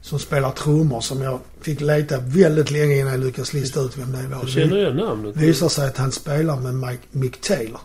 Som 0.00 0.18
spelar 0.18 0.50
trummor 0.50 1.00
som 1.00 1.22
jag 1.22 1.40
fick 1.60 1.80
leta 1.80 2.18
väldigt 2.18 2.70
länge 2.70 2.96
innan 2.98 3.12
jag 3.12 3.20
lyckades 3.20 3.52
lista 3.52 3.80
ut 3.80 3.96
vem 3.98 4.12
det 4.12 4.28
var. 4.28 4.38
Jag 4.38 4.48
känner 4.48 4.76
igen 4.76 4.96
namnet. 4.96 5.34
Det 5.34 5.40
visar 5.40 5.68
sig 5.68 5.88
att 5.88 5.96
han 5.96 6.12
spelar 6.12 6.60
med 6.60 6.74
Mike, 6.74 7.02
Mick 7.10 7.40
Taylor. 7.40 7.80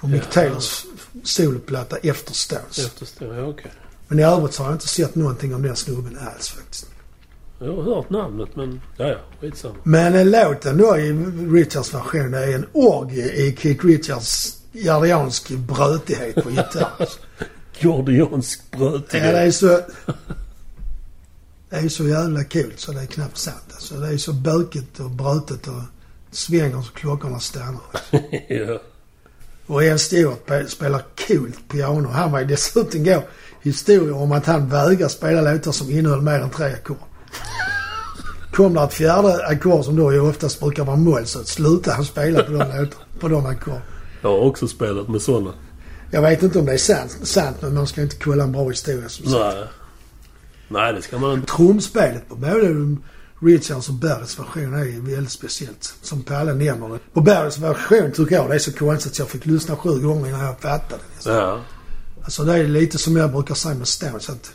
På 0.00 0.06
Mick 0.06 0.22
Ja. 0.22 0.32
Taylors 0.32 0.84
soloplatta 1.24 1.96
efter 1.96 2.32
Stones. 2.34 2.78
Efterstår, 2.78 3.34
ja 3.34 3.46
okej. 3.46 3.70
Men 4.08 4.18
i 4.18 4.22
övrigt 4.22 4.54
så 4.54 4.62
har 4.62 4.70
jag 4.70 4.74
inte 4.74 4.88
sett 4.88 5.14
någonting 5.14 5.54
om 5.54 5.62
den 5.62 5.76
snubben 5.76 6.18
alls 6.18 6.48
faktiskt. 6.48 6.86
Jag 7.62 7.76
har 7.76 7.82
hört 7.82 8.10
namnet 8.10 8.56
men, 8.56 8.80
ja 8.96 9.08
ja, 9.08 9.18
skitsamma. 9.40 9.74
Men 9.82 10.14
eh, 10.14 10.26
låten 10.26 10.78
då 10.78 10.96
i 10.98 11.12
Richards 11.52 11.94
version 11.94 12.34
är 12.34 12.54
en 12.54 12.66
orgie 12.72 13.32
i 13.32 13.56
Keith 13.58 13.86
Richards 13.86 14.56
jardiansk 14.72 15.48
brötighet 15.50 16.34
på 16.44 16.50
gitarr. 16.50 17.08
Gordiansk 17.82 18.60
ja, 18.70 18.78
det 18.78 18.78
brötighet. 18.78 19.34
är 19.34 19.50
så... 19.50 19.80
Det 21.70 21.76
är 21.76 21.88
så 21.88 22.04
jävla 22.04 22.44
coolt 22.44 22.80
så 22.80 22.92
det 22.92 23.00
är 23.00 23.06
knappt 23.06 23.38
sant. 23.38 23.64
Alltså, 23.72 23.94
det 23.94 24.08
är 24.08 24.16
så 24.16 24.32
bökigt 24.32 25.00
och 25.00 25.10
brötigt 25.10 25.66
och 25.68 25.82
svänger 26.30 26.82
så 26.82 26.92
klockorna 26.92 27.40
stannar. 27.40 27.80
ja. 28.48 28.80
Och 29.66 29.84
Ian 29.84 29.98
Stewart 29.98 30.46
pe- 30.46 30.66
spelar 30.66 31.02
coolt 31.28 31.68
piano. 31.68 32.08
Han 32.08 32.32
var 32.32 32.40
ju 32.40 32.46
dessutom 32.46 33.04
gå 33.04 33.22
historier 33.62 34.16
om 34.16 34.32
att 34.32 34.46
han 34.46 34.68
vägrar 34.68 35.08
spela 35.08 35.52
låtar 35.52 35.72
som 35.72 35.90
innehöll 35.90 36.20
mer 36.20 36.40
än 36.40 36.50
tre 36.50 36.66
ackord. 36.72 36.96
Kom 38.52 38.74
det 38.74 38.80
ett 38.80 38.92
fjärde 38.92 39.46
ackord 39.46 39.84
som 39.84 39.96
då 39.96 40.28
oftast 40.28 40.60
brukar 40.60 40.84
vara 40.84 40.96
moll 40.96 41.26
så 41.26 41.44
slutade 41.44 41.96
han 41.96 42.04
spela 42.04 42.42
på 42.42 42.52
de 42.52 42.58
låtarna, 42.58 42.88
på 43.20 43.28
de 43.28 43.46
ackord. 43.46 43.80
Jag 44.22 44.30
har 44.30 44.38
också 44.38 44.68
spelat 44.68 45.08
med 45.08 45.22
sådana. 45.22 45.54
Jag 46.10 46.22
vet 46.22 46.42
inte 46.42 46.58
om 46.58 46.66
det 46.66 46.72
är 46.72 46.78
sant, 46.78 47.18
sant 47.22 47.56
men 47.60 47.74
man 47.74 47.86
ska 47.86 48.02
inte 48.02 48.16
kolla 48.16 48.44
en 48.44 48.52
bra 48.52 48.68
historia 48.68 49.08
som 49.08 49.26
sagt. 49.26 49.56
Nej. 49.56 49.64
Nej, 50.68 50.92
det 50.92 51.02
ska 51.02 51.18
man 51.18 51.32
inte. 51.32 51.52
Trumspelet 51.52 52.28
på 52.28 52.34
både 52.34 52.96
Richards 53.40 53.88
och 53.88 53.94
Barrys 53.94 54.38
version 54.38 54.74
är 54.74 55.14
väldigt 55.14 55.32
speciellt. 55.32 55.94
Som 56.02 56.22
Palle 56.22 56.54
nämner 56.54 56.88
det. 56.88 56.98
På 57.12 57.20
Barrys 57.20 57.58
version 57.58 58.12
tycker 58.12 58.34
jag 58.34 58.48
det 58.48 58.54
är 58.54 58.58
så 58.58 58.72
konstigt 58.72 59.12
att 59.12 59.18
jag 59.18 59.28
fick 59.28 59.46
lyssna 59.46 59.76
sju 59.76 60.00
gånger 60.00 60.28
innan 60.28 60.40
jag 60.40 60.60
fattade 60.60 61.02
det. 61.24 61.30
Ja. 61.30 61.60
Alltså 62.24 62.44
det 62.44 62.58
är 62.58 62.64
lite 62.68 62.98
som 62.98 63.16
jag 63.16 63.32
brukar 63.32 63.54
säga 63.54 63.74
med 63.74 63.88
Stones 63.88 64.30
att 64.30 64.52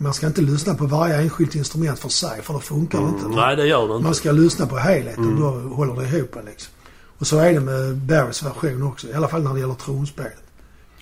man 0.00 0.14
ska 0.14 0.26
inte 0.26 0.40
lyssna 0.40 0.74
på 0.74 0.86
varje 0.86 1.16
enskilt 1.22 1.54
instrument 1.54 1.98
för 1.98 2.08
sig 2.08 2.42
för 2.42 2.54
då 2.54 2.60
funkar 2.60 3.00
det 3.00 3.08
inte. 3.08 3.24
Mm, 3.24 3.36
nej, 3.36 3.56
det 3.56 3.66
gör 3.66 3.82
det 3.82 3.88
Man 3.88 3.96
inte. 3.98 4.14
ska 4.14 4.32
lyssna 4.32 4.66
på 4.66 4.76
helheten 4.76 5.24
Mm. 5.24 5.40
då 5.40 5.48
håller 5.50 5.94
det 6.02 6.16
ihop 6.18 6.36
liksom. 6.46 6.72
Och 7.18 7.26
så 7.26 7.38
är 7.38 7.52
det 7.52 7.60
med 7.60 7.96
Barrys 7.96 8.42
version 8.42 8.82
också. 8.82 9.06
I 9.08 9.12
alla 9.12 9.28
fall 9.28 9.42
när 9.42 9.54
det 9.54 9.60
gäller 9.60 9.76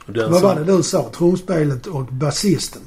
den 0.07 0.31
Vad 0.31 0.41
som- 0.41 0.49
var 0.49 0.57
det 0.57 0.65
du 0.77 0.83
sa? 0.83 1.11
Trumspelet 1.11 1.87
och 1.87 2.05
basisten? 2.05 2.83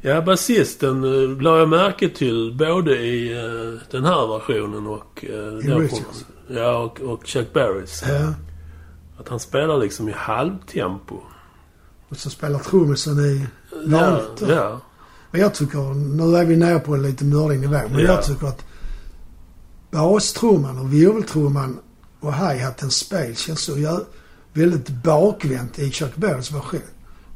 Ja, 0.00 0.20
basisten 0.22 1.04
uh, 1.04 1.40
la 1.42 1.58
jag 1.58 1.68
märke 1.68 2.08
till 2.08 2.54
både 2.58 2.96
i 2.96 3.32
eh, 3.32 3.80
den 3.90 4.04
här 4.04 4.26
versionen 4.38 4.86
och... 4.86 5.24
Uh, 5.28 5.36
I 5.36 5.70
Richards? 5.74 6.24
Ja, 6.48 6.78
och, 6.78 7.00
och 7.00 7.26
Chuck 7.26 7.52
Berrys. 7.52 8.02
Ja. 8.08 8.34
Att 9.20 9.28
han 9.28 9.40
spelar 9.40 9.78
liksom 9.78 10.08
i 10.08 10.12
halvtempo. 10.12 11.16
Och 12.08 12.16
så 12.16 12.30
spelar 12.30 12.58
trummisen 12.58 13.18
i 13.18 13.46
Ja, 13.86 14.00
vanligt. 14.00 14.42
ja. 14.56 14.80
Men 15.36 15.42
jag 15.42 15.54
tycker, 15.54 15.94
nu 15.94 16.36
är 16.36 16.44
vi 16.44 16.56
nere 16.56 16.78
på 16.78 16.94
en 16.94 17.02
lite 17.02 17.24
nördig 17.24 17.60
nivå, 17.60 17.80
men 17.90 17.98
Ja. 18.00 18.12
jag 18.12 18.24
tycker 18.24 18.46
att 18.46 18.64
bastrumman 19.90 20.78
och 20.78 20.92
virveltrumman 20.92 21.78
och 22.20 22.32
hi-hatens 22.32 22.90
spel 22.98 23.36
känns 23.36 23.60
så 23.60 24.00
väldigt 24.52 24.88
bakvänt 24.88 25.78
i 25.78 25.90
Chuck 25.90 26.16
Berrys 26.16 26.52
version. 26.52 26.80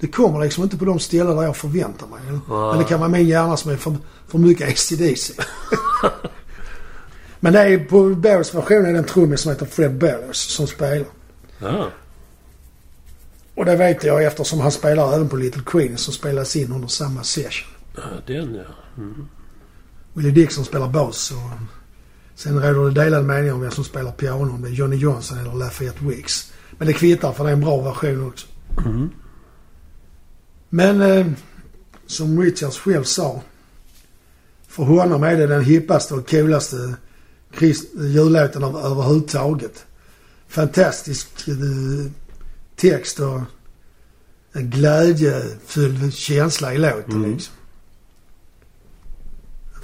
Det 0.00 0.06
kommer 0.06 0.40
liksom 0.40 0.62
inte 0.64 0.76
på 0.76 0.84
de 0.84 0.98
ställen 0.98 1.36
där 1.36 1.42
jag 1.42 1.56
förväntar 1.56 2.06
mig. 2.06 2.20
Men 2.48 2.78
det 2.78 2.84
kan 2.84 3.00
vara 3.00 3.08
min 3.10 3.28
hjärna 3.28 3.56
som 3.56 3.70
är 3.70 3.76
för, 3.76 3.96
för 4.28 4.38
mycket 4.38 4.68
ACDC. 4.68 5.32
Men 7.40 7.52
det 7.52 7.60
är 7.60 7.78
på 7.78 8.08
Berrys 8.08 8.54
version 8.54 8.84
är 8.86 8.92
det 8.92 8.98
en 8.98 9.04
trummis 9.04 9.40
som 9.40 9.52
heter 9.52 9.66
Fred 9.66 9.98
Berrios 9.98 10.38
som 10.38 10.66
spelar. 10.66 11.06
Ja. 11.58 11.88
Och 13.54 13.64
det 13.64 13.76
vet 13.76 14.04
jag 14.04 14.24
eftersom 14.24 14.60
han 14.60 14.72
spelar 14.72 15.14
även 15.14 15.28
på 15.28 15.36
Little 15.36 15.62
Queen 15.66 15.96
som 15.96 16.14
spelas 16.14 16.56
in 16.56 16.72
under 16.72 16.88
samma 16.88 17.22
session. 17.22 17.68
Den 18.26 18.54
ja. 18.54 18.64
Mm. 18.96 19.28
Willie 20.14 20.30
Dixon 20.30 20.64
spelar 20.64 20.88
bas 20.88 21.30
och 21.30 21.50
sen 22.34 22.62
råder 22.62 22.90
det 22.90 23.04
delade 23.04 23.24
meningar 23.24 23.54
om 23.54 23.60
vem 23.60 23.70
som 23.70 23.84
spelar 23.84 24.12
piano. 24.12 24.54
Om 24.54 24.62
det 24.62 24.68
är 24.68 24.72
Johnny 24.72 24.96
Johnson 24.96 25.38
eller 25.38 25.54
Lafayette 25.54 26.04
Wicks. 26.04 26.52
Men 26.78 26.86
det 26.86 26.92
kvittar 26.92 27.32
för 27.32 27.44
det 27.44 27.50
är 27.50 27.54
en 27.54 27.60
bra 27.60 27.82
version 27.82 28.28
också. 28.28 28.46
Mm. 28.86 29.10
Men 30.68 31.00
eh, 31.00 31.26
som 32.06 32.40
Richards 32.42 32.78
själv 32.78 33.04
sa. 33.04 33.42
För 34.68 34.82
honom 34.82 35.22
är 35.22 35.36
det 35.36 35.46
den 35.46 35.64
hippaste 35.64 36.14
och 36.14 36.30
coolaste 36.30 36.94
jullåten 37.94 38.64
av, 38.64 38.76
överhuvudtaget. 38.76 39.86
Fantastisk 40.48 41.48
eh, 41.48 42.12
text 42.76 43.20
och 43.20 43.40
en 44.52 44.70
glädjefylld 44.70 46.14
känsla 46.14 46.74
i 46.74 46.78
låten 46.78 47.14
Mm. 47.14 47.30
liksom. 47.30 47.54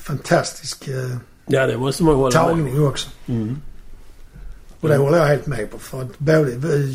Fantastisk 0.06 0.88
eh, 0.88 1.16
Ja, 1.46 1.66
det 1.66 1.78
måste 1.78 2.02
man 2.04 2.14
hålla 2.14 2.24
med 2.42 2.48
tagning 2.48 2.86
också. 2.86 3.08
mm. 3.26 3.56
Och 4.80 4.88
det 4.88 4.96
håller 4.96 5.18
jag 5.18 5.26
helt 5.26 5.46
med 5.46 5.70
på. 5.70 5.78
För 5.78 6.02
att 6.02 6.18
både 6.18 6.50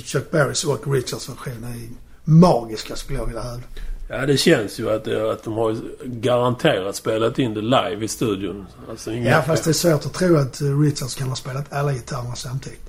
Chuck 0.06 0.32
Berrys 0.32 0.64
och 0.64 0.94
Richards 0.94 1.30
versioner 1.30 1.68
är 1.70 1.90
magiska 2.24 2.96
skulle 2.96 3.20
jag 3.20 3.26
vilja 3.26 3.42
hävda. 3.42 3.64
Ja, 4.10 4.26
det 4.26 4.38
känns 4.38 4.80
ju 4.80 4.90
att, 4.92 5.04
det, 5.04 5.32
att 5.32 5.44
de 5.44 5.54
har 5.54 5.78
garanterat 6.06 6.96
spelat 6.96 7.40
in 7.40 7.54
det 7.54 7.62
live 7.62 8.06
i 8.06 8.08
studion. 8.08 8.66
Alltså, 8.90 9.12
inga- 9.12 9.30
Ja, 9.30 9.42
fast 9.42 9.64
det 9.64 9.72
är 9.72 9.74
svårt 9.74 10.06
att 10.06 10.14
tro 10.14 10.38
att 10.38 10.62
eh, 10.62 10.80
Richards 10.80 11.16
kan 11.16 11.28
ha 11.30 11.36
spelat 11.36 11.74
alla 11.74 11.94
gitarrerna 11.94 12.36
samtidigt. 12.36 12.82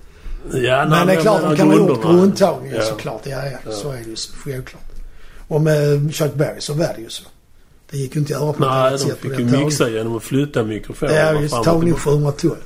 Ja, 0.53 0.87
Men 0.89 1.07
det 1.07 1.13
är 1.15 1.21
klart 1.21 1.43
de 1.43 1.57
kan 1.57 1.71
ha 1.71 1.77
gjort 1.77 2.03
grundtagningen 2.03 2.77
Ja. 2.77 2.83
såklart. 2.83 3.21
Ja, 3.25 3.47
ja, 3.47 3.59
Ja. 3.67 3.73
Så 3.73 3.91
är 3.91 3.97
det 3.97 4.03
ju 4.11 4.17
självklart. 4.45 4.83
Och 5.49 5.61
med 5.61 6.15
Chuck 6.15 6.35
Berry 6.35 6.61
så 6.61 6.75
var 6.75 6.93
det 6.97 7.01
ju 7.03 7.09
så. 7.11 7.25
Det 7.93 7.99
gick 7.99 8.15
ju 8.15 8.21
inte 8.21 8.37
att 8.37 8.43
göra 8.43 8.53
på 8.53 8.61
något 8.61 8.71
Nej, 8.71 8.91
de 8.91 8.99
sätt 8.99 9.21
på 9.21 9.29
fick 9.29 9.39
ju 9.39 9.45
mixa 9.45 9.89
genom 9.89 10.17
att 10.17 10.23
flytta 10.23 10.65
mikrofonen 10.65 11.15
Ja, 11.15 11.39
visst. 11.39 11.55
Tagning 11.65 11.95
tillbaka. 11.95 12.39
712. 12.39 12.57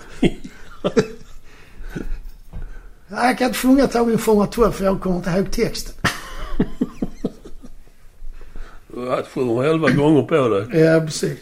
Nej, 3.09 3.27
jag 3.27 3.39
kan 3.39 3.47
inte 3.47 3.59
sjunga 3.59 3.87
tagning 3.87 4.19
712 4.19 4.73
för 4.73 4.85
jag 4.85 5.01
kommer 5.01 5.17
inte 5.17 5.31
ihåg 5.31 5.51
texten. 5.51 5.95
Du 8.87 9.01
har 9.01 9.17
haft 9.17 9.29
711 9.29 9.91
gånger 9.91 10.23
på 10.23 10.49
dig. 10.49 10.81
Ja, 10.81 11.01
precis. 11.01 11.39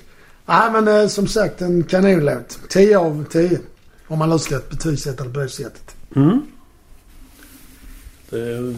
Nej, 0.46 0.70
men 0.72 0.88
eh, 0.88 1.08
som 1.08 1.26
sagt 1.26 1.62
en 1.62 1.82
kanonlåt. 1.82 2.58
10 2.68 2.98
av 2.98 3.24
10. 3.30 3.58
Om 4.06 4.18
man 4.18 4.30
nu 4.30 4.38
ska 4.38 4.60
betygsätta 4.70 5.24
det 5.24 5.30
på 5.30 5.40
det 5.40 5.48
sättet. 5.48 5.96
Mm. 6.16 6.46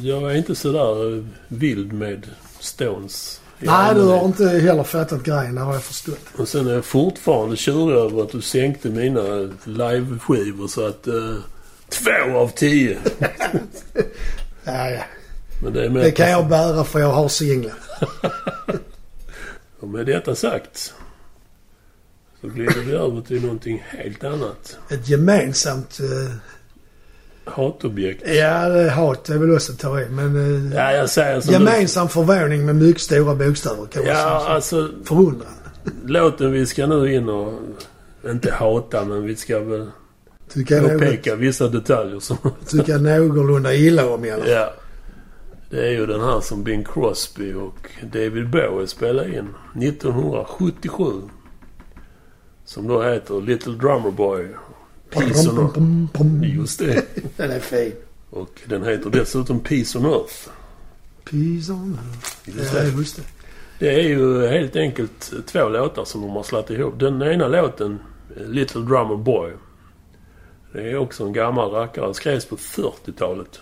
Jag 0.02 0.32
är 0.32 0.36
inte 0.36 0.54
sådär 0.54 1.16
eh, 1.16 1.24
vild 1.48 1.92
med 1.92 2.26
Stones. 2.58 3.40
Nej, 3.58 3.94
du 3.94 4.00
har 4.00 4.24
inte 4.24 4.48
heller 4.48 4.82
fattat 4.82 5.22
grejen. 5.22 5.58
Har 5.58 5.72
jag 5.72 5.82
förstått. 5.82 6.18
Och 6.36 6.48
sen 6.48 6.66
är 6.66 6.72
jag 6.74 6.84
fortfarande 6.84 7.56
tjurig 7.56 7.96
över 7.96 8.22
att 8.22 8.32
du 8.32 8.42
sänkte 8.42 8.88
mina 8.88 9.52
live-skivor 9.64 10.68
så 10.68 10.86
att... 10.86 11.06
Eh, 11.06 11.36
två 11.88 12.38
av 12.38 12.48
tio! 12.48 12.98
Ja, 14.68 14.90
ja. 14.90 15.02
Men 15.62 15.72
det 15.72 15.84
är 15.84 15.90
Det 15.90 16.10
kan 16.10 16.30
jag 16.30 16.48
bära 16.48 16.84
för 16.84 17.00
jag 17.00 17.12
har 17.12 17.28
singlar. 17.28 17.74
Och 19.80 19.88
med 19.88 20.06
detta 20.06 20.34
sagt 20.34 20.94
så 22.40 22.48
glider 22.48 22.80
vi 22.80 22.92
över 22.92 23.20
till 23.20 23.42
någonting 23.42 23.84
helt 23.88 24.24
annat. 24.24 24.78
Ett 24.90 25.08
gemensamt... 25.08 26.00
eh, 26.00 26.36
Hatobjekt. 27.46 28.22
ja, 28.28 28.88
hat. 28.90 29.28
Är 29.28 29.38
väl 29.38 29.54
också 29.54 29.72
att 29.72 29.78
ta 29.78 30.00
i. 30.00 30.06
Men... 30.10 30.36
eh, 30.70 30.76
Ja, 30.76 30.92
jag 30.92 31.10
säger 31.10 31.40
som 31.40 31.52
gemensam 31.52 32.08
förvåning 32.08 32.66
med 32.66 32.76
mycket 32.76 33.02
stora 33.02 33.34
bokstäver 33.34 33.86
kan 33.86 34.02
du. 34.02 34.08
Ja, 34.08 34.14
säga. 34.14 34.54
alltså 34.54 34.88
Förundran. 35.04 35.48
låten 36.04 36.52
vi 36.52 36.66
ska 36.66 36.86
nu 36.86 37.12
in 37.14 37.28
och... 37.28 37.52
Inte 38.30 38.50
hata, 38.52 39.04
men 39.04 39.22
vi 39.24 39.36
ska 39.36 39.60
väl 39.60 39.90
Tycker 40.52 40.74
jag, 40.74 40.82
något, 40.84 40.92
påpeka 40.92 41.36
vissa 41.36 41.68
detaljer 41.68 42.20
som... 42.20 42.36
tycker 42.68 42.92
jag 42.92 43.02
någorlunda 43.02 43.74
illa 43.74 44.08
om 44.14 44.24
i 44.24 44.30
alla 44.30 44.42
fall. 44.44 44.52
ja. 44.52 44.72
Det 45.70 45.86
är 45.86 45.90
ju 45.90 46.06
den 46.06 46.20
här 46.20 46.40
som 46.40 46.64
Bing 46.64 46.84
Crosby 46.84 47.52
och 47.52 47.90
David 48.12 48.50
Bowie 48.50 48.86
spelade 48.86 49.28
in 49.28 49.48
1977. 49.82 51.04
Som 52.64 52.88
då 52.88 53.02
heter 53.02 53.40
Little 53.40 53.72
Drummer 53.72 54.10
Boy. 54.10 54.48
Peace 55.10 55.48
on 55.48 55.58
Earth. 55.58 56.56
Just 56.56 56.78
det. 56.78 57.02
Den 57.36 57.50
är 57.50 57.60
fin. 57.60 57.92
Och 58.30 58.60
den 58.66 58.84
heter 58.84 59.10
dessutom 59.10 59.60
Peace 59.60 59.98
on 59.98 60.04
Earth. 60.04 60.48
Peace 61.24 61.72
on 61.72 61.98
earth. 61.98 62.58
Just 62.58 62.74
Ja, 62.74 62.80
det. 62.80 62.88
just 62.88 63.16
det. 63.16 63.22
Det 63.78 63.94
är 63.94 64.08
ju 64.08 64.46
helt 64.46 64.76
enkelt 64.76 65.32
två 65.46 65.68
låtar 65.68 66.04
som 66.04 66.20
de 66.22 66.30
har 66.30 66.42
slagit 66.42 66.70
ihop. 66.70 66.98
Den 67.00 67.22
ena 67.22 67.48
låten, 67.48 67.98
Little 68.36 68.80
Drummer 68.80 69.16
Boy. 69.16 69.52
Det 70.72 70.90
är 70.90 70.96
också 70.96 71.24
en 71.24 71.32
gammal 71.32 71.70
rackare. 71.70 72.14
Skrevs 72.14 72.44
på 72.46 72.56
40-talet. 72.56 73.60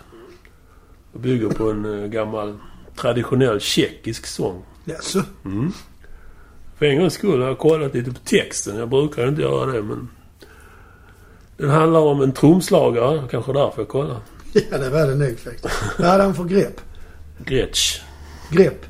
Och 1.13 1.19
bygger 1.19 1.49
på 1.49 1.71
en 1.71 2.03
eh, 2.03 2.07
gammal 2.09 2.57
traditionell 2.95 3.59
tjeckisk 3.59 4.25
sång. 4.25 4.63
Jaså? 4.85 5.23
Mm. 5.45 5.71
För 6.77 6.85
en 6.85 6.99
gångs 6.99 7.13
skull 7.13 7.41
har 7.41 7.47
jag 7.47 7.57
kollat 7.57 7.93
lite 7.93 8.11
på 8.11 8.19
texten. 8.19 8.77
Jag 8.77 8.89
brukar 8.89 9.27
inte 9.27 9.41
göra 9.41 9.71
det 9.71 9.81
men... 9.83 10.09
Den 11.57 11.69
handlar 11.69 11.99
om 11.99 12.21
en 12.21 12.31
trumslagare. 12.31 13.23
Kanske 13.31 13.53
därför 13.53 13.81
jag 13.81 13.87
kollar. 13.87 14.17
Ja, 14.71 14.77
det 14.77 14.89
var 14.89 15.07
det 15.07 15.15
nog 15.15 15.39
faktiskt. 15.39 15.75
Vad 15.99 16.07
hade 16.07 16.23
han 16.23 16.35
för 16.35 16.43
grepp? 16.43 16.81
Gretsch. 17.45 18.01
Grepp? 18.51 18.85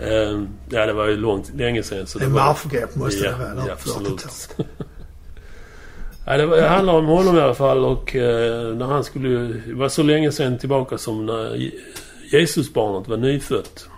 Eh, 0.00 0.40
ja, 0.68 0.86
det 0.86 0.92
var 0.92 1.06
ju 1.06 1.16
långt, 1.16 1.52
länge 1.54 1.82
sedan. 1.82 2.06
Så 2.06 2.18
Det 2.18 2.24
är 2.24 2.28
var... 2.28 2.40
marschgrepp 2.44 2.96
måste 2.96 3.24
ja, 3.24 3.30
det 3.30 3.38
vara. 3.38 3.48
ja, 3.48 3.54
där 3.54 3.74
på 3.74 3.88
40-talet. 3.88 4.24
absolut. 4.24 4.68
ja, 6.26 6.36
det, 6.36 6.46
var, 6.46 6.56
det 6.56 6.68
handlar 6.68 6.92
om 6.94 7.06
honom 7.06 7.36
i 7.36 7.40
alla 7.40 7.54
fall 7.54 7.84
och 7.84 8.16
eh, 8.16 8.74
när 8.74 8.86
han 8.86 9.04
skulle... 9.04 9.28
Det 9.66 9.74
var 9.74 9.88
så 9.88 10.02
länge 10.02 10.32
sedan 10.32 10.58
tillbaka 10.58 10.98
som 10.98 11.26
när 11.26 11.54
Je- 11.56 11.72
Jesusbarnet 12.32 13.08
var 13.08 13.16
nyfött. 13.16 13.88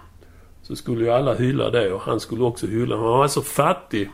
Så 0.63 0.77
skulle 0.77 1.05
ju 1.05 1.11
alla 1.11 1.35
hylla 1.35 1.71
det 1.71 1.93
och 1.93 2.01
han 2.01 2.21
skulle 2.21 2.45
också 2.45 2.67
hylla. 2.67 2.97
Han 2.97 3.05
var 3.05 3.29
så 3.29 3.43
fattig. 3.43 4.11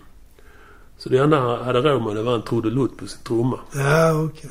Så 1.02 1.08
det 1.08 1.18
enda 1.18 1.40
han 1.40 1.64
hade 1.64 1.80
råd 1.80 2.02
med 2.02 2.16
det 2.16 2.22
var 2.22 2.34
en 2.34 2.42
trudelutt 2.42 2.96
på 2.96 3.06
sin 3.06 3.22
trumma. 3.24 3.58
Ja, 3.74 4.22
okej. 4.24 4.50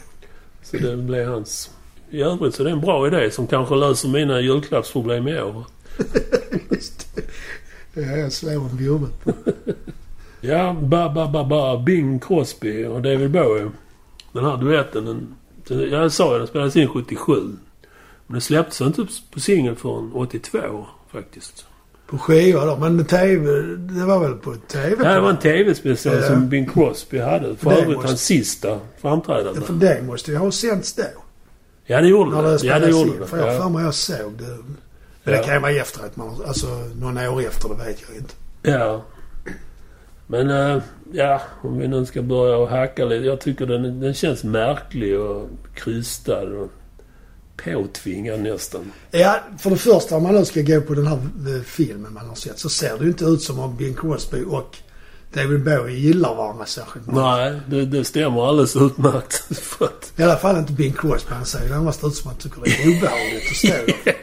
Så 0.61 0.77
det 0.77 0.97
blev 0.97 1.27
hans... 1.27 1.71
I 2.09 2.21
övrigt 2.21 2.55
så 2.55 2.63
är 2.63 2.65
det 2.65 2.71
en 2.71 2.81
bra 2.81 3.07
idé 3.07 3.31
som 3.31 3.47
kanske 3.47 3.75
löser 3.75 4.09
mina 4.09 4.41
julklappsproblem 4.41 5.27
i 5.27 5.41
år. 5.41 5.65
Just 6.71 7.15
det. 7.15 7.21
Ja, 8.01 8.17
jag 8.17 8.31
slår 8.31 8.51
en 8.51 8.77
gubbe. 8.77 9.07
Ja, 10.41 10.73
ba, 10.73 11.09
ba, 11.09 11.27
ba, 11.27 11.43
ba, 11.43 11.77
Bing 11.77 12.19
Crosby 12.19 12.85
och 12.85 13.01
David 13.01 13.31
Bowie. 13.31 13.71
Den 14.31 14.45
här 14.45 14.57
duetten, 14.57 15.05
den, 15.05 15.35
den, 15.67 15.89
jag 15.89 16.11
sa 16.11 16.33
ju 16.33 16.39
den 16.39 16.47
spelades 16.47 16.75
in 16.75 16.87
77. 16.87 17.33
Men 17.35 17.57
den 18.27 18.41
släpptes 18.41 18.81
inte 18.81 19.07
på 19.31 19.39
singel 19.39 19.75
förrän 19.75 20.11
82 20.13 20.85
faktiskt. 21.11 21.65
På 22.09 22.17
skiva 22.17 22.65
då. 22.65 22.75
Men 22.77 23.05
TV, 23.05 23.51
det 23.77 24.05
var 24.05 24.19
väl 24.19 24.33
på 24.33 24.55
TV? 24.55 24.95
Det 24.95 25.05
här 25.07 25.19
var 25.19 25.29
en 25.29 25.37
tv-special 25.37 26.15
Ja. 26.15 26.21
som 26.27 26.49
Bing 26.49 26.69
Crosby 26.69 27.19
hade. 27.19 27.55
För 27.55 27.69
Det 27.69 27.75
övrigt 27.75 27.95
måste- 27.95 28.07
hans 28.07 28.21
sista 28.25 28.79
framträdande. 29.01 29.61
För 29.61 29.73
det 29.73 30.01
måste 30.05 30.31
ju 30.31 30.37
ha 30.37 30.51
sänts 30.51 30.93
då. 30.93 31.03
Ja, 31.85 32.01
det 32.01 32.07
gjorde 32.07 32.31
När 32.35 32.43
det. 32.43 32.57
det 32.57 32.67
Ja, 32.67 32.79
det 32.79 32.89
gjorde 32.89 33.09
in. 33.09 33.19
det. 33.19 33.27
För 33.27 33.37
jag 33.37 33.53
Ja. 33.55 33.61
för 33.61 33.69
mig 33.69 33.83
jag 33.83 33.93
såg 33.93 34.33
det. 34.37 34.43
Men 34.43 34.75
Ja. 35.23 35.31
det 35.31 35.37
kan 35.43 35.53
ju 35.53 35.59
vara 35.59 35.71
efteråt. 35.71 36.15
Man, 36.15 36.29
alltså 36.47 36.67
några 37.01 37.31
år 37.31 37.41
efter, 37.41 37.69
det 37.69 37.75
vet 37.75 37.97
jag 38.07 38.17
inte. 38.17 38.33
Ja. 38.61 39.01
Men 40.27 40.49
eh, 40.49 40.81
ja, 41.11 41.41
om 41.61 41.77
vi 41.79 41.87
nu 41.87 42.05
ska 42.05 42.21
börja 42.21 42.57
och 42.57 42.69
hacka 42.69 43.05
lite. 43.05 43.25
Jag 43.25 43.41
tycker 43.41 43.65
den, 43.65 43.99
den 43.99 44.13
känns 44.13 44.43
märklig 44.43 45.19
och 45.19 45.49
krystad 45.75 46.41
och 46.43 46.71
påtvingad 47.63 48.39
nästan. 48.39 48.91
Ja, 49.11 49.39
för 49.59 49.69
det 49.69 49.77
första 49.77 50.15
om 50.15 50.23
man 50.23 50.35
nu 50.35 50.45
ska 50.45 50.61
gå 50.61 50.81
på 50.81 50.93
den 50.93 51.07
här 51.07 51.15
eh, 51.15 51.61
filmen 51.65 52.13
man 52.13 52.27
har 52.27 52.35
sett 52.35 52.59
så 52.59 52.69
ser 52.69 52.97
det 52.97 53.03
ju 53.03 53.09
inte 53.09 53.25
ut 53.25 53.41
som 53.41 53.59
om 53.59 53.77
Bing 53.77 53.93
Crosby 53.95 54.43
och 54.47 54.77
David 55.33 55.63
Bowie 55.63 55.95
gillar 55.95 56.35
varandra 56.35 56.65
särskilt 56.65 57.05
mycket. 57.07 57.21
Nej, 57.21 57.59
det, 57.67 57.85
det 57.85 58.03
stämmer 58.03 58.47
alldeles 58.47 58.75
utmärkt. 58.75 59.43
I 60.15 60.23
alla 60.23 60.37
fall 60.37 60.57
inte 60.57 60.73
Bing 60.73 60.93
Crosby. 60.93 61.33
Han 61.33 61.45
ser 61.45 61.63
ju 61.63 61.69
närmast 61.69 62.03
ut 62.03 62.15
som 62.15 62.31
att 62.31 62.43
han 62.43 62.51
tycker 62.51 62.61
det 62.61 62.83
är 62.83 62.97
obehagligt 62.97 63.51
att 63.51 63.57
stå 63.57 63.67
där. 63.67 64.15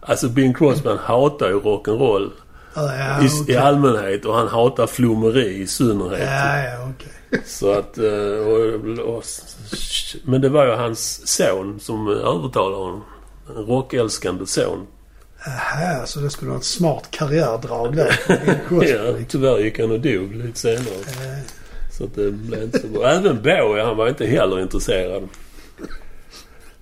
alltså 0.00 0.28
Bing 0.28 0.54
Crosby 0.54 0.88
han 0.88 0.98
hatar 0.98 1.48
ju 1.48 1.60
rock'n'roll 1.60 2.30
Ja, 2.74 3.22
i, 3.22 3.28
okej. 3.28 3.54
i 3.54 3.56
allmänhet 3.56 4.24
och 4.24 4.34
han 4.34 4.48
hatar 4.48 4.86
flummeri 4.86 5.62
i 5.62 5.66
synnerhet. 5.66 6.28
Ja, 6.30 6.58
ja, 6.58 6.90
okej. 6.94 7.12
Så 7.46 7.72
att... 7.72 7.98
eh, 7.98 8.04
Och, 8.46 8.98
och, 9.16 9.24
men 10.24 10.40
det 10.40 10.48
var 10.48 10.66
ju 10.66 10.72
hans 10.72 11.28
son 11.28 11.80
som 11.80 12.08
övertalade 12.08 12.76
honom. 12.76 13.04
En 13.56 13.62
rockälskande 13.66 14.46
son. 14.46 14.86
Jaha, 15.46 16.06
så 16.06 16.20
det 16.20 16.30
skulle 16.30 16.48
vara 16.50 16.58
ett 16.58 16.64
smart 16.64 17.10
karriärdrag 17.10 17.96
där. 17.96 18.18
Ja, 18.70 19.24
tyvärr 19.28 19.58
gick 19.58 19.78
han 19.80 19.90
och 19.90 20.00
dog 20.00 20.34
lite 20.34 20.58
senare. 20.58 20.84
Eh, 20.84 21.38
Så 21.98 22.04
att 22.04 22.14
det 22.14 22.30
blev 22.30 22.62
inte 22.62 22.78
så 22.80 22.86
bra. 22.86 23.08
Även 23.10 23.42
Bowie, 23.42 23.84
han 23.84 23.96
var 23.96 24.08
inte 24.08 24.26
heller 24.26 24.60
intresserad. 24.60 25.28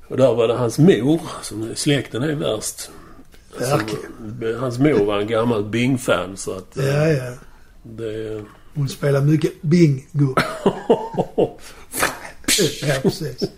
Och 0.09 0.17
där 0.17 0.35
var 0.35 0.49
det 0.49 0.55
hans 0.55 0.79
mor, 0.79 1.21
som 1.43 1.71
släkten 1.75 2.23
är 2.23 2.35
värst. 2.35 2.91
Verkligen. 3.59 4.61
hans 4.61 4.79
mor 4.79 5.05
var 5.05 5.21
en 5.21 5.27
gammal 5.27 5.65
Bing-fan 5.65 6.37
så 6.37 6.53
att... 6.57 6.77
eh, 6.77 6.87
Ja, 6.87 7.07
ja. 7.09 7.33
Det... 7.83 8.43
Hon 8.75 8.89
spelar 8.89 9.21
mycket 9.21 9.63
bingo. 9.63 10.35
Ja, 12.83 12.95
precis. 13.03 13.51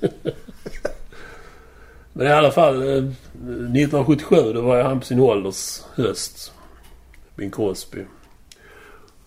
Men 2.13 2.27
i 2.27 2.31
alla 2.31 2.51
fall, 2.51 2.83
eh, 2.83 2.97
1977 2.97 4.53
då 4.53 4.61
var 4.61 4.77
jag 4.77 4.85
han 4.85 5.01
på 5.01 5.07
sin 5.07 5.21
ålders 5.21 5.81
höst. 5.95 6.53
Bing 7.37 7.51
Crosby. 7.51 8.05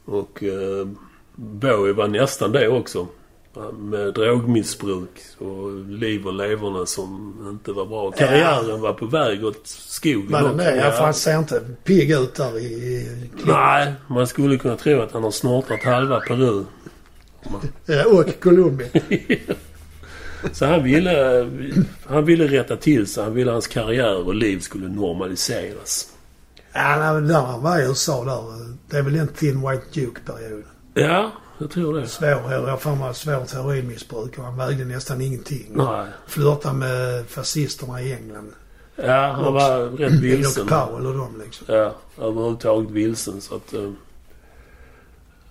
Och 0.05 0.43
eh, 0.43 0.87
Bowie 1.35 1.93
var 1.93 2.07
nästan 2.07 2.51
det 2.51 2.67
också. 2.67 3.07
Med 3.77 4.13
drogmissbruk 4.13 5.09
och 5.37 5.71
liv 5.89 6.27
och 6.27 6.33
leverna 6.33 6.85
som 6.85 7.35
inte 7.49 7.71
var 7.71 7.85
bra. 7.85 8.11
Karriären 8.11 8.81
var 8.81 8.93
på 8.93 9.05
väg 9.05 9.45
åt 9.45 9.67
skogen 9.67 10.31
Var 10.31 10.41
den 10.41 10.57
det? 10.57 10.75
Ja, 10.75 10.91
för 10.91 11.03
han 11.03 11.13
ser 11.13 11.39
inte 11.39 11.61
pigg 11.83 12.11
ut 12.11 12.35
där 12.35 12.59
i, 12.59 12.65
i. 12.65 13.29
Nej, 13.45 13.93
man 14.07 14.27
skulle 14.27 14.57
kunna 14.57 14.75
tro 14.75 15.01
att 15.01 15.11
han 15.11 15.23
har 15.23 15.31
snortat 15.31 15.83
halva 15.83 16.19
Peru. 16.19 16.63
Ja, 17.85 18.05
och 18.05 18.39
Colombia. 18.39 18.87
Så 20.51 20.65
han 20.65 20.83
ville, 20.83 21.49
han 22.05 22.25
ville 22.25 22.47
rätta 22.47 22.77
till 22.77 23.07
sig. 23.07 23.23
Han 23.23 23.33
ville 23.33 23.51
hans 23.51 23.67
karriär 23.67 24.27
och 24.27 24.35
liv 24.35 24.59
skulle 24.59 24.87
normaliseras. 24.87 26.07
Ja, 26.73 27.19
där 27.19 27.41
han 27.41 27.63
var 27.63 27.79
i 27.79 27.85
USA 27.85 28.23
där. 28.23 28.75
Det 28.89 28.97
är 28.97 29.01
väl 29.01 29.15
en 29.15 29.27
Thin 29.27 29.69
White 29.69 29.83
Duke-period. 29.93 30.63
Ja, 30.93 31.31
jag 31.57 31.71
tror 31.71 31.99
det. 31.99 32.07
Svår, 32.07 32.27
jag 32.51 32.61
har 32.67 32.77
för 32.77 32.95
mig 32.95 33.13
svårt 33.15 33.51
heroinmissbruk 33.51 34.37
och 34.37 34.43
han 34.43 34.57
vägde 34.57 34.85
nästan 34.85 35.21
ingenting. 35.21 35.65
Nej. 35.69 36.05
Flörtade 36.27 36.75
med 36.77 37.25
fascisterna 37.27 38.01
i 38.01 38.13
England. 38.13 38.51
Ja, 38.95 39.31
han 39.31 39.53
var 39.53 39.85
rätt 39.97 40.11
vilsen. 40.11 40.67
Enoch 40.67 40.87
Powell 40.87 41.05
och 41.07 41.13
dem 41.17 41.41
liksom. 41.45 41.67
Ja, 41.75 41.95
överhuvudtaget 42.21 42.91
vilsen. 42.91 43.41
Så 43.41 43.55
att... 43.55 43.73
eh, 43.73 43.91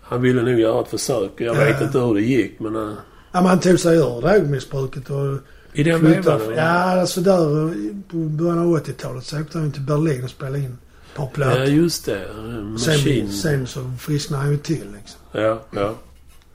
han 0.02 0.22
ville 0.22 0.42
nog 0.42 0.60
göra 0.60 0.80
ett 0.82 0.88
försök. 0.88 1.30
Jag 1.36 1.54
vet 1.54 1.80
Ja. 1.80 1.86
inte 1.86 1.98
hur 1.98 2.14
det 2.14 2.20
gick 2.22 2.60
men... 2.60 2.76
eh, 2.76 2.94
Ja, 3.32 3.40
men 3.40 3.46
han 3.46 3.60
tog 3.60 3.80
sig 3.80 3.96
ur 3.96 4.20
drogmissbruket 4.20 5.10
och 5.10 5.38
I 5.72 5.82
den 5.82 6.04
vevan? 6.04 6.40
Ja, 6.56 7.00
alltså 7.00 7.20
där 7.20 7.74
i- 7.74 8.02
på 8.10 8.16
början 8.16 8.58
av 8.58 8.66
80-talet 8.66 9.24
så 9.24 9.40
åkte 9.40 9.58
han 9.58 9.72
till 9.72 9.82
Berlin 9.82 10.24
och 10.24 10.30
spelade 10.30 10.58
in 10.58 10.78
par 11.14 11.28
Ja, 11.36 11.64
just 11.64 12.06
det. 12.06 12.26
Machine. 12.62 13.28
sen, 13.28 13.32
sen 13.32 13.66
så 13.66 13.80
frisknade 14.00 14.42
han 14.42 14.52
ju 14.52 14.58
till 14.58 14.86
liksom. 14.96 15.20
Ja, 15.32 15.60
ja. 15.70 15.94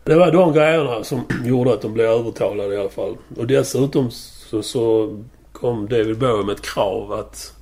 Det 0.03 0.15
var 0.15 0.31
de 0.31 0.53
grejerna 0.53 1.03
som 1.03 1.21
gjorde 1.45 1.73
att 1.73 1.81
de 1.81 1.93
blev 1.93 2.05
övertalade 2.05 2.75
i 2.75 2.77
alla 2.77 2.89
fall. 2.89 3.17
Och 3.37 3.47
dessutom 3.47 4.11
så, 4.11 4.63
så 4.63 5.15
kom 5.51 5.87
David 5.87 6.17
Bowie 6.17 6.45
med 6.45 6.55
ett 6.55 6.61
krav 6.61 7.11
att 7.11 7.53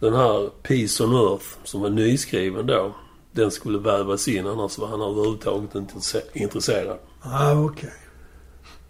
den 0.00 0.14
här 0.14 0.48
Peace 0.62 1.04
on 1.04 1.14
Earth, 1.14 1.44
som 1.64 1.80
var 1.80 1.90
nyskriven 1.90 2.66
då, 2.66 2.94
den 3.32 3.50
skulle 3.50 3.78
vävas 3.78 4.28
in. 4.28 4.46
Annars 4.46 4.78
var 4.78 4.86
han 4.88 5.00
överhuvudtaget 5.00 5.74
inte 5.74 5.78
intresse- 5.94 6.30
intresserad. 6.34 6.98
Ja, 7.24 7.64
okej. 7.64 7.92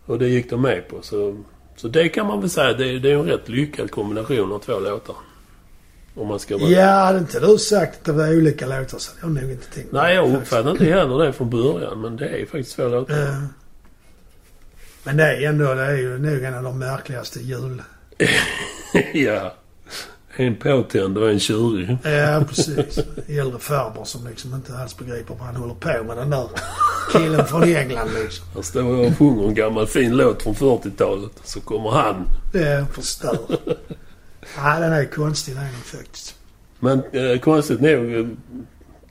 Och 0.06 0.18
det 0.18 0.28
gick 0.28 0.50
de 0.50 0.62
med 0.62 0.88
på. 0.88 0.96
Så, 1.02 1.36
så 1.76 1.88
det 1.88 2.08
kan 2.08 2.26
man 2.26 2.40
väl 2.40 2.50
säga, 2.50 2.72
det, 2.72 2.98
det 2.98 3.10
är 3.10 3.14
en 3.14 3.24
rätt 3.26 3.48
lyckad 3.48 3.90
kombination 3.90 4.52
av 4.52 4.58
två 4.58 4.78
låtar. 4.80 5.16
Om 6.16 6.28
man 6.28 6.38
ska 6.38 6.58
vara... 6.58 6.70
Ja, 6.70 6.86
hade 6.86 7.18
inte 7.18 7.40
du 7.40 7.58
sagt 7.58 7.98
att 7.98 8.04
det 8.04 8.12
var 8.12 8.36
olika 8.36 8.66
låtar 8.66 8.98
så 8.98 9.10
hade 9.20 9.34
jag 9.34 9.42
nog 9.42 9.52
inte 9.52 9.66
tänkt 9.74 9.92
Nej, 9.92 10.14
jag 10.14 10.34
uppfattade 10.34 10.70
inte 10.70 10.84
heller 10.84 11.24
det 11.24 11.32
från 11.32 11.50
början. 11.50 12.00
Men 12.00 12.16
det 12.16 12.28
är 12.28 12.46
faktiskt 12.46 12.76
två 12.76 12.88
låtar. 12.88 13.22
Eh, 13.22 13.42
Men 15.04 15.16
det 15.16 15.24
är 15.24 15.48
ändå, 15.48 15.74
det 15.74 15.82
är 15.82 15.96
ju 15.96 16.18
nog 16.18 16.42
en 16.44 16.54
av 16.54 16.62
de 16.62 16.78
märkligaste 16.78 17.40
jul... 17.40 17.82
ja. 19.14 19.54
En 20.38 20.56
påtänd 20.56 21.18
och 21.18 21.30
en 21.30 21.40
tjurig. 21.40 21.96
Ja, 22.04 22.44
precis. 22.48 22.98
Äldre 23.28 23.58
farbror 23.58 24.04
som 24.04 24.26
liksom 24.26 24.54
inte 24.54 24.76
alls 24.78 24.96
begriper 24.96 25.34
vad 25.34 25.46
han 25.46 25.56
håller 25.56 25.74
på 25.74 26.04
med. 26.04 26.16
Den 26.16 26.30
där 26.30 26.48
killen 27.12 27.46
från 27.46 27.62
England 27.62 28.10
liksom. 28.22 28.46
Här 28.54 28.62
står 28.62 29.06
och 29.06 29.18
sjunger 29.18 29.48
en 29.48 29.54
gammal 29.54 29.86
fin 29.86 30.16
låt 30.16 30.42
från 30.42 30.54
40-talet. 30.54 31.30
Så 31.44 31.60
kommer 31.60 31.90
han. 31.90 32.28
Det 32.52 32.86
förstör. 32.92 33.38
Ja, 34.56 34.78
den 34.80 34.92
är 34.92 35.04
konstig 35.04 35.54
den 35.54 35.64
är 35.64 35.68
faktiskt. 35.70 36.34
Men 36.80 37.02
eh, 37.12 37.38
konstigt 37.40 37.80
nog, 37.80 38.14
eh, 38.14 38.26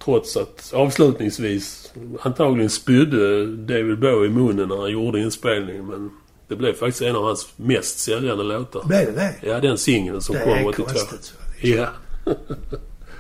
trots 0.04 0.38
att 0.38 0.72
avslutningsvis 0.74 1.92
antagligen 2.22 2.70
spydde 2.70 3.46
David 3.56 4.00
Bowie 4.00 4.26
i 4.30 4.34
munnen 4.34 4.68
när 4.70 4.78
han 4.82 4.92
gjorde 4.92 5.20
inspelningen. 5.20 5.86
Men 5.88 6.10
det 6.48 6.56
blev 6.56 6.74
faktiskt 6.74 7.02
en 7.02 7.16
av 7.16 7.24
hans 7.24 7.48
mest 7.56 8.00
säljande 8.00 8.44
låtar. 8.44 8.84
Blev 8.84 9.06
det 9.06 9.12
det? 9.12 9.48
Ja, 9.48 9.60
den 9.60 9.78
singeln 9.78 10.22
som 10.22 10.36
Det 10.36 10.42
kom 10.42 10.52
är 10.54 10.68
82. 10.68 10.84
konstigt. 10.84 11.34
Ja. 11.62 11.88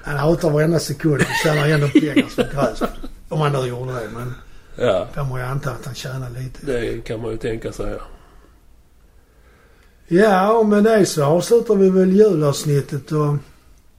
Han 0.04 0.18
hatar 0.18 0.50
varenda 0.50 0.80
sekund. 0.80 1.22
Han 1.22 1.36
tjänar 1.44 1.70
ändå 1.70 1.88
pengar 1.88 2.30
som 2.30 2.44
gräs. 2.54 2.82
Om 3.30 3.40
han 3.42 3.52
nu 3.52 3.68
gjorde 3.68 3.94
det. 3.94 4.10
Men 4.14 4.34
Ja, 4.78 5.08
får 5.16 5.24
man 5.24 5.40
ju 5.40 5.46
anta 5.46 5.72
att 5.72 5.86
han 5.86 5.96
tjänar 5.96 6.30
lite. 6.30 6.66
det 6.66 7.06
kan 7.06 7.22
man 7.22 7.32
ju 7.32 7.38
tänka 7.38 7.72
sig. 7.72 7.92
ja. 7.92 7.98
Ja, 10.08 10.58
och 10.58 10.66
med 10.66 10.84
det 10.84 11.06
så 11.06 11.24
avslutar 11.24 11.76
vi 11.76 11.90
väl 11.90 12.12
julavsnittet 12.12 13.12
och... 13.12 13.36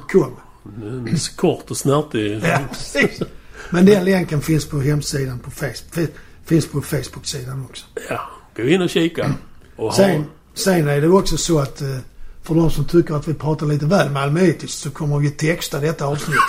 kort 1.35 1.71
och 1.71 1.77
snärtig. 1.77 2.41
Ja, 2.43 2.59
precis. 2.69 3.21
Men 3.69 3.85
den 3.85 4.05
länken 4.05 4.41
finns 4.41 4.65
på 4.65 4.79
hemsidan 4.81 5.39
på 5.39 5.51
Facebook. 5.51 6.09
Finns 6.45 6.67
på 6.67 6.81
Facebook-sidan 6.81 7.65
också. 7.69 7.85
Ja, 8.09 8.21
gå 8.55 8.63
in 8.63 8.81
och 8.81 8.89
kika. 8.89 9.33
Och 9.75 9.93
Sen, 9.95 10.25
sen 10.53 10.87
är 10.87 11.01
det 11.01 11.07
också 11.07 11.37
så 11.37 11.59
att 11.59 11.81
eh, 11.81 11.97
för 12.43 12.55
de 12.55 12.71
som 12.71 12.85
tycker 12.85 13.13
att 13.15 13.27
vi 13.27 13.33
pratar 13.33 13.65
lite 13.65 13.85
väl 13.85 14.09
malmöitiskt 14.11 14.79
så 14.79 14.91
kommer 14.91 15.19
vi 15.19 15.31
texta 15.31 15.79
detta 15.79 16.05
avsnitt. 16.05 16.35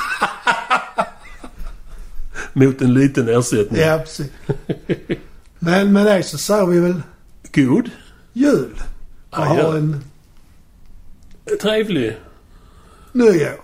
mot 2.53 2.81
en 2.83 2.95
liten 2.95 3.29
ersättning. 3.29 3.81
Ja, 3.81 3.99
precis. 3.99 4.27
Men 5.59 5.93
med 5.93 6.07
det 6.07 6.23
så 6.23 6.39
säger 6.39 6.67
vi 6.67 6.81
väl 6.81 7.03
God. 7.55 7.91
jul. 8.33 8.83
Och 9.31 9.39
Ja, 9.39 9.45
ha 9.45 9.77
en 9.77 10.05
Trevlig. 11.63 12.17
nyår. 13.13 13.61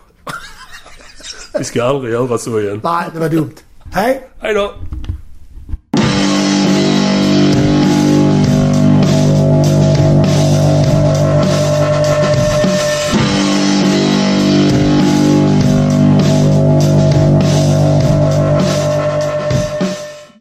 Vi 1.59 1.65
ska 1.65 1.85
aldrig 1.85 2.13
göra 2.13 2.39
så 2.39 2.61
igen. 2.61 2.81
Nej, 2.85 3.05
det 3.13 3.19
var 3.19 3.29
dumt. 3.29 3.55
Hej! 3.93 4.29
Hej 4.41 4.55
då! 4.55 4.75